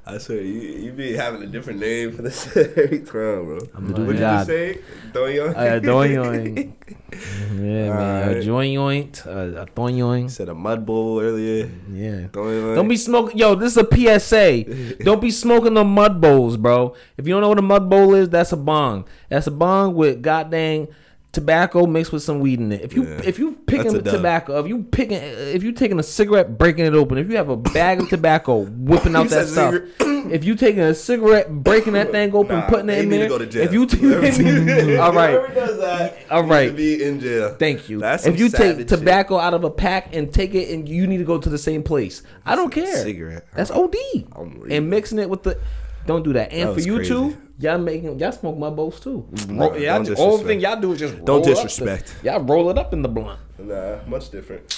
I 0.06 0.18
swear, 0.18 0.40
you, 0.40 0.60
you 0.60 0.92
be 0.92 1.12
having 1.12 1.42
a 1.42 1.46
different 1.46 1.80
name 1.80 2.12
for 2.12 2.22
this 2.22 2.56
every 2.56 3.00
time, 3.00 3.06
bro. 3.06 3.58
I'm 3.74 3.92
What 3.92 4.16
did 4.16 4.20
you 4.20 4.44
say? 4.44 4.78
Doyoing? 5.12 5.52
A 5.52 5.76
uh, 5.76 5.80
doyoing. 5.80 6.72
Yeah, 7.12 7.88
man. 7.92 8.36
A 8.36 8.42
joint, 8.42 9.26
a, 9.26 9.66
a 9.66 10.28
said 10.28 10.48
a 10.48 10.54
mud 10.54 10.86
bowl 10.86 11.20
earlier. 11.20 11.68
Yeah. 11.90 12.28
Doyoing. 12.28 12.76
Don't 12.76 12.88
be 12.88 12.96
smoking. 12.96 13.36
Yo, 13.36 13.56
this 13.56 13.76
is 13.76 13.78
a 13.78 14.18
PSA. 14.20 14.94
don't 15.04 15.20
be 15.20 15.32
smoking 15.32 15.74
the 15.74 15.84
mud 15.84 16.20
bowls, 16.20 16.56
bro. 16.56 16.94
If 17.16 17.26
you 17.26 17.34
don't 17.34 17.42
know 17.42 17.48
what 17.48 17.58
a 17.58 17.62
mud 17.62 17.90
bowl 17.90 18.14
is, 18.14 18.28
that's 18.28 18.52
a 18.52 18.56
bong. 18.56 19.06
That's 19.28 19.48
a 19.48 19.50
bong 19.50 19.94
with 19.94 20.22
goddamn 20.22 20.88
tobacco 21.32 21.86
mixed 21.86 22.12
with 22.12 22.22
some 22.24 22.40
weed 22.40 22.58
in 22.58 22.72
it. 22.72 22.80
If 22.82 22.92
you 22.94 23.04
Yeah. 23.04 23.20
if 23.24 23.38
you 23.38 23.52
picking 23.66 23.84
That's 23.92 23.94
a 23.94 24.02
dub. 24.02 24.14
tobacco, 24.14 24.58
if 24.60 24.66
you 24.66 24.82
picking, 24.90 25.18
if 25.20 25.62
you 25.62 25.70
taking 25.72 25.98
a 25.98 26.02
cigarette, 26.02 26.58
breaking 26.58 26.84
it 26.86 26.94
open, 26.94 27.18
if 27.18 27.30
you 27.30 27.36
have 27.36 27.48
a 27.48 27.56
bag 27.56 28.00
of 28.00 28.08
tobacco, 28.08 28.62
whipping 28.64 29.14
out 29.14 29.28
that 29.30 29.46
stuff. 29.46 29.74
if 30.00 30.44
you 30.44 30.54
taking 30.56 30.80
a 30.82 30.92
cigarette, 30.94 31.50
breaking 31.50 31.92
that 31.92 32.10
thing 32.10 32.34
open, 32.34 32.56
Nah, 32.58 32.68
putting 32.68 32.88
it 32.88 32.92
they 32.96 33.02
in 33.02 33.08
need 33.10 33.16
to 33.16 33.20
there. 33.20 33.28
go 33.28 33.38
to 33.38 33.46
jail. 33.46 33.62
If 33.62 33.72
you 33.72 33.86
take, 33.86 34.98
all 35.00 35.12
right. 35.12 35.30
Whoever 35.30 35.54
does 35.54 35.78
that, 35.78 36.18
All 36.30 36.42
needs 36.42 36.70
to 36.72 36.76
be 36.76 37.02
in 37.04 37.20
jail. 37.20 37.54
Thank 37.58 37.88
you. 37.88 38.00
That's 38.00 38.26
if 38.26 38.38
you 38.38 38.48
take 38.48 38.56
savage 38.58 38.78
shit. 38.78 38.88
tobacco 38.88 39.38
out 39.38 39.54
of 39.54 39.62
a 39.64 39.70
pack 39.70 40.14
and 40.14 40.32
take 40.32 40.54
it, 40.54 40.70
and 40.74 40.88
you 40.88 41.06
need 41.06 41.18
to 41.18 41.24
go 41.24 41.38
to 41.38 41.48
the 41.48 41.58
same 41.58 41.82
place, 41.84 42.22
I 42.44 42.56
don't 42.56 42.70
care. 42.72 42.96
Cigarette. 43.04 43.46
That's 43.54 43.70
OD. 43.70 43.94
I'm 44.34 44.62
and 44.68 44.90
mixing 44.90 45.18
it 45.20 45.30
with 45.30 45.44
the, 45.44 45.58
don't 46.06 46.24
do 46.24 46.32
that. 46.32 46.52
And 46.52 46.70
That 46.70 46.74
for 46.74 46.80
you 46.80 46.96
crazy. 46.96 47.08
two, 47.10 47.36
y'all 47.60 47.78
making 47.78 48.18
y'all 48.18 48.32
smoke 48.32 48.56
my 48.58 48.70
bowls 48.70 48.98
too. 49.00 49.26
Nah, 49.48 49.66
Roll, 49.66 49.78
y'all 49.78 49.96
don't 49.96 50.04
just, 50.06 50.20
all 50.20 50.38
the 50.38 50.44
thing 50.44 50.60
y'all 50.60 50.80
do 50.80 50.92
is 50.92 50.98
just 50.98 51.24
Don't 51.24 51.44
roll 51.46 51.56
up 51.58 51.62
disrespect. 51.64 52.14
the- 52.22 52.30
y'all 52.30 52.42
roll 52.42 52.70
it 52.70 52.78
up 52.78 52.92
in 52.92 53.02
the 53.02 53.08
blunt. 53.08 53.38
Nah, 53.58 53.98
much 54.06 54.30
different. 54.30 54.70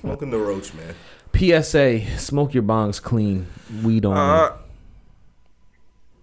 Smoking 0.00 0.30
the 0.30 0.38
roach, 0.38 0.72
man. 0.74 0.94
PSA: 1.34 2.00
Smoke 2.18 2.54
your 2.54 2.62
bongs 2.62 3.02
clean. 3.02 3.46
Weed 3.82 4.04
on. 4.04 4.16
Uh, 4.16 4.56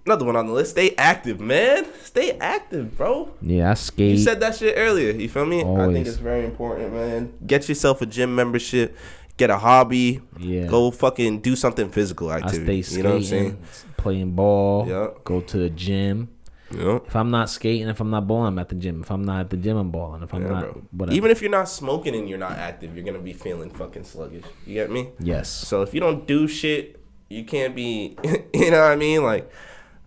another 0.06 0.26
one 0.26 0.36
on 0.36 0.48
the 0.48 0.54
list. 0.54 0.72
Stay 0.72 0.96
active, 0.98 1.40
man. 1.40 1.86
Stay 2.02 2.32
active, 2.40 2.98
bro. 2.98 3.32
yeah, 3.42 3.70
I 3.72 4.02
You 4.02 4.18
said 4.18 4.40
that 4.40 4.56
shit 4.56 4.76
earlier. 4.78 5.12
You 5.12 5.28
feel 5.30 5.46
me? 5.46 5.62
I 5.64 5.92
think 5.92 6.08
it's 6.08 6.18
very 6.18 6.46
important, 6.46 6.94
man. 6.94 7.34
Get 7.46 7.68
yourself 7.68 8.02
a 8.02 8.06
gym 8.06 8.36
membership. 8.36 8.96
Get 9.42 9.50
a 9.50 9.58
hobby. 9.58 10.22
Yeah. 10.40 10.68
Go 10.68 10.92
fucking 10.92 11.42
do 11.42 11.56
something 11.56 11.90
physical 11.90 12.30
I 12.30 12.38
activity. 12.38 12.82
stay 12.84 12.98
you 12.98 13.04
know 13.04 13.10
what 13.10 13.16
I'm 13.18 13.24
skating, 13.24 13.50
saying? 13.52 13.94
playing 13.98 14.32
ball. 14.36 14.88
Yeah. 14.88 15.08
Go 15.24 15.42
to 15.42 15.58
the 15.58 15.70
gym. 15.70 16.30
Yeah. 16.72 17.00
If 17.06 17.16
I'm 17.16 17.30
not 17.32 17.50
skating, 17.50 17.90
if 17.90 18.00
I'm 18.00 18.10
not 18.10 18.28
balling, 18.28 18.48
I'm 18.48 18.60
at 18.60 18.70
the 18.70 18.76
gym. 18.76 19.02
If 19.02 19.12
I'm 19.12 19.24
not 19.26 19.42
at 19.42 19.50
the 19.50 19.58
gym, 19.58 19.76
I'm 19.76 19.92
balling. 19.92 20.24
If 20.24 20.34
I'm 20.34 20.44
Yeah, 20.44 20.48
not, 20.50 20.62
bro. 20.64 20.82
whatever. 20.92 21.16
Even 21.18 21.32
if 21.32 21.42
you're 21.42 21.52
not 21.52 21.68
smoking 21.68 22.16
and 22.16 22.30
you're 22.30 22.38
not 22.48 22.54
active, 22.54 22.96
you're 22.96 23.04
gonna 23.04 23.20
be 23.20 23.34
feeling 23.34 23.70
fucking 23.72 24.06
sluggish. 24.06 24.46
You 24.66 24.76
get 24.76 24.90
me? 24.92 25.10
yes. 25.20 25.50
So 25.50 25.82
if 25.82 25.94
you 25.94 26.00
don't 26.00 26.26
do 26.26 26.48
shit, 26.48 26.98
you 27.30 27.44
can't 27.44 27.76
be. 27.76 28.16
you 28.54 28.72
know 28.72 28.80
what 28.82 28.92
I 28.92 28.96
mean? 28.96 29.24
Like, 29.24 29.52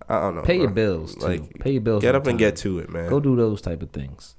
I 0.09 0.21
don't 0.21 0.37
know. 0.37 0.43
Pay 0.43 0.59
your 0.59 0.71
bills 0.71 1.15
too. 1.17 1.27
Like, 1.27 1.59
Pay 1.61 1.73
your 1.73 1.83
bills. 1.83 2.03
Get 2.03 2.15
up 2.15 2.27
and 2.27 2.39
get 2.39 2.57
to 2.65 2.79
it, 2.79 2.89
man. 2.91 3.09
Go 3.11 3.21
do 3.21 3.37
those 3.37 3.61
type 3.61 3.83
of 3.83 3.91
things. 3.91 4.35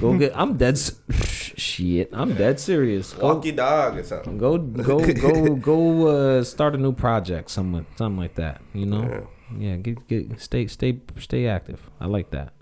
Go 0.00 0.18
get. 0.18 0.32
I'm 0.34 0.56
dead. 0.56 0.74
s- 0.74 1.00
Shit. 1.56 2.10
I'm 2.12 2.34
dead 2.34 2.58
serious. 2.58 3.12
Go, 3.12 3.34
Walk 3.34 3.44
your 3.44 3.54
dog 3.54 3.98
or 3.98 4.02
something. 4.02 4.38
go, 4.38 4.58
go, 4.58 4.98
go, 5.12 5.54
go. 5.70 6.06
Uh, 6.08 6.44
start 6.44 6.74
a 6.74 6.78
new 6.78 6.92
project. 6.92 7.50
Something, 7.50 7.86
something 7.96 8.18
like 8.18 8.34
that. 8.36 8.60
You 8.74 8.86
know. 8.86 9.28
Yeah. 9.56 9.76
Get, 9.76 10.08
get, 10.08 10.40
stay, 10.40 10.66
stay, 10.66 10.98
stay 11.18 11.46
active. 11.46 11.88
I 12.00 12.06
like 12.06 12.30
that. 12.30 12.52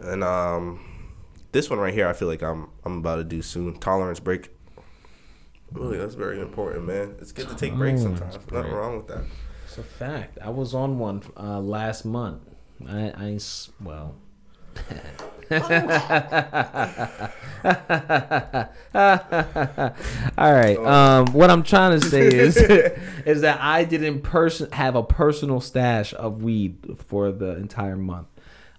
And 0.00 0.22
um, 0.24 0.80
this 1.52 1.68
one 1.68 1.78
right 1.78 1.92
here, 1.94 2.08
I 2.08 2.12
feel 2.14 2.28
like 2.28 2.42
I'm 2.42 2.68
I'm 2.84 2.98
about 2.98 3.16
to 3.16 3.24
do 3.24 3.42
soon. 3.42 3.78
Tolerance 3.78 4.20
break. 4.20 4.50
Really, 5.72 5.98
that's 5.98 6.14
very 6.14 6.40
important, 6.40 6.86
man. 6.86 7.16
It's 7.20 7.32
good 7.32 7.48
to 7.48 7.56
take 7.56 7.74
breaks 7.74 8.02
Tolerance 8.02 8.20
sometimes. 8.20 8.52
Nothing 8.52 8.72
wrong 8.72 8.96
with 8.98 9.08
that. 9.08 9.24
It's 9.66 9.76
a 9.78 9.82
fact. 9.82 10.38
I 10.40 10.50
was 10.50 10.72
on 10.72 10.98
one 10.98 11.22
uh, 11.36 11.58
last 11.60 12.04
month. 12.04 12.42
I, 12.88 13.08
I 13.16 13.38
well. 13.82 14.14
All 15.50 15.60
right. 20.52 20.78
Um, 20.78 21.26
what 21.32 21.50
I'm 21.50 21.62
trying 21.62 22.00
to 22.00 22.06
say 22.06 22.26
is, 22.26 22.56
is 22.56 23.42
that 23.42 23.60
I 23.60 23.84
didn't 23.84 24.22
person 24.22 24.70
have 24.72 24.96
a 24.96 25.02
personal 25.02 25.60
stash 25.60 26.14
of 26.14 26.42
weed 26.42 26.98
for 27.06 27.32
the 27.32 27.56
entire 27.56 27.96
month. 27.96 28.28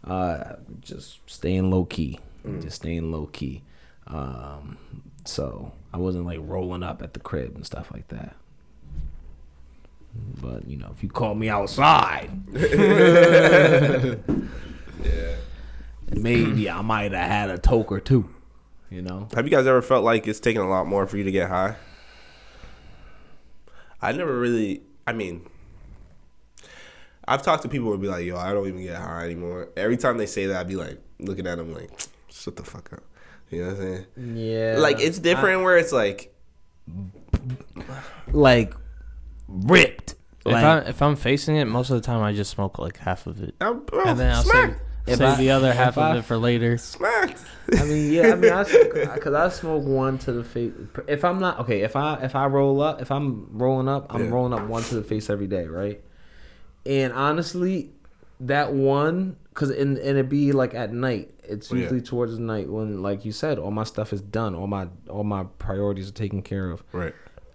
Uh, 0.03 0.55
just 0.81 1.19
staying 1.25 1.71
low 1.71 1.85
key, 1.85 2.19
just 2.61 2.77
staying 2.77 3.11
low 3.11 3.27
key. 3.27 3.63
Um, 4.07 4.77
so 5.25 5.73
I 5.93 5.97
wasn't 5.97 6.25
like 6.25 6.39
rolling 6.41 6.83
up 6.83 7.01
at 7.01 7.13
the 7.13 7.19
crib 7.19 7.55
and 7.55 7.65
stuff 7.65 7.91
like 7.91 8.07
that. 8.09 8.35
But 10.41 10.67
you 10.67 10.77
know, 10.77 10.91
if 10.95 11.03
you 11.03 11.09
call 11.09 11.35
me 11.35 11.49
outside, 11.49 12.29
maybe 16.11 16.69
I 16.69 16.81
might 16.81 17.11
have 17.11 17.29
had 17.29 17.49
a 17.49 17.57
toke 17.57 17.91
or 17.91 17.99
two. 17.99 18.29
You 18.89 19.01
know, 19.01 19.27
Have 19.33 19.45
you 19.45 19.51
guys 19.51 19.65
ever 19.67 19.81
felt 19.81 20.03
like 20.03 20.27
it's 20.27 20.39
taking 20.39 20.61
a 20.61 20.69
lot 20.69 20.87
more 20.87 21.07
for 21.07 21.17
you 21.17 21.23
to 21.23 21.31
get 21.31 21.49
high? 21.49 21.75
I 24.01 24.11
never 24.11 24.37
really. 24.39 24.83
I 25.07 25.13
mean, 25.13 25.45
I've 27.27 27.41
talked 27.41 27.63
to 27.63 27.69
people 27.69 27.85
who 27.85 27.91
would 27.91 28.01
be 28.01 28.07
like, 28.07 28.25
"Yo, 28.25 28.37
I 28.37 28.53
don't 28.53 28.67
even 28.67 28.83
get 28.83 28.95
high 28.97 29.25
anymore." 29.25 29.69
Every 29.75 29.97
time 29.97 30.17
they 30.17 30.27
say 30.27 30.45
that, 30.45 30.57
I'd 30.59 30.67
be 30.67 30.75
like, 30.75 31.01
looking 31.19 31.47
at 31.47 31.57
them 31.57 31.73
like, 31.73 31.89
"Shut 32.29 32.55
the 32.55 32.63
fuck 32.63 32.93
up." 32.93 33.03
You 33.49 33.61
know 33.63 33.67
what 33.69 33.77
I'm 33.77 34.05
saying? 34.15 34.37
yeah, 34.37 34.75
like 34.79 34.99
it's 34.99 35.19
different 35.19 35.63
where 35.63 35.77
it's 35.77 35.91
like, 35.91 36.33
like 38.31 38.73
ripped. 39.47 40.15
If 40.45 40.51
Like, 40.53 40.63
I 40.63 40.77
if 40.89 41.01
I'm 41.01 41.15
facing 41.15 41.55
it, 41.55 41.65
most 41.65 41.89
of 41.89 41.95
the 41.95 42.05
time 42.05 42.21
I 42.21 42.33
just 42.33 42.51
smoke 42.51 42.77
like 42.77 42.97
half 42.97 43.25
of 43.27 43.41
it, 43.41 43.55
I'm, 43.59 43.79
bro, 43.85 44.03
and 44.05 44.19
then 44.19 44.31
I'll 44.33 44.43
smacked, 44.43 44.73
save, 44.77 44.81
If 45.07 45.17
save 45.17 45.27
I- 45.29 45.35
the 45.37 45.51
other 45.51 45.69
if 45.69 45.75
half 45.75 45.97
I- 45.97 46.11
of 46.11 46.17
it 46.17 46.21
for 46.25 46.37
later. 46.37 46.77
smacked. 46.77 47.41
I 47.77 47.83
mean, 47.85 48.11
yeah, 48.13 48.31
I 48.31 48.35
mean, 48.35 48.51
I 48.51 48.63
because 48.63 49.33
I 49.33 49.49
smoke 49.49 49.83
one 49.85 50.17
to 50.19 50.31
the 50.31 50.43
face. 50.43 50.71
If 51.07 51.23
I'm 51.25 51.39
not 51.39 51.59
okay, 51.61 51.81
if 51.81 51.95
I 51.95 52.15
if 52.23 52.35
I 52.35 52.45
roll 52.47 52.81
up, 52.81 53.01
if 53.01 53.11
I'm 53.11 53.47
rolling 53.51 53.87
up, 53.87 54.13
I'm 54.13 54.25
Yeah. 54.25 54.31
rolling 54.31 54.53
up 54.53 54.67
one 54.67 54.83
to 54.83 54.95
the 54.95 55.03
face 55.03 55.29
every 55.29 55.47
day, 55.47 55.65
right? 55.67 56.01
And 56.85 57.11
honestly, 57.13 57.91
that 58.41 58.73
one, 58.73 59.37
cause 59.55 59.69
and 59.71 59.97
and 59.97 60.17
it 60.17 60.29
be 60.29 60.51
like 60.51 60.73
at 60.75 60.93
night. 60.93 61.31
It's 61.43 61.71
Oh, 61.71 61.75
yeah. 61.75 61.81
usually 61.83 62.01
towards 62.01 62.35
the 62.35 62.41
night 62.41 62.69
when, 62.69 63.01
like 63.03 63.25
you 63.25 63.31
said, 63.31 63.57
all 63.59 63.71
my 63.71 63.83
stuff 63.83 64.13
is 64.13 64.21
done, 64.21 64.53
all 64.55 64.67
my 64.67 64.87
all 65.09 65.23
my 65.23 65.45
priorities 65.59 66.09
are 66.09 66.13
taken 66.13 66.41
care 66.41 66.69
of. 66.71 66.83
Right. 66.91 67.13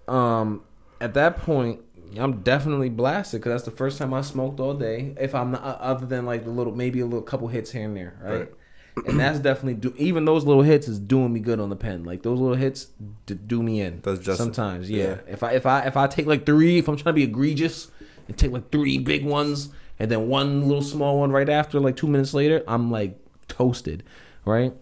Um, 0.09 0.63
at 1.01 1.15
that 1.15 1.39
point, 1.39 1.81
I'm 2.19 2.41
definitely 2.43 2.89
blasted 2.89 3.41
because 3.41 3.53
that's 3.53 3.65
the 3.65 3.71
first 3.77 3.99
time 3.99 4.13
I 4.15 4.23
smoked 4.23 4.59
all 4.61 4.75
day. 4.75 5.15
If 5.21 5.35
I'm 5.35 5.53
not, 5.53 5.63
other 5.63 6.07
than 6.07 6.27
like 6.27 6.45
the 6.45 6.51
little, 6.51 6.75
maybe 6.75 7.01
a 7.01 7.05
little 7.05 7.23
couple 7.23 7.49
hits 7.49 7.71
here 7.71 7.85
and 7.85 7.97
there, 7.97 8.15
right? 8.23 8.39
Right. 8.41 9.07
And 9.07 9.19
that's 9.21 9.39
definitely 9.39 9.75
do. 9.75 9.95
Even 9.97 10.25
those 10.25 10.45
little 10.45 10.63
hits 10.65 10.89
is 10.89 10.99
doing 10.99 11.33
me 11.33 11.41
good 11.41 11.61
on 11.61 11.71
the 11.71 11.77
pen. 11.77 12.05
Like 12.05 12.23
those 12.23 12.41
little 12.41 12.57
hits 12.57 12.89
d- 13.27 13.35
do 13.35 13.63
me 13.63 13.81
in. 13.81 14.01
Does 14.01 14.19
justice. 14.19 14.39
sometimes, 14.39 14.91
yeah. 14.91 15.05
Yeah. 15.05 15.19
If 15.29 15.43
I 15.43 15.53
if 15.53 15.65
I 15.67 15.81
if 15.87 15.97
I 15.97 16.07
take 16.09 16.27
like 16.27 16.45
three, 16.45 16.79
if 16.79 16.89
I'm 16.89 16.97
trying 16.97 17.15
to 17.15 17.17
be 17.17 17.23
egregious, 17.23 17.89
and 18.29 18.37
take 18.37 18.51
like 18.51 18.71
three 18.71 18.99
big 18.99 19.25
ones 19.25 19.71
and 19.99 20.11
then 20.11 20.29
one 20.29 20.63
little 20.67 20.83
small 20.83 21.19
one 21.21 21.31
right 21.31 21.49
after, 21.49 21.79
like 21.79 21.97
two 21.97 22.09
minutes 22.09 22.35
later, 22.35 22.63
I'm 22.67 22.91
like 22.91 23.17
toasted, 23.49 24.03
right? 24.45 24.73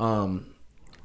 Um, 0.00 0.46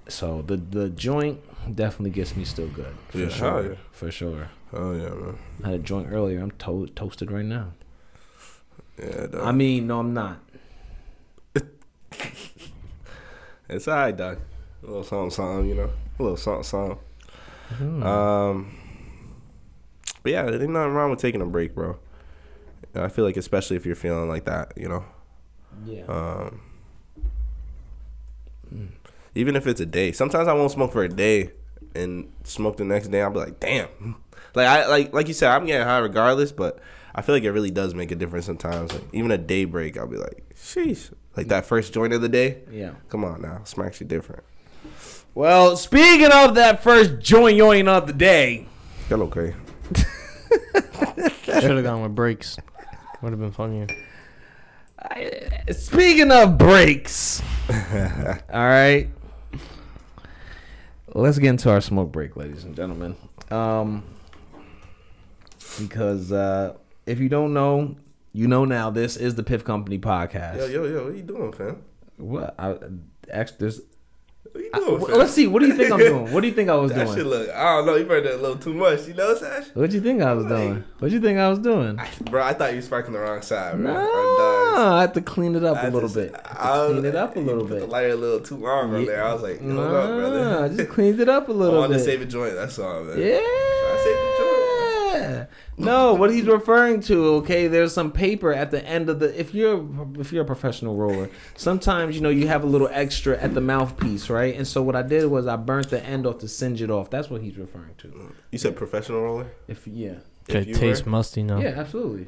so 0.07 0.41
the 0.41 0.57
the 0.57 0.89
joint 0.89 1.39
definitely 1.75 2.11
gets 2.11 2.35
me 2.35 2.45
still 2.45 2.67
good 2.67 2.95
for 3.09 3.19
Yeah, 3.19 3.29
sure, 3.29 3.69
yeah. 3.69 3.75
for 3.91 4.09
sure. 4.11 4.49
Oh 4.73 4.93
yeah, 4.93 5.09
man. 5.09 5.37
I 5.63 5.67
had 5.71 5.79
a 5.79 5.83
joint 5.83 6.07
earlier. 6.11 6.39
I'm 6.39 6.51
to- 6.51 6.87
toasted 6.95 7.31
right 7.31 7.45
now. 7.45 7.73
Yeah, 8.99 9.27
dog. 9.27 9.41
I 9.43 9.51
mean, 9.51 9.87
no, 9.87 9.99
I'm 9.99 10.13
not. 10.13 10.39
It's 13.69 13.87
alright, 13.87 14.17
dog. 14.17 14.39
A 14.81 14.85
little 14.87 15.03
something, 15.03 15.29
something, 15.29 15.69
you 15.69 15.75
know. 15.75 15.91
A 16.19 16.23
little 16.23 16.37
something, 16.37 16.63
something. 16.63 18.03
Um, 18.03 18.75
but 20.23 20.31
yeah, 20.31 20.43
there's 20.43 20.67
nothing 20.67 20.93
wrong 20.93 21.11
with 21.11 21.19
taking 21.19 21.41
a 21.41 21.45
break, 21.45 21.75
bro. 21.75 21.97
I 22.95 23.09
feel 23.09 23.25
like, 23.25 23.37
especially 23.37 23.77
if 23.77 23.85
you're 23.85 23.95
feeling 23.95 24.27
like 24.27 24.45
that, 24.45 24.73
you 24.75 24.89
know. 24.89 25.05
Yeah. 25.85 26.05
Um, 26.07 26.61
even 29.35 29.55
if 29.55 29.67
it's 29.67 29.79
a 29.79 29.85
day. 29.85 30.11
Sometimes 30.11 30.47
I 30.47 30.53
won't 30.53 30.71
smoke 30.71 30.91
for 30.91 31.03
a 31.03 31.09
day 31.09 31.51
and 31.95 32.31
smoke 32.43 32.77
the 32.77 32.85
next 32.85 33.07
day. 33.09 33.21
I'll 33.21 33.31
be 33.31 33.39
like, 33.39 33.59
damn. 33.59 34.15
Like 34.55 34.67
I 34.67 34.87
like 34.87 35.13
like 35.13 35.27
you 35.27 35.33
said, 35.33 35.51
I'm 35.51 35.65
getting 35.65 35.85
high 35.85 35.99
regardless, 35.99 36.51
but 36.51 36.79
I 37.13 37.21
feel 37.21 37.35
like 37.35 37.43
it 37.43 37.51
really 37.51 37.71
does 37.71 37.93
make 37.93 38.11
a 38.11 38.15
difference 38.15 38.45
sometimes. 38.45 38.91
Like 38.93 39.03
even 39.13 39.31
a 39.31 39.37
day 39.37 39.65
break, 39.65 39.97
I'll 39.97 40.07
be 40.07 40.17
like, 40.17 40.43
sheesh. 40.55 41.11
Like 41.37 41.47
that 41.49 41.65
first 41.65 41.93
joint 41.93 42.13
of 42.13 42.21
the 42.21 42.29
day. 42.29 42.59
yeah. 42.71 42.91
Come 43.09 43.23
on 43.23 43.41
now, 43.41 43.61
smacks 43.63 44.01
you 44.01 44.07
different. 44.07 44.43
Well, 45.35 45.77
speaking 45.77 46.31
of 46.33 46.55
that 46.55 46.81
first 46.83 47.19
joint 47.19 47.57
yoing 47.57 47.87
of 47.87 48.07
the 48.07 48.13
day, 48.13 48.67
Feel 49.07 49.21
okay. 49.23 49.53
Should 51.45 51.63
have 51.63 51.83
gone 51.83 52.01
with 52.01 52.15
breaks. 52.15 52.57
Would 53.21 53.31
have 53.31 53.39
been 53.39 53.51
funnier. 53.51 53.87
speaking 55.71 56.31
of 56.31 56.57
breaks, 56.57 57.41
all 57.69 57.75
right. 58.53 59.07
Let's 61.13 61.39
get 61.39 61.49
into 61.49 61.69
our 61.71 61.81
smoke 61.81 62.11
break, 62.11 62.35
ladies 62.35 62.63
and 62.63 62.75
gentlemen. 62.75 63.15
Um, 63.49 64.03
because 65.79 66.31
uh, 66.31 66.75
if 67.05 67.19
you 67.19 67.29
don't 67.29 67.53
know, 67.53 67.95
you 68.33 68.47
know 68.47 68.65
now. 68.65 68.89
This 68.89 69.17
is 69.17 69.35
the 69.35 69.43
Piff 69.43 69.63
Company 69.63 69.97
podcast. 69.97 70.57
Yo, 70.57 70.65
yo, 70.67 70.83
yo, 70.85 71.05
what 71.05 71.15
you 71.15 71.23
doing, 71.23 71.51
fam? 71.51 71.81
What? 72.17 72.53
I, 72.59 72.75
actually, 73.31 73.57
there's. 73.59 73.81
I- 74.73 74.79
doing, 74.79 74.99
w- 74.99 75.15
let's 75.15 75.33
see. 75.33 75.47
What 75.47 75.59
do 75.61 75.67
you 75.67 75.75
think 75.75 75.91
I'm 75.91 75.99
doing? 75.99 76.31
What 76.31 76.41
do 76.41 76.47
you 76.47 76.53
think 76.53 76.69
I 76.69 76.75
was 76.75 76.91
That 76.93 77.07
shit 77.07 77.17
doing? 77.17 77.27
look, 77.29 77.49
I 77.49 77.77
don't 77.77 77.85
know, 77.87 77.95
you 77.95 78.05
probably 78.05 78.23
did 78.29 78.39
a 78.39 78.41
little 78.41 78.57
too 78.57 78.73
much, 78.73 79.07
you 79.07 79.13
know, 79.13 79.35
Sash? 79.35 79.67
What 79.73 79.89
do 79.89 79.95
you 79.95 80.01
think 80.01 80.21
I 80.21 80.33
was 80.33 80.45
doing? 80.45 80.83
What 80.99 81.09
do 81.09 81.13
you 81.15 81.21
think 81.21 81.37
I 81.39 81.49
was 81.49 81.59
doing? 81.59 81.99
Bro, 82.25 82.43
I 82.43 82.53
thought 82.53 82.71
you 82.71 82.77
was 82.77 82.85
sparking 82.85 83.13
the 83.13 83.19
wrong 83.19 83.41
side, 83.41 83.73
bro. 83.77 83.93
No, 83.93 83.99
I'm 84.69 84.75
done. 84.75 84.93
I 84.93 85.01
had 85.01 85.13
to 85.15 85.21
clean 85.21 85.55
it 85.55 85.63
up 85.63 85.77
I 85.77 85.87
a 85.87 85.91
little 85.91 86.01
just- 86.09 86.15
bit. 86.15 86.35
I 86.35 86.39
had 86.77 86.87
to 86.87 86.93
clean 86.93 87.05
it 87.05 87.15
up 87.15 87.35
a 87.35 87.39
you 87.39 87.45
little 87.45 87.61
put 87.65 87.69
The 87.75 87.79
bit. 87.81 87.89
lighter 87.89 88.09
a 88.09 88.15
little 88.15 88.39
too 88.39 88.57
long 88.57 88.93
on 88.93 88.99
Yeah. 89.01 89.05
there. 89.07 89.23
I 89.23 89.33
was 89.33 89.41
like, 89.43 89.59
hold 89.61 89.73
Nah, 89.73 89.81
up, 89.99 90.09
brother. 90.17 90.63
I 90.63 90.69
just 90.69 90.89
cleaned 90.89 91.19
it 91.19 91.29
up 91.29 91.49
a 91.49 91.51
little 91.51 91.75
I 91.77 91.79
wanted 91.79 91.93
bit. 91.93 91.97
to 91.99 92.03
save 92.05 92.21
a 92.21 92.25
joint. 92.25 92.55
That's 92.55 92.79
all, 92.79 93.03
man. 93.03 93.17
Yeah. 93.19 93.39
I 93.41 94.01
saved 94.03 94.19
the 94.19 94.35
joint. 94.37 95.49
No, 95.77 96.13
what 96.13 96.29
he's 96.31 96.45
referring 96.59 97.01
to, 97.03 97.25
okay, 97.35 97.67
there's 97.67 97.93
some 97.93 98.11
paper 98.11 98.53
at 98.53 98.69
the 98.71 98.85
end 98.85 99.09
of 99.09 99.19
the 99.19 99.37
if 99.39 99.53
you're 99.53 99.85
if 100.19 100.31
you're 100.33 100.43
a 100.43 100.45
professional 100.45 100.95
roller, 100.95 101.29
sometimes 101.55 102.15
you 102.15 102.21
know 102.21 102.29
you 102.29 102.47
have 102.47 102.63
a 102.63 102.67
little 102.67 102.89
extra 102.91 103.37
at 103.37 103.53
the 103.53 103.61
mouthpiece, 103.61 104.29
right? 104.29 104.55
And 104.55 104.67
so 104.67 104.81
what 104.81 104.95
I 104.95 105.01
did 105.01 105.25
was 105.27 105.47
I 105.47 105.55
burnt 105.55 105.89
the 105.89 106.03
end 106.05 106.25
off 106.27 106.39
to 106.39 106.47
singe 106.47 106.81
it 106.81 106.89
off. 106.91 107.09
That's 107.09 107.29
what 107.29 107.41
he's 107.41 107.57
referring 107.57 107.95
to. 107.99 108.33
You 108.51 108.57
said 108.59 108.75
professional 108.75 109.21
roller? 109.21 109.47
If 109.67 109.87
yeah. 109.87 110.15
If 110.47 110.67
It 110.67 110.75
tastes 110.75 111.05
were, 111.05 111.11
musty 111.11 111.43
now. 111.43 111.59
Yeah, 111.59 111.69
absolutely. 111.77 112.27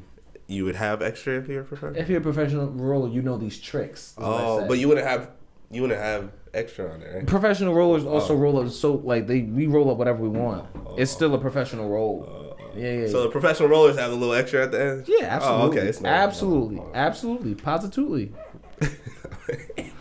You 0.51 0.65
would 0.65 0.75
have 0.75 1.01
extra 1.01 1.37
if 1.39 1.47
you're 1.47 1.61
a 1.61 1.65
professional? 1.65 2.01
If 2.01 2.09
you're 2.09 2.19
a 2.19 2.23
professional 2.23 2.67
roller, 2.67 3.09
you 3.09 3.21
know 3.21 3.37
these 3.37 3.59
tricks. 3.59 4.11
is 4.11 4.17
what 4.17 4.25
I 4.27 4.43
Oh, 4.43 4.65
but 4.67 4.77
you 4.79 4.87
wouldn't 4.87 5.07
have 5.07 5.29
you 5.69 5.81
wouldn't 5.81 5.99
have 5.99 6.31
extra 6.53 6.91
on 6.91 6.99
there, 6.99 7.15
right? 7.15 7.25
professional 7.27 7.73
rollers 7.73 8.03
oh. 8.03 8.09
also 8.09 8.33
Oh. 8.33 8.37
roll 8.37 8.59
up 8.59 8.69
so 8.69 8.95
like 8.95 9.27
they 9.27 9.41
we 9.41 9.67
roll 9.67 9.89
up 9.89 9.97
whatever 9.97 10.21
we 10.21 10.29
want. 10.29 10.67
Oh. 10.85 10.95
It's 10.97 11.11
still 11.11 11.33
a 11.33 11.37
professional 11.37 11.89
roll. 11.89 12.25
Oh, 12.27 12.57
yeah, 12.75 13.01
yeah. 13.01 13.07
So 13.07 13.23
the 13.23 13.29
professional 13.29 13.69
rollers 13.69 13.97
have 13.97 14.11
a 14.11 14.15
little 14.15 14.33
extra 14.33 14.63
at 14.63 14.71
the 14.71 14.81
end? 14.81 15.05
yeah, 15.07 15.25
absolutely. 15.25 15.63
Oh, 15.63 15.69
okay. 15.71 15.87
It's 15.89 16.01
not- 16.01 16.11
absolutely. 16.11 16.81
Absolutely. 16.93 17.55
Positively. 17.55 18.33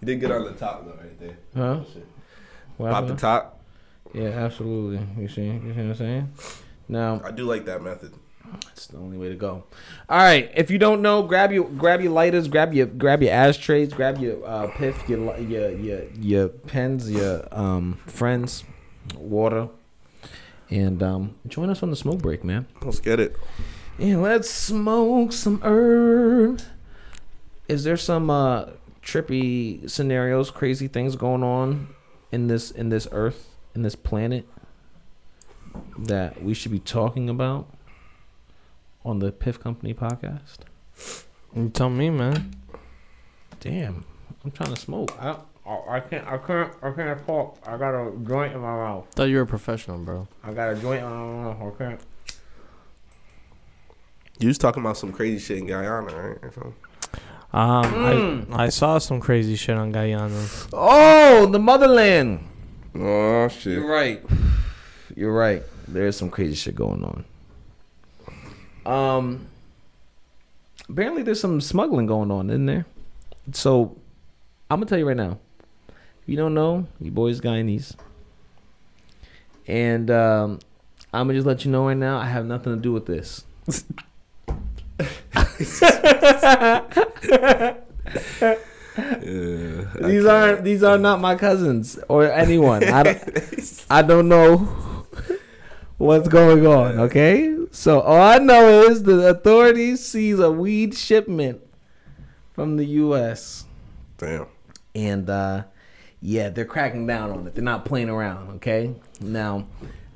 You 0.00 0.06
did 0.06 0.20
good 0.20 0.32
on 0.32 0.44
the 0.44 0.52
top 0.52 0.84
though, 0.84 0.96
right 1.02 1.18
there. 1.18 1.36
Huh? 1.56 1.80
Pop 2.76 3.06
the 3.06 3.14
top. 3.14 3.62
Yeah, 4.12 4.28
absolutely. 4.28 5.00
You 5.18 5.28
see, 5.28 5.46
you 5.46 5.60
see 5.60 5.68
what 5.68 5.78
I'm 5.78 5.94
saying? 5.94 6.32
Now, 6.88 7.20
I 7.24 7.30
do 7.30 7.44
like 7.44 7.64
that 7.66 7.82
method. 7.82 8.12
It's 8.72 8.86
the 8.86 8.98
only 8.98 9.16
way 9.16 9.28
to 9.28 9.34
go. 9.34 9.64
All 10.08 10.18
right. 10.18 10.50
If 10.54 10.70
you 10.70 10.78
don't 10.78 11.02
know, 11.02 11.22
grab 11.22 11.52
your 11.52 11.68
grab 11.68 12.00
your 12.00 12.12
lighters, 12.12 12.48
grab 12.48 12.74
your 12.74 12.86
grab 12.86 13.22
your 13.22 13.32
ashtrays, 13.32 13.92
grab 13.92 14.18
your 14.18 14.44
uh, 14.46 14.68
piff, 14.68 15.08
your 15.08 15.36
your 15.38 15.70
your 15.70 16.04
your 16.12 16.48
pens, 16.48 17.10
your 17.10 17.46
um 17.52 17.98
friends, 18.06 18.64
water, 19.16 19.68
and 20.70 21.02
um 21.02 21.34
join 21.48 21.70
us 21.70 21.82
on 21.82 21.90
the 21.90 21.96
smoke 21.96 22.20
break, 22.20 22.44
man. 22.44 22.66
Let's 22.82 23.00
get 23.00 23.18
it. 23.18 23.36
And 23.98 24.22
let's 24.22 24.50
smoke 24.50 25.32
some 25.32 25.60
herb. 25.62 26.60
Is 27.68 27.84
there 27.84 27.96
some 27.96 28.28
uh 28.30 28.66
trippy 29.02 29.88
scenarios, 29.88 30.50
crazy 30.50 30.88
things 30.88 31.16
going 31.16 31.42
on 31.42 31.88
in 32.30 32.48
this 32.48 32.70
in 32.70 32.90
this 32.90 33.08
earth, 33.10 33.56
in 33.74 33.82
this 33.82 33.96
planet 33.96 34.46
that 35.98 36.42
we 36.42 36.54
should 36.54 36.72
be 36.72 36.78
talking 36.78 37.28
about 37.28 37.66
on 39.04 39.18
the 39.18 39.32
Piff 39.32 39.60
Company 39.60 39.94
podcast? 39.94 40.58
You 41.54 41.68
tell 41.68 41.90
me, 41.90 42.10
man. 42.10 42.56
Damn, 43.60 44.04
I'm 44.44 44.50
trying 44.50 44.74
to 44.74 44.80
smoke. 44.80 45.16
I 45.20 45.36
I, 45.66 45.96
I 45.96 46.00
can't 46.00 46.26
I 46.26 46.36
can't 46.38 46.72
I 46.82 46.90
can't 46.90 47.26
talk. 47.26 47.58
I 47.66 47.76
got 47.76 47.94
a 47.94 48.12
joint 48.26 48.54
in 48.54 48.60
my 48.60 48.76
mouth. 48.76 49.06
Thought 49.14 49.24
you 49.24 49.36
were 49.36 49.42
a 49.42 49.46
professional, 49.46 49.98
bro. 49.98 50.28
I 50.42 50.52
got 50.52 50.72
a 50.72 50.74
joint 50.76 51.02
in 51.02 51.10
my 51.10 51.54
mouth. 51.54 51.74
I 51.74 51.78
can't. 51.78 52.00
You 54.40 54.48
was 54.48 54.58
talking 54.58 54.82
about 54.82 54.96
some 54.96 55.12
crazy 55.12 55.38
shit 55.38 55.58
in 55.58 55.66
Guyana, 55.66 56.06
right? 56.06 56.38
Or 56.42 56.52
something. 56.52 56.74
Um, 57.52 58.48
I 58.52 58.64
I 58.64 58.68
saw 58.68 58.98
some 58.98 59.20
crazy 59.20 59.54
shit 59.54 59.76
on 59.76 59.92
Guyana. 59.92 60.44
Oh, 60.72 61.46
the 61.46 61.58
motherland. 61.58 62.46
Oh 62.96 63.48
shit. 63.48 63.74
You're 63.74 63.86
right. 63.86 64.22
You're 65.14 65.32
right. 65.32 65.62
There 65.86 66.06
is 66.06 66.16
some 66.16 66.30
crazy 66.30 66.54
shit 66.54 66.74
going 66.74 67.04
on. 67.04 67.24
Um, 68.84 69.46
apparently 70.88 71.22
there's 71.22 71.40
some 71.40 71.60
smuggling 71.60 72.06
going 72.06 72.30
on 72.30 72.50
in 72.50 72.66
there. 72.66 72.84
So, 73.52 73.96
I'm 74.70 74.80
gonna 74.80 74.86
tell 74.86 74.98
you 74.98 75.06
right 75.06 75.16
now. 75.16 75.38
If 75.88 76.28
you 76.28 76.36
don't 76.36 76.54
know, 76.54 76.86
you 77.00 77.10
boys 77.10 77.40
Guyanese. 77.40 77.94
And 79.66 80.10
um, 80.10 80.58
I'm 81.12 81.28
gonna 81.28 81.34
just 81.38 81.46
let 81.46 81.64
you 81.64 81.70
know 81.70 81.86
right 81.86 81.96
now. 81.96 82.18
I 82.18 82.26
have 82.26 82.46
nothing 82.46 82.74
to 82.74 82.80
do 82.80 82.92
with 82.92 83.06
this. 83.06 83.44
Yeah, 84.96 86.84
These 90.00 90.24
aren't 90.24 90.64
these 90.64 90.82
are 90.84 90.98
not 90.98 91.20
my 91.20 91.34
cousins 91.34 91.98
or 92.08 92.30
anyone. 92.30 92.84
I 92.84 93.02
don't, 93.02 93.84
I 93.90 94.02
don't 94.02 94.28
know 94.28 94.93
what's 95.98 96.28
going 96.28 96.66
on. 96.66 96.98
Okay, 97.00 97.56
so 97.70 98.00
all 98.00 98.20
I 98.20 98.38
know 98.38 98.82
is 98.82 99.02
the 99.02 99.28
authorities 99.28 100.04
seize 100.04 100.38
a 100.38 100.50
weed 100.50 100.94
shipment 100.94 101.60
from 102.52 102.76
the 102.76 102.84
U.S. 102.84 103.64
Damn. 104.18 104.46
and 104.94 105.28
uh, 105.28 105.64
yeah, 106.20 106.48
they're 106.48 106.64
cracking 106.64 107.06
down 107.06 107.30
on 107.30 107.46
it. 107.46 107.54
They're 107.54 107.64
not 107.64 107.84
playing 107.84 108.08
around. 108.08 108.56
Okay, 108.56 108.94
now 109.20 109.66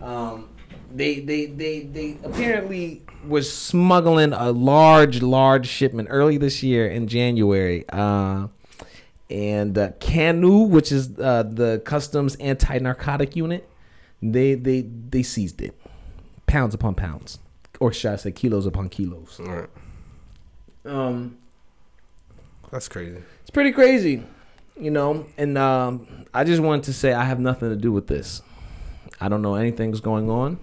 um, 0.00 0.48
they 0.94 1.20
they 1.20 1.46
they 1.46 1.80
they 1.80 2.16
apparently 2.22 3.02
was 3.26 3.52
smuggling 3.52 4.32
a 4.32 4.50
large 4.52 5.22
large 5.22 5.66
shipment 5.66 6.08
early 6.10 6.38
this 6.38 6.62
year 6.62 6.86
in 6.88 7.08
January. 7.08 7.84
Uh, 7.88 8.48
and 9.30 9.76
uh, 9.76 9.90
CANU, 10.00 10.68
which 10.68 10.90
is 10.90 11.18
uh, 11.18 11.42
the 11.42 11.82
customs 11.84 12.34
anti-narcotic 12.36 13.36
unit, 13.36 13.68
they 14.22 14.54
they 14.54 14.82
they 14.82 15.22
seized 15.22 15.60
it, 15.62 15.78
pounds 16.46 16.74
upon 16.74 16.94
pounds, 16.94 17.38
or 17.80 17.92
should 17.92 18.12
I 18.12 18.16
say 18.16 18.32
kilos 18.32 18.66
upon 18.66 18.88
kilos. 18.88 19.40
All 19.40 19.46
right. 19.46 19.68
Um, 20.84 21.36
That's 22.70 22.88
crazy. 22.88 23.18
it's 23.42 23.50
pretty 23.50 23.72
crazy, 23.72 24.22
you 24.80 24.90
know. 24.90 25.26
And 25.36 25.58
um, 25.58 26.06
I 26.32 26.44
just 26.44 26.62
wanted 26.62 26.84
to 26.84 26.92
say 26.92 27.12
I 27.12 27.24
have 27.24 27.40
nothing 27.40 27.68
to 27.70 27.76
do 27.76 27.92
with 27.92 28.06
this. 28.06 28.42
I 29.20 29.28
don't 29.28 29.42
know 29.42 29.54
anything's 29.56 30.00
going 30.00 30.30
on. 30.30 30.58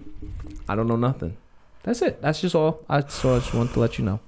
I 0.68 0.74
don't 0.74 0.86
know 0.88 0.96
nothing. 0.96 1.36
That's 1.82 2.02
it. 2.02 2.20
That's 2.20 2.40
just 2.40 2.54
all. 2.54 2.80
I 2.88 3.06
so 3.06 3.36
I 3.36 3.38
just 3.38 3.54
wanted 3.54 3.74
to 3.74 3.80
let 3.80 3.98
you 3.98 4.04
know. 4.04 4.20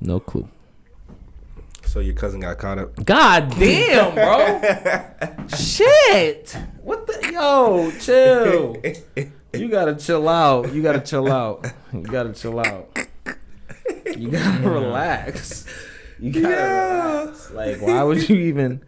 No 0.00 0.18
clue. 0.20 0.48
So 1.96 2.00
your 2.00 2.12
cousin 2.14 2.40
got 2.40 2.58
caught 2.58 2.78
up. 2.78 3.06
God 3.06 3.54
damn, 3.58 4.14
bro. 4.14 5.46
Shit. 5.56 6.54
What 6.82 7.06
the 7.06 7.30
yo, 7.32 7.90
chill. 7.98 8.76
You 9.58 9.68
gotta 9.70 9.94
chill 9.94 10.28
out. 10.28 10.74
You 10.74 10.82
gotta 10.82 11.00
chill 11.00 11.32
out. 11.32 11.64
You 11.94 12.02
gotta 12.02 12.34
chill 12.34 12.60
out. 12.60 12.98
You 14.14 14.28
gotta 14.30 14.68
relax. 14.68 15.64
You 16.20 16.32
gotta 16.32 17.24
relax. 17.24 17.50
Like, 17.52 17.80
why 17.80 18.02
would 18.02 18.28
you 18.28 18.36
even 18.36 18.82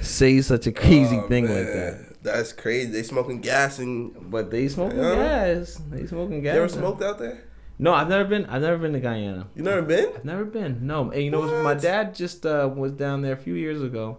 say 0.00 0.40
such 0.40 0.66
a 0.66 0.72
crazy 0.72 1.18
Oh, 1.22 1.28
thing 1.28 1.44
like 1.44 1.66
that? 1.66 2.22
That's 2.22 2.54
crazy. 2.54 2.90
They 2.90 3.02
smoking 3.02 3.42
gas 3.42 3.78
and 3.80 4.30
But 4.30 4.50
they 4.50 4.68
smoking 4.68 4.96
Yeah. 5.00 5.14
gas. 5.56 5.78
They 5.90 6.06
smoking 6.06 6.40
gas. 6.42 6.54
you 6.54 6.60
gas. 6.62 6.72
ever 6.72 6.80
smoked 6.80 7.02
out 7.02 7.18
there? 7.18 7.44
No, 7.78 7.92
I've 7.92 8.08
never 8.08 8.24
been. 8.28 8.46
I've 8.46 8.62
never 8.62 8.78
been 8.78 8.92
to 8.94 9.00
Guyana. 9.00 9.48
You 9.54 9.62
never 9.62 9.82
been? 9.82 10.08
I've 10.16 10.24
never 10.24 10.44
been. 10.44 10.86
No, 10.86 11.10
and 11.10 11.22
you 11.22 11.30
know, 11.30 11.40
what? 11.40 11.62
my 11.62 11.74
dad 11.74 12.14
just 12.14 12.46
uh, 12.46 12.70
was 12.74 12.92
down 12.92 13.20
there 13.22 13.34
a 13.34 13.36
few 13.36 13.54
years 13.54 13.82
ago, 13.82 14.18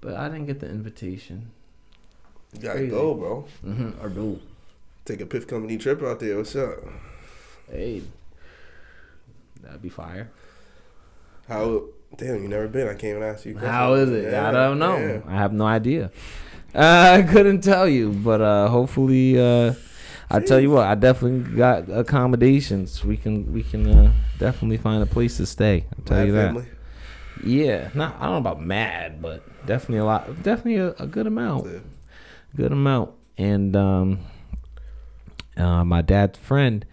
but 0.00 0.14
I 0.14 0.28
didn't 0.28 0.46
get 0.46 0.60
the 0.60 0.68
invitation. 0.68 1.50
You 2.52 2.60
gotta 2.60 2.78
Crazy. 2.78 2.90
go, 2.90 3.14
bro. 3.14 3.46
Mm-hmm. 3.66 4.04
Or 4.04 4.08
do. 4.08 4.40
Take 5.04 5.20
a 5.20 5.26
Piff 5.26 5.46
Company 5.46 5.76
trip 5.76 6.02
out 6.02 6.20
there. 6.20 6.36
What's 6.36 6.54
up? 6.56 6.78
Hey, 7.70 8.02
that'd 9.60 9.82
be 9.82 9.88
fire. 9.88 10.30
How? 11.48 11.84
Damn, 12.16 12.42
you 12.42 12.48
never 12.48 12.68
been. 12.68 12.86
I 12.86 12.92
can't 12.92 13.16
even 13.16 13.22
ask 13.24 13.44
you. 13.44 13.52
question. 13.54 13.70
How 13.70 13.94
is 13.94 14.08
it? 14.10 14.30
Yeah, 14.32 14.48
I 14.48 14.52
don't 14.52 14.78
know. 14.78 14.96
yeah. 14.96 15.20
I 15.26 15.32
have 15.34 15.52
no 15.52 15.66
idea. 15.66 16.10
Uh, 16.74 17.18
I 17.18 17.22
couldn't 17.30 17.60
tell 17.62 17.88
you, 17.88 18.12
but 18.12 18.40
uh, 18.40 18.68
hopefully, 18.68 19.38
uh, 19.38 19.74
I 20.30 20.40
tell 20.40 20.58
you 20.60 20.70
what, 20.70 20.86
I 20.86 20.94
definitely 20.94 21.54
got 21.56 21.88
accommodations. 21.90 23.04
We 23.04 23.16
can 23.16 23.52
we 23.52 23.62
can 23.62 23.86
uh, 23.86 24.12
definitely 24.38 24.78
find 24.78 25.02
a 25.02 25.06
place 25.06 25.36
to 25.36 25.46
stay. 25.46 25.86
I'll 25.98 26.04
tell 26.04 26.18
Mad 26.18 26.26
you 26.26 26.32
that. 26.32 26.46
family? 26.46 26.66
Yeah, 27.44 27.90
not 27.94 28.16
I 28.18 28.24
don't 28.24 28.32
know 28.32 28.38
about 28.38 28.62
mad, 28.62 29.20
but 29.20 29.42
definitely 29.66 29.98
a 29.98 30.04
lot, 30.04 30.42
definitely 30.42 30.76
a, 30.76 30.90
a 30.98 31.06
good 31.06 31.26
amount, 31.26 31.66
Yeah. 31.66 31.78
good 32.56 32.72
amount. 32.72 33.10
And 33.36 33.74
um, 33.76 34.20
uh, 35.56 35.84
my 35.84 36.00
dad's 36.00 36.38
friend 36.38 36.84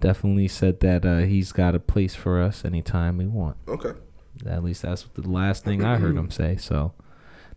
definitely 0.00 0.48
said 0.48 0.80
that 0.80 1.04
uh, 1.04 1.18
he's 1.18 1.52
got 1.52 1.74
a 1.74 1.80
place 1.80 2.14
for 2.14 2.40
us 2.40 2.64
anytime 2.64 3.18
we 3.18 3.26
want. 3.26 3.56
Okay. 3.66 3.92
At 4.46 4.62
least 4.62 4.82
that's 4.82 5.04
the 5.14 5.28
last 5.28 5.64
thing 5.64 5.84
I 5.84 5.96
heard 5.98 6.16
him 6.16 6.30
say. 6.30 6.56
So 6.56 6.92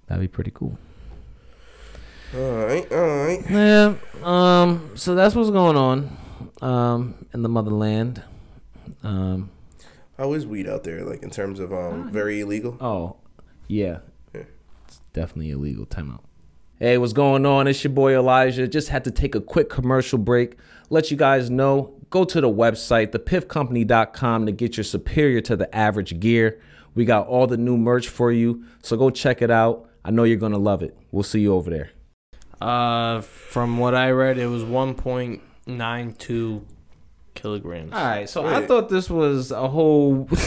that'd 0.08 0.20
be 0.22 0.28
pretty 0.28 0.52
cool. 0.52 0.78
All 2.34 2.66
right. 2.66 2.92
All 2.92 3.26
right. 3.26 3.44
Yeah. 3.50 3.96
Um. 4.24 4.92
So 4.96 5.16
that's 5.16 5.36
what's 5.36 5.50
going 5.50 5.76
on, 5.76 6.18
um, 6.62 7.26
in 7.34 7.42
the 7.42 7.50
motherland. 7.50 8.24
Um. 9.04 9.50
How 10.18 10.34
is 10.34 10.46
weed 10.46 10.68
out 10.70 10.84
there? 10.84 11.04
Like 11.04 11.24
in 11.24 11.30
terms 11.30 11.60
of 11.60 11.74
um, 11.74 12.12
very 12.12 12.42
illegal. 12.42 12.78
Oh, 12.80 13.16
yeah. 13.68 14.00
Yeah. 14.36 14.44
It's 14.88 15.02
definitely 15.14 15.50
illegal. 15.50 15.86
Time 15.86 16.12
out. 16.12 16.24
Hey, 16.78 16.98
what's 16.98 17.14
going 17.14 17.46
on? 17.46 17.68
It's 17.68 17.84
your 17.84 17.92
boy 17.92 18.16
Elijah. 18.16 18.68
Just 18.68 18.90
had 18.90 19.04
to 19.06 19.12
take 19.12 19.36
a 19.36 19.42
quick 19.42 19.70
commercial 19.70 20.18
break. 20.20 20.58
Let 20.90 21.12
you 21.12 21.18
guys 21.18 21.50
know. 21.50 21.94
Go 22.12 22.24
to 22.26 22.40
the 22.40 22.50
website, 22.50 23.08
thepiffcompany.com, 23.08 24.46
to 24.46 24.52
get 24.52 24.78
your 24.78 24.84
superior 24.84 25.42
to 25.42 25.56
the 25.56 25.74
average 25.76 26.20
gear. 26.20 26.62
We 26.94 27.06
got 27.06 27.28
all 27.28 27.48
the 27.48 27.58
new 27.58 27.78
merch 27.78 28.08
for 28.08 28.32
you. 28.32 28.64
So 28.84 28.98
go 28.98 29.10
check 29.10 29.42
it 29.42 29.50
out. 29.50 29.90
I 30.06 30.12
know 30.12 30.24
you're 30.24 30.38
going 30.38 30.52
to 30.52 30.58
love 30.58 30.84
it. 30.84 30.98
We'll 31.12 31.24
see 31.24 31.42
you 31.42 31.54
over 31.54 31.70
there. 31.70 31.92
Uh, 32.62 33.22
from 33.22 33.78
what 33.78 33.96
I 33.96 34.12
read, 34.12 34.38
it 34.38 34.48
was 34.48 34.64
1.92 34.64 36.64
kilograms. 37.34 37.94
All 37.94 38.06
right. 38.06 38.30
So 38.30 38.46
I 38.46 38.66
thought 38.66 38.90
this 38.90 39.10
was 39.10 39.52
a 39.52 39.68
whole. 39.68 40.30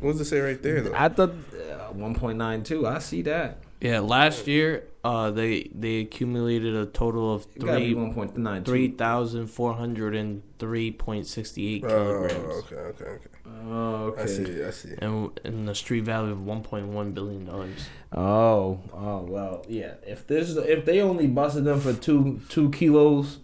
What 0.00 0.12
does 0.12 0.20
it 0.20 0.24
say 0.26 0.40
right 0.40 0.62
there 0.62 0.80
though? 0.80 0.94
I 0.94 1.08
thought 1.08 1.30
uh, 1.30 1.92
1.92. 1.92 2.88
I 2.88 2.98
see 3.00 3.22
that. 3.22 3.58
Yeah, 3.80 4.00
last 4.00 4.46
year, 4.46 4.84
uh, 5.08 5.30
they 5.30 5.70
they 5.74 6.00
accumulated 6.00 6.74
a 6.74 6.84
total 6.84 7.32
of 7.34 7.46
It 7.54 7.60
three 7.60 7.94
1.92. 7.94 8.64
three 8.66 8.88
thousand 8.88 9.46
four 9.46 9.72
hundred 9.74 10.14
and 10.14 10.42
three 10.58 10.90
point 10.90 11.26
sixty 11.26 11.74
eight 11.76 11.84
Oh, 11.84 11.88
kilograms, 12.28 12.64
okay, 12.64 12.76
okay, 12.76 13.04
okay. 13.04 13.28
Oh, 13.66 14.14
I 14.18 14.26
see. 14.26 14.62
I 14.62 14.70
see. 14.70 14.94
and 14.98 15.40
and 15.44 15.66
the 15.66 15.74
street 15.74 16.04
value 16.04 16.32
of 16.32 16.44
one 16.44 16.62
point 16.62 16.88
one 16.88 17.12
billion 17.12 17.46
dollars. 17.46 17.88
Oh, 18.12 18.80
oh 18.92 19.20
well, 19.22 19.64
yeah. 19.66 19.94
If 20.06 20.26
this, 20.26 20.54
if 20.56 20.84
they 20.84 21.00
only 21.00 21.26
busted 21.26 21.64
them 21.64 21.80
for 21.80 21.94
two 21.94 22.40
two 22.50 22.70
kilos, 22.70 23.38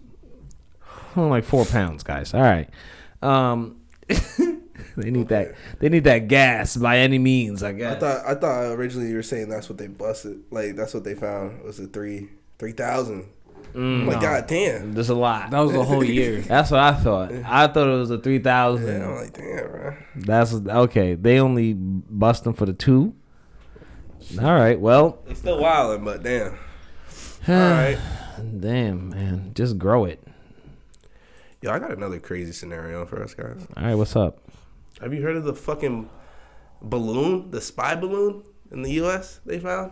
like 1.15 1.45
four 1.45 1.65
pounds, 1.65 2.03
guys. 2.03 2.33
All 2.33 2.41
right. 2.41 2.69
Um, 3.23 3.77
they 4.95 5.11
need 5.11 5.27
that. 5.29 5.55
They 5.79 5.89
need 5.89 6.03
that 6.05 6.27
gas 6.27 6.77
by 6.77 6.99
any 6.99 7.19
means. 7.19 7.63
I 7.63 7.73
guess. 7.73 7.95
I 7.95 7.99
thought 7.99 8.25
I 8.25 8.35
thought 8.35 8.71
originally 8.73 9.09
you 9.09 9.15
were 9.15 9.23
saying 9.23 9.49
that's 9.49 9.69
what 9.69 9.77
they 9.77 9.87
busted. 9.87 10.43
Like 10.51 10.75
that's 10.75 10.93
what 10.93 11.03
they 11.03 11.15
found 11.15 11.63
was 11.63 11.79
a 11.79 11.87
three 11.87 12.29
three 12.59 12.71
thousand. 12.71 13.29
Mm. 13.73 14.07
like 14.07 14.21
god 14.21 14.47
damn. 14.47 14.93
There's 14.93 15.09
a 15.09 15.15
lot. 15.15 15.51
That 15.51 15.59
was 15.59 15.73
the 15.73 15.83
whole 15.83 16.03
year. 16.03 16.39
That's 16.47 16.71
what 16.71 16.79
I 16.79 16.93
thought. 16.93 17.33
I 17.33 17.67
thought 17.67 17.87
it 17.89 17.97
was 17.97 18.09
a 18.09 18.17
three 18.17 18.39
thousand. 18.39 19.01
Yeah, 19.01 19.05
I'm 19.05 19.15
like 19.15 19.33
damn, 19.33 19.69
bro. 19.69 19.97
That's 20.15 20.53
okay. 20.53 21.15
They 21.15 21.41
only 21.41 21.73
bust 21.73 22.45
them 22.45 22.53
for 22.53 22.65
the 22.65 22.71
two. 22.71 23.13
All 24.39 24.55
right. 24.55 24.79
Well, 24.79 25.19
it's 25.27 25.39
still 25.39 25.59
wilding, 25.59 26.05
but 26.05 26.23
damn. 26.23 26.53
All 27.47 27.53
right. 27.53 27.97
damn 28.59 29.09
man, 29.09 29.51
just 29.53 29.77
grow 29.77 30.05
it. 30.05 30.25
Yo, 31.61 31.69
I 31.69 31.79
got 31.79 31.91
another 31.91 32.19
crazy 32.19 32.53
scenario 32.53 33.05
for 33.05 33.21
us 33.21 33.33
guys. 33.33 33.67
All 33.75 33.83
right. 33.83 33.95
What's 33.95 34.15
up? 34.15 34.39
Have 35.01 35.13
you 35.13 35.21
heard 35.21 35.35
of 35.35 35.43
the 35.43 35.53
fucking 35.53 36.09
balloon, 36.81 37.51
the 37.51 37.61
spy 37.61 37.95
balloon 37.95 38.43
in 38.71 38.81
the 38.81 38.91
U.S. 38.93 39.39
they 39.45 39.59
found? 39.59 39.91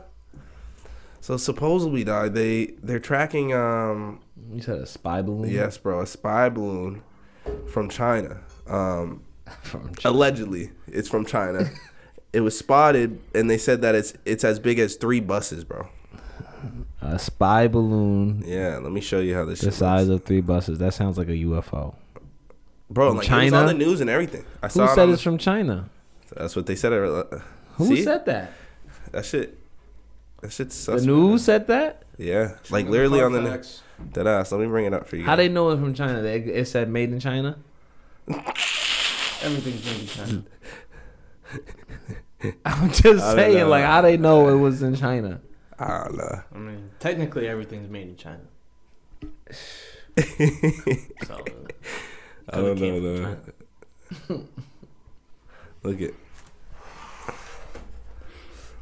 So 1.21 1.37
supposedly, 1.37 2.03
dog, 2.03 2.33
they 2.33 2.73
they're 2.83 2.99
tracking. 2.99 3.53
Um, 3.53 4.19
You 4.51 4.61
said 4.61 4.79
a 4.79 4.85
spy 4.85 5.21
balloon. 5.21 5.49
yes, 5.49 5.77
bro, 5.77 6.01
a 6.01 6.05
spy 6.07 6.49
balloon 6.49 7.01
from 7.67 7.89
China. 7.89 8.41
Um, 8.67 9.23
From 9.61 9.93
Ch- 9.95 10.05
allegedly, 10.05 10.71
it's 10.87 11.09
from 11.09 11.25
China. 11.25 11.69
it 12.33 12.39
was 12.39 12.57
spotted, 12.57 13.19
and 13.35 13.49
they 13.49 13.57
said 13.57 13.81
that 13.81 13.93
it's 13.93 14.13
it's 14.25 14.43
as 14.45 14.57
big 14.57 14.79
as 14.79 14.95
three 14.95 15.19
buses, 15.19 15.63
bro. 15.65 15.89
a 17.01 17.19
spy 17.19 17.67
balloon 17.67 18.41
Yeah, 18.45 18.77
let 18.77 18.91
me 18.93 19.01
show 19.01 19.19
you 19.19 19.35
how 19.35 19.43
this. 19.43 19.59
the 19.59 19.71
size 19.73 20.07
looks. 20.07 20.21
of 20.21 20.27
three 20.27 20.39
buses. 20.41 20.79
That 20.79 20.93
sounds 20.93 21.17
like 21.17 21.27
a 21.27 21.31
UFO. 21.43 21.93
Bro, 22.93 23.09
from 23.09 23.17
like 23.17 23.29
it 23.29 23.43
was 23.45 23.53
on 23.53 23.67
the 23.67 23.73
news 23.73 24.01
and 24.01 24.09
everything. 24.09 24.45
I 24.61 24.67
Who 24.67 24.71
saw 24.73 24.85
it 24.85 24.95
said 24.95 25.03
on 25.07 25.13
it's 25.13 25.21
from 25.21 25.37
China? 25.37 25.89
That's 26.35 26.55
what 26.55 26.65
they 26.65 26.75
said. 26.75 26.93
uh, 26.93 27.23
Who 27.75 27.87
See? 27.95 28.03
said 28.03 28.25
that? 28.25 28.51
that 29.11 29.25
shit? 29.25 29.59
That 30.41 30.51
shit's 30.51 30.75
The 30.75 30.81
suspect. 30.93 31.05
news 31.05 31.43
said 31.45 31.67
that. 31.67 32.03
Yeah, 32.17 32.55
like 32.69 32.87
literally 32.87 33.21
on 33.21 33.31
the 33.33 33.41
news. 33.41 33.81
That 34.13 34.27
ass. 34.27 34.51
Let 34.51 34.61
me 34.61 34.67
bring 34.67 34.85
it 34.85 34.93
up 34.93 35.07
for 35.07 35.15
you. 35.15 35.23
How 35.23 35.35
they 35.35 35.47
know 35.49 35.69
it's 35.71 35.79
from 35.81 35.93
China? 35.93 36.21
They, 36.21 36.37
it 36.39 36.67
said 36.67 36.89
made 36.89 37.11
in 37.11 37.19
China. 37.19 37.57
Everything's 38.27 39.85
made 39.85 39.99
in 40.01 40.07
China. 40.07 40.43
I'm 42.65 42.91
just 42.91 43.23
I 43.23 43.35
saying, 43.35 43.57
know. 43.57 43.69
like, 43.69 43.85
how 43.85 44.01
they 44.01 44.17
know 44.17 44.49
it 44.49 44.57
was 44.59 44.83
in 44.83 44.95
China? 44.95 45.39
I 45.79 46.03
don't 46.03 46.17
know. 46.17 46.41
I 46.53 46.57
mean, 46.57 46.89
technically 46.99 47.47
everything's 47.47 47.89
made 47.89 48.07
in 48.09 48.17
China. 48.17 48.41
So, 51.27 51.43
I 52.49 52.57
don't 52.57 52.79
know 52.79 52.99
though. 52.99 53.37
Look 55.83 55.95
at 56.01 56.11
You 56.11 56.13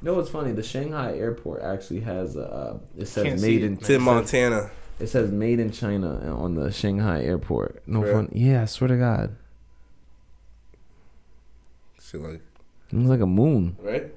know 0.01 0.13
what's 0.15 0.29
funny? 0.29 0.51
The 0.51 0.63
Shanghai 0.63 1.13
airport 1.17 1.61
actually 1.63 2.01
has 2.01 2.35
a. 2.35 2.43
Uh, 2.43 2.77
it 2.97 3.07
says 3.07 3.23
Can't 3.23 3.41
made 3.41 3.61
it, 3.61 3.65
in. 3.65 3.71
man. 3.73 3.79
it's 3.81 3.99
Montana. 4.03 4.71
It 4.99 5.07
says 5.07 5.31
made 5.31 5.59
in 5.59 5.71
China 5.71 6.35
on 6.35 6.55
the 6.55 6.71
Shanghai 6.71 7.21
airport. 7.23 7.81
No 7.87 8.01
Bruh. 8.01 8.11
fun. 8.13 8.29
Yeah, 8.33 8.61
I 8.63 8.65
swear 8.65 8.87
to 8.89 8.97
God, 8.97 9.35
Shit 12.01 12.21
like 12.21 12.33
it 12.91 12.93
looks 12.93 13.09
like 13.09 13.21
a 13.21 13.25
moon. 13.25 13.77
right. 13.81 14.13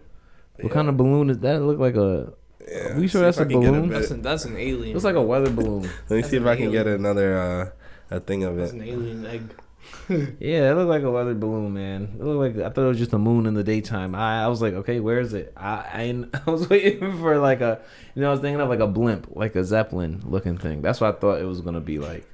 What 0.61 0.73
kind 0.73 0.89
of 0.89 0.97
balloon 0.97 1.31
is 1.31 1.39
that? 1.41 1.57
It 1.57 1.61
look 1.61 1.79
like 1.79 1.97
a. 1.97 2.33
Yeah. 2.69 2.97
We 2.97 3.09
sure 3.09 3.21
see 3.21 3.25
that's 3.25 3.39
if 3.39 3.43
I 3.43 3.45
a 3.45 3.49
can 3.49 3.61
get 3.61 3.71
balloon? 3.71 3.89
bit- 3.89 3.99
that's, 3.99 4.11
an, 4.11 4.23
that's 4.23 4.45
an 4.47 4.57
alien. 4.57 4.93
Looks 4.95 5.05
like 5.05 5.17
a 5.17 5.23
weather 5.23 5.51
balloon. 5.51 5.83
Let 5.83 6.11
me 6.11 6.17
that's 6.21 6.31
see 6.31 6.37
if 6.37 6.47
I 6.47 6.57
can 6.57 6.71
get 6.71 6.87
another 6.87 7.39
uh, 7.39 7.71
a 8.11 8.21
thing 8.21 8.45
of 8.45 8.57
That's 8.57 8.73
it. 8.73 8.77
an 8.77 8.83
alien 8.83 9.27
egg. 9.27 9.55
Yeah, 10.41 10.71
it 10.71 10.75
looked 10.75 10.89
like 10.89 11.03
a 11.03 11.11
weather 11.11 11.35
balloon, 11.35 11.75
man. 11.75 12.17
It 12.19 12.25
looked 12.25 12.57
like 12.57 12.65
I 12.67 12.71
thought 12.71 12.85
it 12.85 12.89
was 12.89 12.99
just 12.99 13.13
a 13.13 13.19
moon 13.19 13.47
in 13.47 13.55
the 13.55 13.63
daytime. 13.65 14.15
I, 14.15 14.45
I 14.45 14.49
was 14.49 14.63
like, 14.63 14.73
okay, 14.75 14.99
where 14.99 15.21
is 15.21 15.35
it? 15.35 15.53
I, 15.57 15.75
I 15.75 16.25
I 16.47 16.51
was 16.51 16.69
waiting 16.69 17.19
for 17.19 17.39
like 17.39 17.61
a, 17.61 17.81
you 18.15 18.23
know, 18.23 18.29
I 18.29 18.31
was 18.33 18.41
thinking 18.41 18.61
of 18.61 18.69
like 18.69 18.81
a 18.81 18.87
blimp, 18.87 19.29
like 19.31 19.55
a 19.57 19.65
zeppelin 19.65 20.23
looking 20.25 20.57
thing. 20.57 20.81
That's 20.83 21.01
what 21.01 21.15
I 21.15 21.19
thought 21.19 21.41
it 21.41 21.45
was 21.45 21.61
gonna 21.61 21.81
be 21.81 21.99
like. 21.99 22.27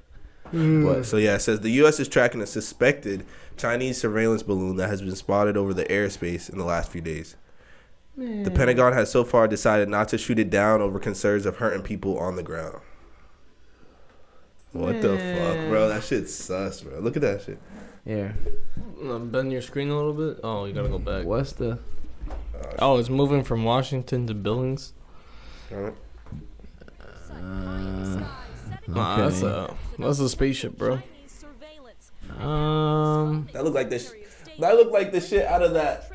Mm. 0.53 0.85
But 0.85 1.05
So 1.07 1.17
yeah, 1.17 1.35
it 1.37 1.41
says 1.41 1.61
the 1.61 1.71
U.S. 1.73 2.01
is 2.01 2.09
tracking 2.09 2.41
a 2.41 2.47
suspected 2.47 3.25
Chinese 3.57 3.99
surveillance 4.01 4.43
balloon 4.43 4.77
that 4.77 4.89
has 4.89 5.03
been 5.03 5.15
spotted 5.17 5.57
over 5.57 5.75
the 5.75 5.85
airspace 5.85 6.51
in 6.51 6.59
the 6.59 6.65
last 6.65 6.91
few 6.91 7.01
days. 7.01 7.37
The 8.17 8.51
Pentagon 8.51 8.93
has 8.93 9.11
so 9.11 9.25
far 9.25 9.49
decided 9.49 9.89
not 9.89 10.09
to 10.09 10.19
shoot 10.19 10.39
it 10.39 10.51
down 10.51 10.83
over 10.83 10.99
concerns 10.99 11.47
of 11.47 11.57
hurting 11.57 11.83
people 11.83 12.19
on 12.19 12.37
the 12.37 12.43
ground. 12.43 12.81
What 14.73 15.03
the 15.03 15.19
fuck, 15.19 15.69
bro? 15.69 15.89
That 15.89 16.05
shit's 16.05 16.33
sus, 16.35 16.81
bro. 16.83 17.01
Look 17.01 17.17
at 17.17 17.23
that 17.23 17.43
shit. 17.43 17.59
yeah, 18.05 18.33
Uh, 19.05 19.19
Bend 19.19 19.51
your 19.53 19.63
screen 19.63 19.89
a 19.91 19.97
little 19.97 20.13
bit. 20.13 20.41
Oh, 20.45 20.65
you 20.65 20.73
gotta 20.73 20.89
go 20.89 20.99
back. 20.99 21.25
what's 21.27 21.53
the? 21.53 21.79
Oh, 22.79 22.99
it's 22.99 23.09
moving 23.09 23.43
from 23.43 23.65
Washington 23.65 24.27
to 24.27 24.35
Billings. 24.35 24.93
Alright. 25.73 25.95
Uh, 27.31 28.21
Nah, 28.87 29.17
that's 29.17 29.43
a 29.43 29.75
that's 29.99 30.19
a 30.19 30.29
spaceship, 30.29 30.77
bro. 30.77 31.01
um, 32.39 33.49
That 33.53 33.65
look 33.65 33.75
like 33.75 33.89
this. 33.91 34.13
That 34.59 34.75
look 34.77 34.91
like 34.93 35.13
the 35.13 35.21
shit 35.21 35.47
out 35.47 35.63
of 35.63 35.75
that 35.75 36.10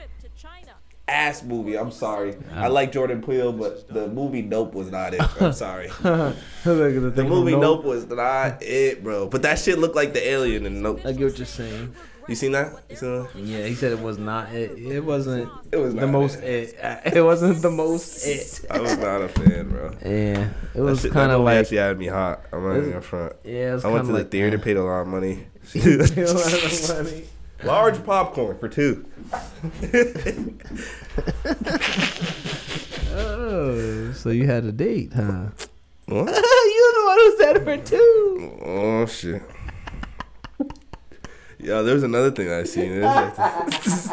ass 1.08 1.44
movie. 1.44 1.78
I'm 1.78 1.92
sorry. 1.92 2.36
I 2.54 2.68
like 2.68 2.92
Jordan 2.92 3.22
Peele, 3.22 3.54
but 3.54 3.88
the 3.88 4.08
movie 4.08 4.42
Nope 4.42 4.74
was 4.74 4.92
not 4.92 5.14
it. 5.14 5.42
I'm 5.42 5.54
sorry. 5.54 5.88
the 6.02 6.36
The 6.64 7.24
movie 7.24 7.56
Nope 7.56 7.84
was 7.84 8.08
not 8.08 8.62
it, 8.62 9.04
bro. 9.04 9.28
But 9.28 9.44
that 9.44 9.60
shit 9.60 9.80
looked 9.80 9.96
like 9.96 10.14
the 10.14 10.28
alien 10.28 10.66
in 10.66 10.82
Nope. 10.82 11.02
I 11.06 11.12
get 11.12 11.26
what 11.26 11.38
you're 11.38 11.46
saying. 11.46 11.96
You 12.28 12.34
seen 12.34 12.54
that? 12.54 12.82
You 12.90 12.96
seen 12.96 13.24
that? 13.24 13.36
Yeah, 13.36 13.68
he 13.68 13.76
said 13.76 13.92
it 13.92 14.00
was 14.00 14.18
not. 14.18 14.52
It, 14.52 14.72
it 14.80 15.06
wasn't. 15.06 15.52
It 15.72 15.78
was 15.78 15.94
the 15.94 16.08
most. 16.08 16.40
It. 16.40 16.76
It 17.14 17.22
wasn't 17.22 17.62
the 17.62 17.70
most. 17.70 18.26
It. 18.36 18.66
I 18.72 18.80
was 18.80 18.98
not 18.98 19.22
a 19.22 19.28
fan, 19.28 19.70
bro. 19.70 19.92
Yeah, 20.04 20.50
it 20.74 20.82
was 20.82 21.06
kind 21.06 21.32
of 21.32 21.42
like. 21.42 21.58
actually 21.58 21.78
had 21.78 22.00
me 22.00 22.08
hot. 22.08 22.42
I'm 22.52 22.64
not 22.64 22.78
even 22.78 23.02
front. 23.02 23.34
Yeah, 23.44 23.72
it 23.72 23.74
was 23.76 23.86
I 23.86 23.90
went 23.90 24.06
to 24.06 24.12
the 24.12 24.18
like 24.20 24.32
theater, 24.32 24.58
eh. 24.58 24.62
paid 24.62 24.78
a 24.78 24.84
lot 24.84 25.02
of 25.02 25.08
money. 25.08 25.46
Paid 27.58 27.68
a 27.68 27.72
lot 27.72 27.88
of 27.88 27.96
money. 27.98 27.98
Large 27.98 28.06
popcorn 28.06 28.58
for 28.58 28.70
two. 28.70 29.06
Oh, 33.18 34.12
so 34.12 34.30
you 34.30 34.46
had 34.46 34.66
a 34.66 34.74
date, 34.74 35.14
huh? 35.14 35.46
You're 36.08 36.26
the 36.26 37.04
one 37.06 37.18
who 37.18 37.38
said 37.38 37.64
for 37.64 37.78
two. 37.78 38.60
Oh 38.66 39.06
shit. 39.06 39.42
Yo, 41.58 41.82
there 41.84 41.94
was 41.94 42.04
another 42.04 42.32
thing 42.32 42.52
I 42.52 42.64
seen. 42.64 43.00
Was 43.02 44.12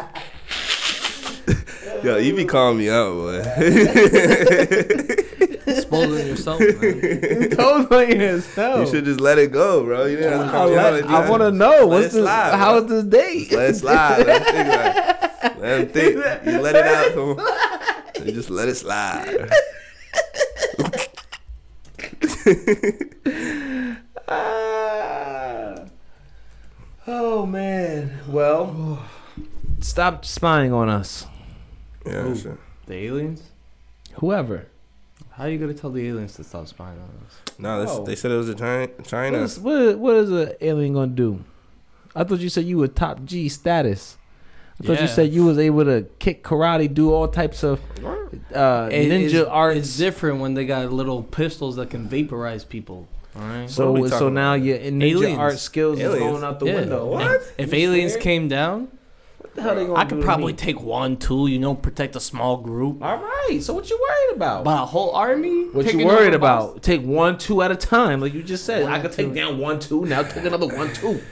Yo, 2.03 2.17
you 2.17 2.33
be 2.35 2.45
calling 2.45 2.77
me 2.77 2.89
out, 2.89 3.13
boy. 3.13 3.41
Exposing 5.93 6.27
yourself, 6.33 6.59
man. 6.59 7.49
Don't 7.49 7.89
yourself. 8.09 8.79
You 8.79 8.85
should 8.91 9.05
just 9.05 9.19
let 9.19 9.37
it 9.37 9.51
go, 9.51 9.83
bro. 9.83 10.05
You 10.05 10.17
didn't 10.17 10.33
have 10.33 10.41
to 10.41 10.47
I, 10.47 10.51
call 10.51 10.69
me 10.69 10.75
out. 10.77 10.93
like 10.93 11.29
want 11.29 11.41
to 11.41 11.51
know 11.51 11.87
what's 11.87 12.07
it 12.07 12.11
this? 12.13 12.21
slide, 12.23 12.55
how 12.57 12.79
bro. 12.79 12.87
this 13.01 13.03
date? 13.05 13.51
Let 13.51 13.69
it 13.69 13.75
slide. 13.75 14.25
Let 14.27 14.37
him 14.37 14.43
think 14.43 14.67
about 14.67 15.47
it. 15.53 15.59
Let 15.59 15.79
him 15.79 15.87
think. 16.43 16.45
You 16.45 16.59
let 16.61 16.75
it 16.75 16.85
out. 16.85 17.13
Come 17.13 17.39
on. 18.21 18.27
You 18.27 18.31
just 18.33 18.49
let 18.49 18.67
it 18.69 18.75
slide. 18.75 19.49
Ah. 24.27 25.75
Oh 27.05 27.45
man. 27.45 28.19
Well, 28.27 29.05
stop 29.81 30.25
spying 30.25 30.71
on 30.71 30.89
us. 30.89 31.25
Yeah, 32.05 32.33
sure. 32.33 32.57
The 32.85 32.95
aliens? 32.95 33.43
Whoever. 34.15 34.67
How 35.35 35.45
are 35.45 35.49
you 35.49 35.57
gonna 35.57 35.73
tell 35.73 35.89
the 35.89 36.07
aliens 36.07 36.35
to 36.35 36.43
stop 36.43 36.67
spying 36.67 36.97
on 36.99 37.09
us? 37.25 37.41
No, 37.57 37.83
this, 37.83 38.07
they 38.07 38.15
said 38.15 38.31
it 38.31 38.35
was 38.37 38.49
a 38.49 38.55
China. 38.55 38.87
What 38.95 39.05
China. 39.07 39.37
is, 39.39 39.59
what, 39.59 39.97
what 39.97 40.15
is 40.15 40.29
an 40.31 40.53
alien 40.61 40.93
gonna 40.93 41.07
do? 41.11 41.43
I 42.15 42.23
thought 42.23 42.39
you 42.39 42.49
said 42.49 42.65
you 42.65 42.77
were 42.77 42.87
top 42.87 43.23
G 43.25 43.49
status. 43.49 44.17
I 44.81 44.85
thought 44.85 44.95
Yeah. 44.97 45.01
you 45.03 45.07
said 45.07 45.33
you 45.33 45.43
was 45.45 45.57
able 45.57 45.85
to 45.85 46.05
kick 46.19 46.43
karate, 46.43 46.93
do 46.93 47.11
all 47.11 47.27
types 47.27 47.63
of 47.63 47.79
uh, 48.53 48.89
It- 48.91 49.09
ninja 49.09 49.33
it's, 49.41 49.49
arts. 49.49 49.79
It's 49.79 49.97
different 49.97 50.39
when 50.39 50.53
they 50.53 50.65
got 50.65 50.91
little 50.91 51.23
pistols 51.23 51.75
that 51.77 51.89
can 51.89 52.07
vaporize 52.07 52.63
people. 52.63 53.07
All 53.35 53.41
right. 53.41 53.67
So 53.69 54.05
so 54.07 54.29
now 54.29 54.53
about? 54.53 54.63
your 54.65 54.77
ninja 54.77 55.01
Aliens. 55.03 55.37
art 55.39 55.57
skills 55.57 55.99
is 55.99 56.13
going 56.19 56.43
out 56.43 56.59
the 56.59 56.67
Yeah. 56.67 56.75
window. 56.75 57.05
What? 57.07 57.41
If 57.57 57.73
You 57.73 57.79
aliens 57.79 58.11
scared? 58.13 58.23
came 58.23 58.47
down, 58.47 58.81
What 58.81 58.91
the 59.55 59.61
hell 59.61 59.75
they 59.75 59.85
gonna 59.85 59.95
I 59.99 60.03
do 60.03 60.09
could 60.09 60.19
to 60.19 60.23
probably 60.25 60.53
me? 60.53 60.57
take 60.57 60.81
one, 60.81 61.17
two. 61.17 61.47
You 61.47 61.59
know, 61.59 61.75
protect 61.75 62.15
a 62.15 62.19
small 62.19 62.57
group. 62.57 63.03
All 63.03 63.17
right. 63.17 63.59
So 63.61 63.73
what 63.73 63.89
you 63.89 63.99
worried 64.01 64.35
about? 64.37 64.63
But 64.63 64.83
a 64.83 64.85
whole 64.85 65.11
army? 65.11 65.65
what 65.69 65.85
taking 65.85 66.01
you 66.01 66.05
worried 66.07 66.27
over 66.29 66.35
about? 66.37 66.61
Boston? 66.75 66.81
Take 66.81 67.01
one, 67.03 67.37
two 67.37 67.61
at 67.61 67.71
a 67.71 67.75
time, 67.75 68.19
like 68.21 68.33
you 68.33 68.43
just 68.43 68.65
said. 68.65 68.83
One 68.83 68.91
I 68.93 68.99
could 68.99 69.11
take 69.11 69.33
down 69.33 69.57
one, 69.59 69.79
two. 69.79 70.05
Now 70.05 70.23
take 70.23 70.45
another 70.45 70.67
one, 70.67 70.93
two. 70.93 71.21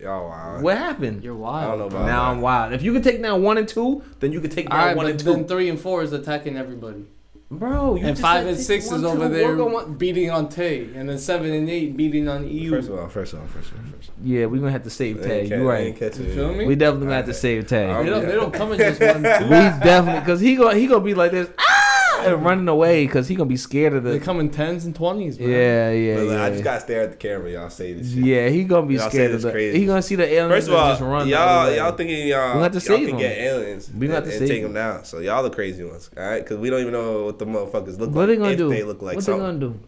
Y'all 0.00 0.30
wow. 0.30 0.60
What 0.62 0.78
happened? 0.78 1.22
You're 1.22 1.34
I 1.34 1.38
wild. 1.38 1.70
don't 1.72 1.78
know 1.78 1.86
about 1.98 2.06
now 2.06 2.24
that. 2.24 2.30
I'm 2.30 2.40
wild. 2.40 2.72
If 2.72 2.82
you 2.82 2.92
could 2.94 3.04
take 3.04 3.20
down 3.22 3.42
one 3.42 3.58
and 3.58 3.68
two, 3.68 4.02
then 4.20 4.32
you 4.32 4.40
could 4.40 4.50
take 4.50 4.70
down 4.70 4.78
right, 4.78 4.96
one 4.96 5.04
but 5.04 5.10
and 5.10 5.20
then 5.20 5.42
two. 5.42 5.48
three 5.48 5.68
and 5.68 5.78
four 5.78 6.02
is 6.02 6.12
attacking 6.14 6.56
everybody. 6.56 7.04
Bro. 7.50 7.94
You 7.96 8.00
And 8.06 8.08
just 8.16 8.22
five 8.22 8.44
said 8.44 8.48
and 8.54 8.58
six 8.58 8.90
is 8.92 9.04
over 9.04 9.28
the 9.28 9.34
there 9.34 9.56
work 9.56 9.66
on 9.66 9.72
one- 9.72 9.94
beating 9.94 10.30
on 10.30 10.48
Tay, 10.48 10.88
and 10.94 11.08
then 11.08 11.18
seven 11.18 11.52
and 11.52 11.68
eight 11.68 11.96
beating 11.96 12.28
on 12.28 12.48
EU. 12.48 12.70
First 12.70 12.88
of 12.88 12.98
all, 12.98 13.08
first 13.08 13.32
of 13.32 13.40
all, 13.40 13.46
first 13.46 13.70
of 13.72 13.78
all, 13.78 13.84
first 13.96 14.08
of 14.08 14.14
all. 14.20 14.26
Yeah, 14.26 14.46
we're 14.46 14.58
gonna 14.60 14.70
have 14.72 14.84
to 14.84 14.90
save 14.90 15.20
I 15.22 15.26
Tay. 15.26 15.42
You 15.44 15.48
catch- 15.50 15.60
right. 15.60 15.96
catch 15.96 16.18
You 16.18 16.32
feel 16.34 16.54
me? 16.54 16.66
We 16.66 16.74
definitely 16.76 17.06
gonna 17.06 17.16
have 17.16 17.26
to 17.26 17.34
save 17.34 17.66
Tay. 17.66 17.86
They 18.02 18.08
don't, 18.10 18.26
they 18.26 18.32
don't 18.32 18.52
come 18.54 18.72
in 18.72 18.78
just 18.78 19.00
one. 19.00 19.22
we 19.22 19.28
definitely 19.28 20.20
because 20.20 20.40
he 20.40 20.56
gonna 20.56 20.76
he 20.76 20.86
gonna 20.86 21.04
be 21.04 21.14
like 21.14 21.32
this 21.32 21.48
ah 21.58 21.86
and 21.86 21.89
running 22.28 22.68
away 22.68 23.06
because 23.06 23.28
he 23.28 23.34
gonna 23.34 23.48
be 23.48 23.56
scared 23.56 23.92
of 23.94 24.04
They 24.04 24.18
the 24.18 24.24
come 24.24 24.40
in 24.40 24.50
tens 24.50 24.84
and 24.84 24.94
twenties. 24.94 25.38
Man. 25.38 25.48
yeah 25.48 25.90
yeah 25.90 26.16
Look, 26.20 26.30
yeah. 26.30 26.42
I 26.44 26.50
just 26.50 26.64
gotta 26.64 26.80
stare 26.80 27.02
at 27.02 27.10
the 27.10 27.16
camera. 27.16 27.50
Y'all 27.50 27.70
say 27.70 27.92
this 27.92 28.12
shit. 28.12 28.24
yeah, 28.24 28.48
he 28.48 28.64
gonna 28.64 28.86
be 28.86 28.94
Y'all 28.94 29.08
scared 29.10 29.32
of 29.32 29.42
the. 29.42 29.50
crazy. 29.52 29.78
He 29.78 29.86
gonna 29.86 30.02
see 30.02 30.14
the 30.16 30.24
aliens 30.26 30.52
First 30.66 30.68
of 30.68 30.74
all, 30.74 30.90
just 30.90 31.00
run. 31.02 31.28
y'all 31.28 31.74
y'all 31.74 31.92
thinking 31.92 32.28
y'all, 32.28 32.56
We 32.56 32.62
got 32.62 32.72
to 32.72 32.78
y'all 32.78 32.80
save 32.80 32.98
can 32.98 33.06
them. 33.08 33.18
get 33.18 33.38
aliens 33.38 33.90
We 33.96 34.06
got 34.08 34.16
and, 34.16 34.24
to 34.26 34.30
and 34.30 34.38
save 34.38 34.48
take 34.48 34.62
them. 34.62 34.72
them 34.74 34.94
down. 34.96 35.04
So 35.04 35.18
y'all 35.20 35.42
the 35.42 35.50
crazy 35.50 35.84
ones, 35.84 36.10
all 36.16 36.22
right? 36.24 36.42
Because 36.42 36.58
we 36.58 36.70
don't 36.70 36.80
even 36.80 36.92
know 36.92 37.24
what 37.24 37.38
the 37.38 37.46
motherfuckers 37.46 37.98
look 37.98 38.10
What 38.10 38.16
like. 38.16 38.28
they 38.28 38.36
gonna 38.36 38.50
if 38.50 38.58
do? 38.58 38.68
They 38.70 38.82
look 38.84 39.02
like 39.02 39.16
what 39.16 39.24
they 39.24 39.32
gonna 39.36 39.58
do? 39.58 39.78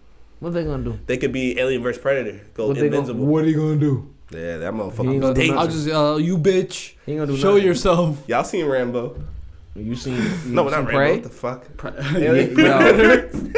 What 0.40 0.54
they 0.54 0.64
gonna 0.64 0.82
do? 0.84 0.98
They 1.06 1.18
could 1.18 1.32
be 1.32 1.58
Alien 1.58 1.82
versus 1.82 2.02
Predator. 2.02 2.40
Go 2.54 2.66
What 2.68 2.74
they 2.74 2.82
gonna, 2.88 2.96
invincible. 2.96 3.26
what 3.26 3.44
he 3.44 3.52
gonna 3.54 3.76
do? 3.76 4.08
Yeah, 4.32 4.56
that 4.58 4.72
motherfucker. 4.72 5.20
gonna 5.20 5.28
was. 5.28 5.50
I'll 5.50 5.66
just 5.68 5.88
uh, 5.88 6.16
you 6.18 6.38
bitch. 6.38 6.94
He 7.06 7.12
ain't 7.12 7.20
gonna 7.20 7.26
do 7.32 7.36
Show 7.36 7.50
nothing. 7.52 7.66
yourself. 7.66 8.24
Y'all 8.26 8.42
seen 8.44 8.64
Rambo? 8.66 9.16
You 9.74 9.96
seen? 9.96 10.14
You 10.16 10.22
No, 10.22 10.30
seen 10.36 10.54
not 10.54 10.70
Rambo. 10.72 10.90
Prey? 10.92 11.12
What 11.14 11.22
the 11.22 11.28
fuck? 11.28 11.66
Yeah, 12.18 12.32
Alien 12.32 12.56
yo. 12.56 13.52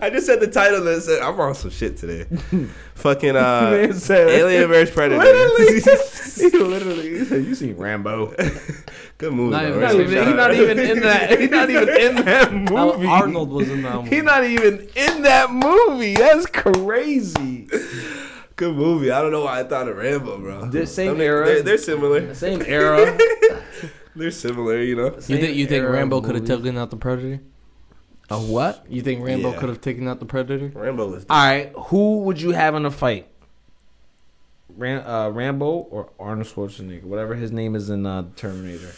I 0.00 0.08
just 0.08 0.26
said 0.26 0.40
the 0.40 0.46
title 0.50 0.86
and 0.88 1.02
said 1.02 1.20
I'm 1.22 1.38
on 1.38 1.54
some 1.54 1.70
shit 1.70 1.98
today. 1.98 2.24
Fucking 2.94 3.36
uh, 3.36 3.70
Man 3.72 3.92
said- 3.92 4.28
Alien 4.28 4.68
vs 4.68 4.90
Predator. 4.94 5.22
He 5.22 6.48
literally 6.58 7.18
he 7.18 7.24
said, 7.26 7.44
"You 7.44 7.54
seen 7.54 7.76
Rambo?" 7.76 8.34
Good 9.18 9.32
movie. 9.34 9.50
Not 9.50 9.62
though, 9.62 9.68
even- 9.68 9.80
right? 9.80 9.92
Not 9.92 10.00
even, 10.00 10.14
Shout 10.14 10.26
he 10.26 10.32
out. 10.32 10.36
not 10.36 10.54
even 10.54 10.78
in 10.78 11.00
that. 11.00 11.40
He 11.40 11.46
not 11.48 11.70
even 11.70 11.88
in 11.90 12.14
that 12.24 12.52
Now, 12.54 12.92
movie. 12.94 13.06
Arnold 13.06 13.50
was 13.50 13.68
in 13.70 13.82
that 13.82 13.96
one. 13.96 14.06
He 14.06 14.20
not 14.22 14.44
even 14.44 14.88
in 14.96 15.22
that 15.22 15.50
movie. 15.50 16.14
That's 16.14 16.46
crazy. 16.46 17.68
Good 18.56 18.74
movie. 18.74 19.10
I 19.10 19.20
don't 19.20 19.30
know 19.30 19.44
why 19.44 19.60
I 19.60 19.64
thought 19.64 19.88
of 19.88 19.96
Rambo, 19.98 20.38
bro. 20.38 20.66
The 20.66 20.86
same 20.86 21.10
I 21.10 21.12
mean, 21.12 21.20
era. 21.22 21.44
They're, 21.46 21.62
they're 21.62 21.78
similar. 21.78 22.34
Same 22.34 22.62
era. 22.66 23.16
They're 24.16 24.30
similar, 24.30 24.80
you 24.82 24.96
know. 24.96 25.14
You 25.14 25.20
Same 25.20 25.38
think 25.40 25.56
you 25.56 25.66
think 25.66 25.86
Rambo 25.86 26.20
could 26.22 26.34
have 26.36 26.46
taken 26.46 26.76
out 26.78 26.90
the 26.90 26.96
Predator? 26.96 27.40
A 28.30 28.38
what? 28.40 28.84
You 28.88 29.02
think 29.02 29.24
Rambo 29.24 29.52
Yeah. 29.52 29.58
could 29.60 29.68
have 29.68 29.80
taken 29.80 30.08
out 30.08 30.18
the 30.18 30.26
Predator? 30.26 30.72
Rambo 30.74 31.14
is. 31.14 31.26
All 31.30 31.36
right. 31.46 31.70
Who 31.88 32.20
would 32.20 32.40
you 32.40 32.50
have 32.52 32.74
in 32.74 32.84
a 32.86 32.90
fight? 32.90 33.28
Ram, 34.76 35.06
uh, 35.06 35.28
Rambo 35.30 35.66
or 35.90 36.10
Arnold 36.18 36.46
Schwarzenegger, 36.48 37.04
whatever 37.04 37.34
his 37.34 37.52
name 37.52 37.74
is 37.76 37.88
in 37.88 38.04
uh, 38.04 38.24
Terminator. 38.36 38.90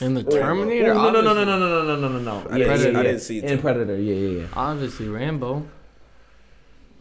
In 0.00 0.14
the 0.14 0.22
Terminator? 0.24 0.92
Oh, 0.92 1.10
no, 1.10 1.20
no, 1.20 1.32
no, 1.32 1.44
no, 1.44 1.58
no, 1.58 1.82
no, 1.84 1.96
no, 1.96 2.08
no, 2.08 2.08
no, 2.08 2.18
no. 2.18 2.50
I 2.50 2.56
Yeah, 2.56 2.76
didn't- 2.76 2.92
yeah, 2.94 3.00
I 3.00 3.02
didn't 3.04 3.20
see 3.20 3.36
in 3.38 3.42
Terminator. 3.42 3.62
Predator. 3.62 3.96
Yeah, 4.00 4.14
yeah, 4.14 4.40
yeah. 4.40 4.46
Obviously 4.54 5.08
Rambo. 5.08 5.66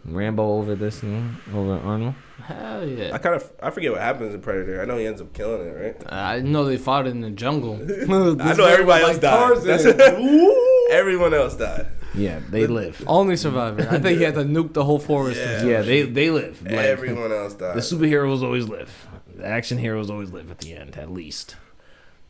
Rambo 0.05 0.43
over 0.59 0.75
this 0.75 1.03
one, 1.03 1.37
over 1.53 1.73
Arnold. 1.83 2.13
Hell 2.43 2.87
yeah. 2.87 3.13
I 3.13 3.17
kind 3.17 3.35
of 3.35 3.51
I 3.61 3.71
forget 3.71 3.91
what 3.91 4.01
happens 4.01 4.33
in 4.33 4.41
Predator. 4.41 4.81
I 4.81 4.85
know 4.85 4.97
he 4.97 5.05
ends 5.05 5.21
up 5.21 5.33
killing 5.33 5.67
it, 5.67 5.71
right? 5.71 6.13
I 6.13 6.39
know 6.39 6.65
they 6.65 6.77
fought 6.77 7.07
it 7.07 7.11
in 7.11 7.21
the 7.21 7.31
jungle. 7.31 7.75
I 7.81 8.53
know 8.53 8.65
everybody 8.65 9.03
else 9.03 9.17
died. 9.17 9.57
That's 9.63 9.85
Everyone 10.91 11.33
else 11.33 11.55
died. 11.55 11.87
Yeah, 12.13 12.39
they 12.49 12.67
live. 12.67 13.03
Only 13.05 13.35
survivor. 13.35 13.87
I 13.89 13.99
think 13.99 14.19
he 14.19 14.23
had 14.23 14.35
to 14.35 14.43
nuke 14.43 14.73
the 14.73 14.83
whole 14.83 14.99
forest. 14.99 15.39
Yeah. 15.39 15.63
Yeah, 15.63 15.81
they 15.81 16.03
they 16.03 16.29
live. 16.29 16.61
Like, 16.63 16.73
Everyone 16.73 17.31
else 17.31 17.53
died. 17.53 17.75
The 17.75 17.81
superheroes 17.81 18.43
always 18.43 18.67
live. 18.67 19.07
The 19.35 19.45
action 19.45 19.77
heroes 19.77 20.09
always 20.09 20.31
live 20.31 20.49
at 20.49 20.59
the 20.59 20.73
end, 20.73 20.97
at 20.97 21.11
least. 21.11 21.55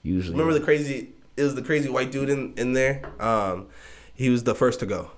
Usually. 0.04 0.34
Remember 0.38 0.58
the 0.58 0.66
crazy? 0.66 1.14
It 1.36 1.44
was 1.44 1.56
the 1.56 1.62
crazy 1.62 1.90
white 1.90 2.12
dude 2.12 2.30
in 2.30 2.54
in 2.58 2.74
there. 2.74 3.04
Um, 3.20 3.68
he 4.14 4.30
was 4.30 4.44
the 4.44 4.56
first 4.56 4.80
to 4.80 4.86
go. 4.86 5.12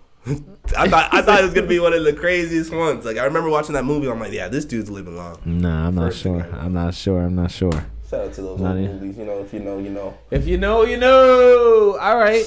I 0.77 0.87
thought 0.87 1.13
I 1.13 1.21
thought 1.21 1.39
it 1.39 1.43
was 1.43 1.53
gonna 1.53 1.67
be 1.67 1.79
one 1.79 1.93
of 1.93 2.03
the 2.03 2.13
craziest 2.13 2.71
ones. 2.73 3.05
Like 3.05 3.17
I 3.17 3.25
remember 3.25 3.49
watching 3.49 3.73
that 3.73 3.85
movie. 3.85 4.07
I'm 4.09 4.19
like, 4.19 4.31
yeah, 4.31 4.47
this 4.47 4.65
dude's 4.65 4.89
living 4.89 5.15
long. 5.17 5.39
Nah, 5.45 5.87
I'm 5.87 5.95
not 5.95 6.09
First 6.09 6.21
sure. 6.23 6.39
again. 6.41 6.53
I'm 6.59 6.73
not 6.73 6.93
sure. 6.93 7.21
I'm 7.21 7.35
not 7.35 7.51
sure. 7.51 7.71
Shout 8.09 8.25
out 8.25 8.33
to 8.33 8.41
those 8.41 8.59
Not 8.59 8.75
old 8.75 8.83
even- 8.83 8.99
movies. 8.99 9.17
You 9.17 9.25
know, 9.25 9.39
if 9.39 9.53
you 9.53 9.59
know, 9.59 9.77
you 9.79 9.89
know. 9.89 10.17
If 10.31 10.47
you 10.47 10.57
know, 10.57 10.83
you 10.83 10.97
know. 10.97 11.97
All 11.99 12.17
right. 12.17 12.45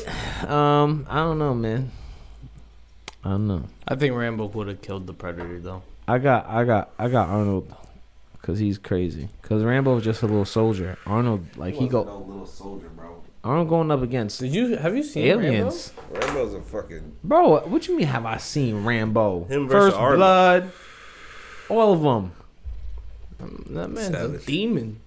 Um, 0.48 1.06
I 1.08 1.16
don't 1.16 1.38
know, 1.38 1.54
man. 1.54 1.90
I 3.24 3.30
don't 3.30 3.46
know. 3.46 3.64
I 3.86 3.94
think 3.94 4.14
Rambo 4.16 4.46
would 4.46 4.68
have 4.68 4.82
killed 4.82 5.06
the 5.06 5.12
Predator 5.12 5.60
though. 5.60 5.82
I 6.08 6.18
got, 6.18 6.46
I 6.48 6.64
got, 6.64 6.90
I 6.98 7.08
got 7.08 7.28
Arnold, 7.28 7.72
cause 8.42 8.58
he's 8.58 8.76
crazy. 8.78 9.28
Cause 9.42 9.62
Rambo 9.62 9.94
was 9.94 10.02
just 10.04 10.22
a 10.22 10.26
little 10.26 10.44
soldier. 10.44 10.98
Arnold, 11.06 11.46
like 11.56 11.74
he 11.74 11.86
go, 11.86 12.02
no 12.02 12.18
little 12.18 12.46
soldier, 12.46 12.88
bro. 12.88 13.21
Arnold 13.44 13.68
going 13.68 13.90
up 13.90 14.02
against 14.02 14.38
Did 14.40 14.54
you 14.54 14.76
have 14.76 14.96
you 14.96 15.02
seen 15.02 15.26
aliens. 15.26 15.92
Rambo's 16.12 16.54
a 16.54 16.60
fucking. 16.62 17.16
Bro, 17.24 17.60
what 17.66 17.88
you 17.88 17.96
mean? 17.96 18.06
Have 18.06 18.24
I 18.24 18.36
seen 18.36 18.84
Rambo? 18.84 19.44
Him 19.44 19.66
versus 19.68 19.90
First 19.90 19.96
Arnold. 19.96 20.18
Blood. 20.18 20.72
All 21.68 21.92
of 21.92 22.02
them. 22.02 22.32
Mm, 23.42 23.74
that 23.74 23.88
man's 23.90 24.06
Savage. 24.16 24.42
a 24.42 24.46
demon. 24.46 25.00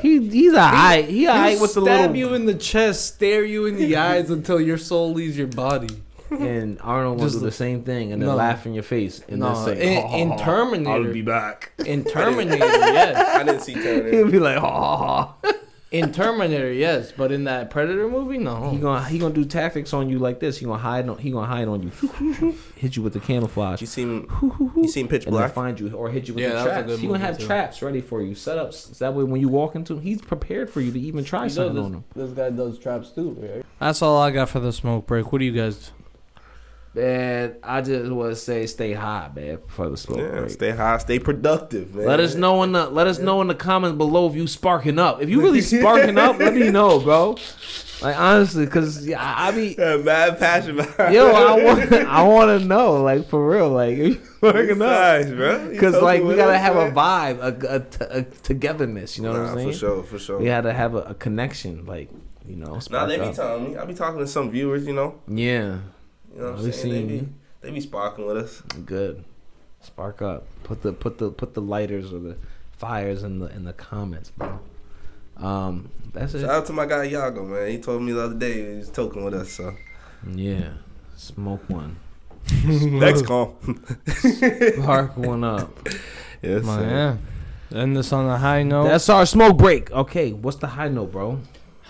He 0.00 0.26
he's 0.30 0.54
a 0.54 0.62
high. 0.62 1.02
He 1.02 1.26
a 1.26 1.32
high 1.32 1.50
He'll 1.50 1.60
with 1.60 1.74
the 1.74 1.82
stab 1.82 2.16
you 2.16 2.32
in 2.32 2.46
the 2.46 2.54
chest, 2.54 3.14
stare 3.16 3.44
you 3.44 3.66
in 3.66 3.76
the 3.76 3.96
eyes 4.08 4.30
until 4.30 4.58
your 4.58 4.78
soul 4.78 5.12
leaves 5.12 5.36
your 5.36 5.48
body. 5.48 6.02
and 6.30 6.78
Arnold 6.80 7.20
will 7.20 7.28
do 7.28 7.40
the 7.40 7.50
same 7.52 7.82
thing 7.82 8.12
and 8.12 8.22
then 8.22 8.28
No. 8.28 8.36
laugh 8.36 8.64
in 8.64 8.72
your 8.72 8.84
face 8.84 9.20
and 9.28 9.40
No, 9.40 9.52
then 9.66 9.76
say, 9.76 9.96
in- 9.96 10.00
"Ha, 10.02 10.08
ha, 10.08 10.16
in 10.16 10.38
Terminator- 10.38 10.90
I'll 11.08 11.12
be 11.12 11.20
back." 11.22 11.72
In 11.84 12.04
Terminator, 12.04 12.56
yes. 12.64 13.36
I 13.36 13.42
didn't 13.42 13.60
see 13.60 13.74
Terminator. 13.74 14.10
He'll 14.16 14.30
be 14.30 14.38
like, 14.38 14.56
"Ha 14.56 14.70
ha 14.70 14.96
ha." 15.42 15.52
In 15.90 16.12
Terminator, 16.12 16.72
yes, 16.72 17.10
but 17.10 17.32
in 17.32 17.42
that 17.44 17.68
Predator 17.68 18.08
movie, 18.08 18.38
no. 18.38 18.70
He 18.70 18.76
no. 18.76 18.82
gonna 18.82 19.08
he 19.08 19.18
gonna 19.18 19.34
do 19.34 19.44
tactics 19.44 19.92
on 19.92 20.08
you 20.08 20.20
like 20.20 20.38
this. 20.38 20.58
He 20.58 20.64
gonna 20.64 20.78
hide 20.78 21.08
on 21.08 21.18
he 21.18 21.32
gonna 21.32 21.48
hide 21.48 21.66
on 21.66 21.82
you, 21.82 22.54
hit 22.76 22.94
you 22.94 23.02
with 23.02 23.12
the 23.12 23.18
camouflage, 23.18 23.80
You 23.80 23.88
seen 23.88 24.28
you 24.76 24.86
seen 24.86 25.08
Pitch 25.08 25.24
and 25.26 25.32
Black? 25.32 25.52
find 25.52 25.80
you 25.80 25.92
or 25.96 26.08
hit 26.08 26.28
you 26.28 26.34
with 26.34 26.44
Yeah, 26.44 26.50
the 26.50 26.60
a 26.60 26.64
traps. 26.64 26.86
good 26.86 27.00
He 27.00 27.06
gonna 27.08 27.18
have 27.18 27.38
too. 27.38 27.46
traps 27.46 27.82
ready 27.82 28.00
for 28.00 28.22
you, 28.22 28.36
setups. 28.36 28.94
So 28.94 29.04
that 29.04 29.14
way 29.14 29.24
when 29.24 29.40
you 29.40 29.48
walk 29.48 29.74
into, 29.74 29.94
him, 29.94 30.02
he's 30.02 30.22
prepared 30.22 30.70
for 30.70 30.80
you 30.80 30.92
to 30.92 31.00
even 31.00 31.24
try 31.24 31.44
You 31.44 31.50
something 31.50 31.74
this, 31.74 31.84
on 31.84 31.92
him. 31.94 32.04
this 32.14 32.30
guy 32.30 32.50
does 32.50 32.78
traps 32.78 33.10
too, 33.10 33.36
right? 33.40 33.64
That's 33.80 34.00
all 34.00 34.16
I 34.22 34.30
got 34.30 34.48
for 34.48 34.60
the 34.60 34.72
smoke 34.72 35.08
break. 35.08 35.32
What 35.32 35.40
do 35.40 35.44
you 35.44 35.52
guys? 35.52 35.90
Man, 36.92 37.54
I 37.62 37.82
just 37.82 38.10
want 38.10 38.30
to 38.32 38.36
say, 38.36 38.66
stay 38.66 38.92
high, 38.94 39.30
man, 39.34 39.58
for 39.68 39.88
the 39.88 39.96
smoke 39.96 40.18
Yeah, 40.18 40.40
break. 40.40 40.50
stay 40.50 40.70
high, 40.72 40.98
stay 40.98 41.20
productive, 41.20 41.94
man. 41.94 42.06
Let 42.06 42.18
us 42.18 42.34
know 42.34 42.64
in 42.64 42.72
the 42.72 42.90
let 42.90 43.06
us 43.06 43.20
know 43.20 43.40
in 43.42 43.46
the 43.46 43.54
comments 43.54 43.96
below 43.96 44.28
if 44.28 44.34
you 44.34 44.48
sparking 44.48 44.98
up. 44.98 45.22
If 45.22 45.28
you 45.30 45.40
really 45.40 45.60
sparking 45.60 46.18
up, 46.18 46.38
let 46.40 46.52
me 46.54 46.68
know, 46.70 46.98
bro. 46.98 47.36
Like 48.02 48.18
honestly, 48.18 48.66
cause 48.66 49.06
yeah, 49.06 49.22
I, 49.22 49.48
I 49.48 49.50
be 49.52 49.76
Yeah, 49.78 49.98
mad 49.98 50.38
passion 50.38 50.76
behind 50.76 51.14
yo, 51.14 51.28
I 51.32 51.62
want 51.62 51.92
I 51.92 52.22
want 52.22 52.60
to 52.60 52.66
know, 52.66 53.02
like 53.02 53.28
for 53.28 53.46
real, 53.48 53.68
like 53.68 53.96
if 53.98 54.16
you 54.16 54.24
sparking 54.38 54.70
up. 54.72 54.78
Nice, 54.78 55.30
bro. 55.30 55.70
You 55.70 55.78
Cause 55.80 56.00
like 56.02 56.24
we 56.24 56.34
gotta 56.34 56.58
have 56.58 56.74
a 56.76 56.90
vibe, 56.90 57.38
a, 57.40 57.74
a, 57.76 57.80
t- 57.80 58.04
a 58.10 58.22
togetherness. 58.42 59.16
You 59.16 59.24
know 59.24 59.32
what 59.32 59.40
I'm 59.50 59.54
saying? 59.58 59.70
for 59.72 59.76
sure, 59.78 60.02
for 60.02 60.18
sure. 60.18 60.38
We 60.38 60.46
had 60.46 60.62
to 60.62 60.72
have 60.72 60.94
a, 60.94 61.02
a 61.02 61.14
connection, 61.14 61.84
like 61.86 62.10
you 62.48 62.56
know. 62.56 62.80
Nah, 62.90 63.06
they 63.06 63.16
be 63.18 63.22
up. 63.26 63.34
telling 63.36 63.70
me. 63.70 63.76
I 63.76 63.84
be 63.84 63.94
talking 63.94 64.18
to 64.18 64.26
some 64.26 64.50
viewers, 64.50 64.86
you 64.86 64.94
know. 64.94 65.20
Yeah, 65.28 65.78
You 66.34 66.40
know 66.40 66.46
what 66.50 66.54
I 66.54 66.58
I'm 66.58 66.64
be 66.64 66.72
saying? 66.72 66.92
They 66.92 66.98
seeing 66.98 67.24
be, 67.24 67.28
they 67.60 67.70
be 67.70 67.80
sparking 67.80 68.26
with 68.26 68.36
us. 68.36 68.62
good. 68.86 69.24
Spark 69.82 70.20
up. 70.22 70.46
Put 70.64 70.82
the 70.82 70.92
put 70.92 71.18
the 71.18 71.30
put 71.30 71.54
the 71.54 71.62
lighters 71.62 72.12
or 72.12 72.18
the 72.18 72.36
fires 72.76 73.22
in 73.22 73.38
the 73.38 73.46
in 73.46 73.64
the 73.64 73.72
comments, 73.72 74.30
bro. 74.30 74.58
Um, 75.38 75.90
that's 76.12 76.34
it. 76.34 76.42
Shout 76.42 76.50
out 76.50 76.66
to 76.66 76.72
my 76.74 76.84
guy 76.84 77.08
Yago, 77.08 77.46
man. 77.48 77.70
He 77.70 77.78
told 77.78 78.02
me 78.02 78.12
the 78.12 78.22
other 78.24 78.34
day 78.34 78.72
he 78.72 78.76
was 78.78 78.90
talking 78.90 79.24
with 79.24 79.32
us. 79.32 79.52
So 79.52 79.74
Yeah, 80.34 80.72
smoke 81.16 81.62
one, 81.68 81.96
next 82.64 83.22
call. 83.24 83.56
spark 84.06 85.16
one 85.16 85.44
up. 85.44 85.70
yes, 86.42 86.62
Man, 86.64 86.78
sir. 86.78 87.18
yeah. 87.72 87.80
End 87.82 87.96
this 87.96 88.12
on 88.12 88.26
a 88.26 88.36
high 88.36 88.62
note. 88.64 88.84
That's 88.88 89.08
our 89.08 89.24
smoke 89.24 89.56
break. 89.56 89.90
Okay, 89.92 90.32
what's 90.32 90.56
the 90.58 90.66
high 90.66 90.88
note, 90.88 91.12
bro? 91.12 91.38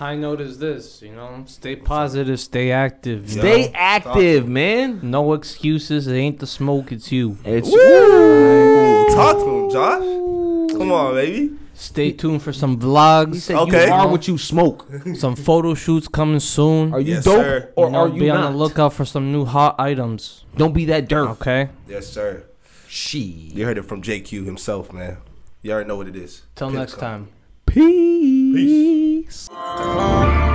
High 0.01 0.17
note 0.17 0.41
is 0.41 0.59
this. 0.59 1.03
You 1.03 1.13
know, 1.15 1.45
stay 1.47 1.77
positive, 1.77 2.41
stay 2.41 2.71
active. 2.73 3.31
you 3.31 3.39
Stay 3.39 3.65
know? 3.67 3.73
active, 3.75 4.49
man. 4.49 5.01
No 5.03 5.35
excuses. 5.35 6.07
It 6.07 6.15
ain't 6.15 6.39
the 6.41 6.47
smoke. 6.47 6.91
It's 6.91 7.13
you. 7.13 7.37
It's 7.45 7.69
Ooh, 7.69 9.15
talk 9.15 9.37
to 9.37 9.49
him, 9.49 9.71
Josh. 9.71 10.73
Come 10.79 10.91
on, 10.93 11.15
baby. 11.15 11.53
Stay 11.75 12.13
tuned 12.13 12.43
for 12.43 12.53
some 12.53 12.79
vlogs. 12.79 13.35
He 13.35 13.41
said 13.41 13.57
Okay. 13.57 13.87
you 13.87 13.93
are 13.93 14.09
what 14.09 14.27
you 14.29 14.37
smoke. 14.39 14.87
some 15.15 15.37
photo 15.37 15.75
shoots 15.75 16.09
coming 16.09 16.41
soon. 16.41 16.93
Are 16.95 17.01
you 17.01 17.15
Yes, 17.15 17.25
dope 17.25 17.43
sir. 17.43 17.73
or 17.77 17.87
You 17.87 17.93
know, 17.93 17.99
are 18.01 18.09
you 18.09 18.21
be 18.21 18.27
not? 18.29 18.45
on 18.45 18.53
the 18.53 18.59
lookout 18.59 18.93
for 18.95 19.05
some 19.05 19.33
new 19.33 19.45
hot 19.45 19.77
items. 19.79 20.45
Don't 20.57 20.73
be 20.75 20.85
that 20.87 21.09
dirt. 21.09 21.29
Okay. 21.41 21.69
Yes, 21.89 22.07
sir. 22.07 22.45
She. 22.89 23.21
You 23.55 23.65
heard 23.67 23.79
it 23.79 23.85
from 23.85 24.03
JQ 24.03 24.45
himself, 24.45 24.93
man. 24.93 25.19
You 25.63 25.73
already 25.73 25.89
know 25.89 25.97
what 25.97 26.09
it 26.09 26.17
is. 26.17 26.43
Till 26.57 26.71
next 26.71 26.95
Cup. 26.95 27.01
time. 27.01 27.29
Peace. 27.73 28.55
Peace. 28.55 29.49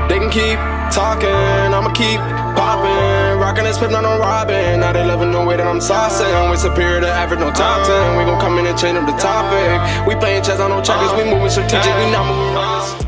They 0.10 0.20
can 0.20 0.30
keep 0.30 0.60
talking, 0.92 1.30
I'ma 1.30 1.94
keep 1.94 2.20
popping. 2.60 3.40
Rocking 3.40 3.64
this 3.64 3.78
pip, 3.78 3.92
not 3.92 4.04
on 4.04 4.20
robbing. 4.20 4.82
Now 4.82 4.92
they 4.92 5.06
loving 5.06 5.32
the 5.32 5.44
way 5.46 5.56
that 5.56 5.66
I'm 5.66 5.80
saucing. 5.80 6.52
We 6.52 6.58
superior 6.58 7.00
to 7.00 7.08
average, 7.08 7.40
no 7.40 7.52
top 7.52 7.88
10. 7.88 8.18
We 8.18 8.26
gon' 8.26 8.40
come 8.42 8.60
in 8.60 8.66
and 8.66 8.78
change 8.78 8.98
up 8.98 9.06
the 9.06 9.14
topic. 9.14 10.08
We 10.08 10.16
playing 10.16 10.44
chess 10.44 10.60
on 10.60 10.72
no 10.72 10.82
checkers, 10.82 11.14
we 11.14 11.24
moving 11.24 11.50
strategic, 11.50 11.96
we 11.96 12.12
not 12.12 12.26
moving. 12.28 13.05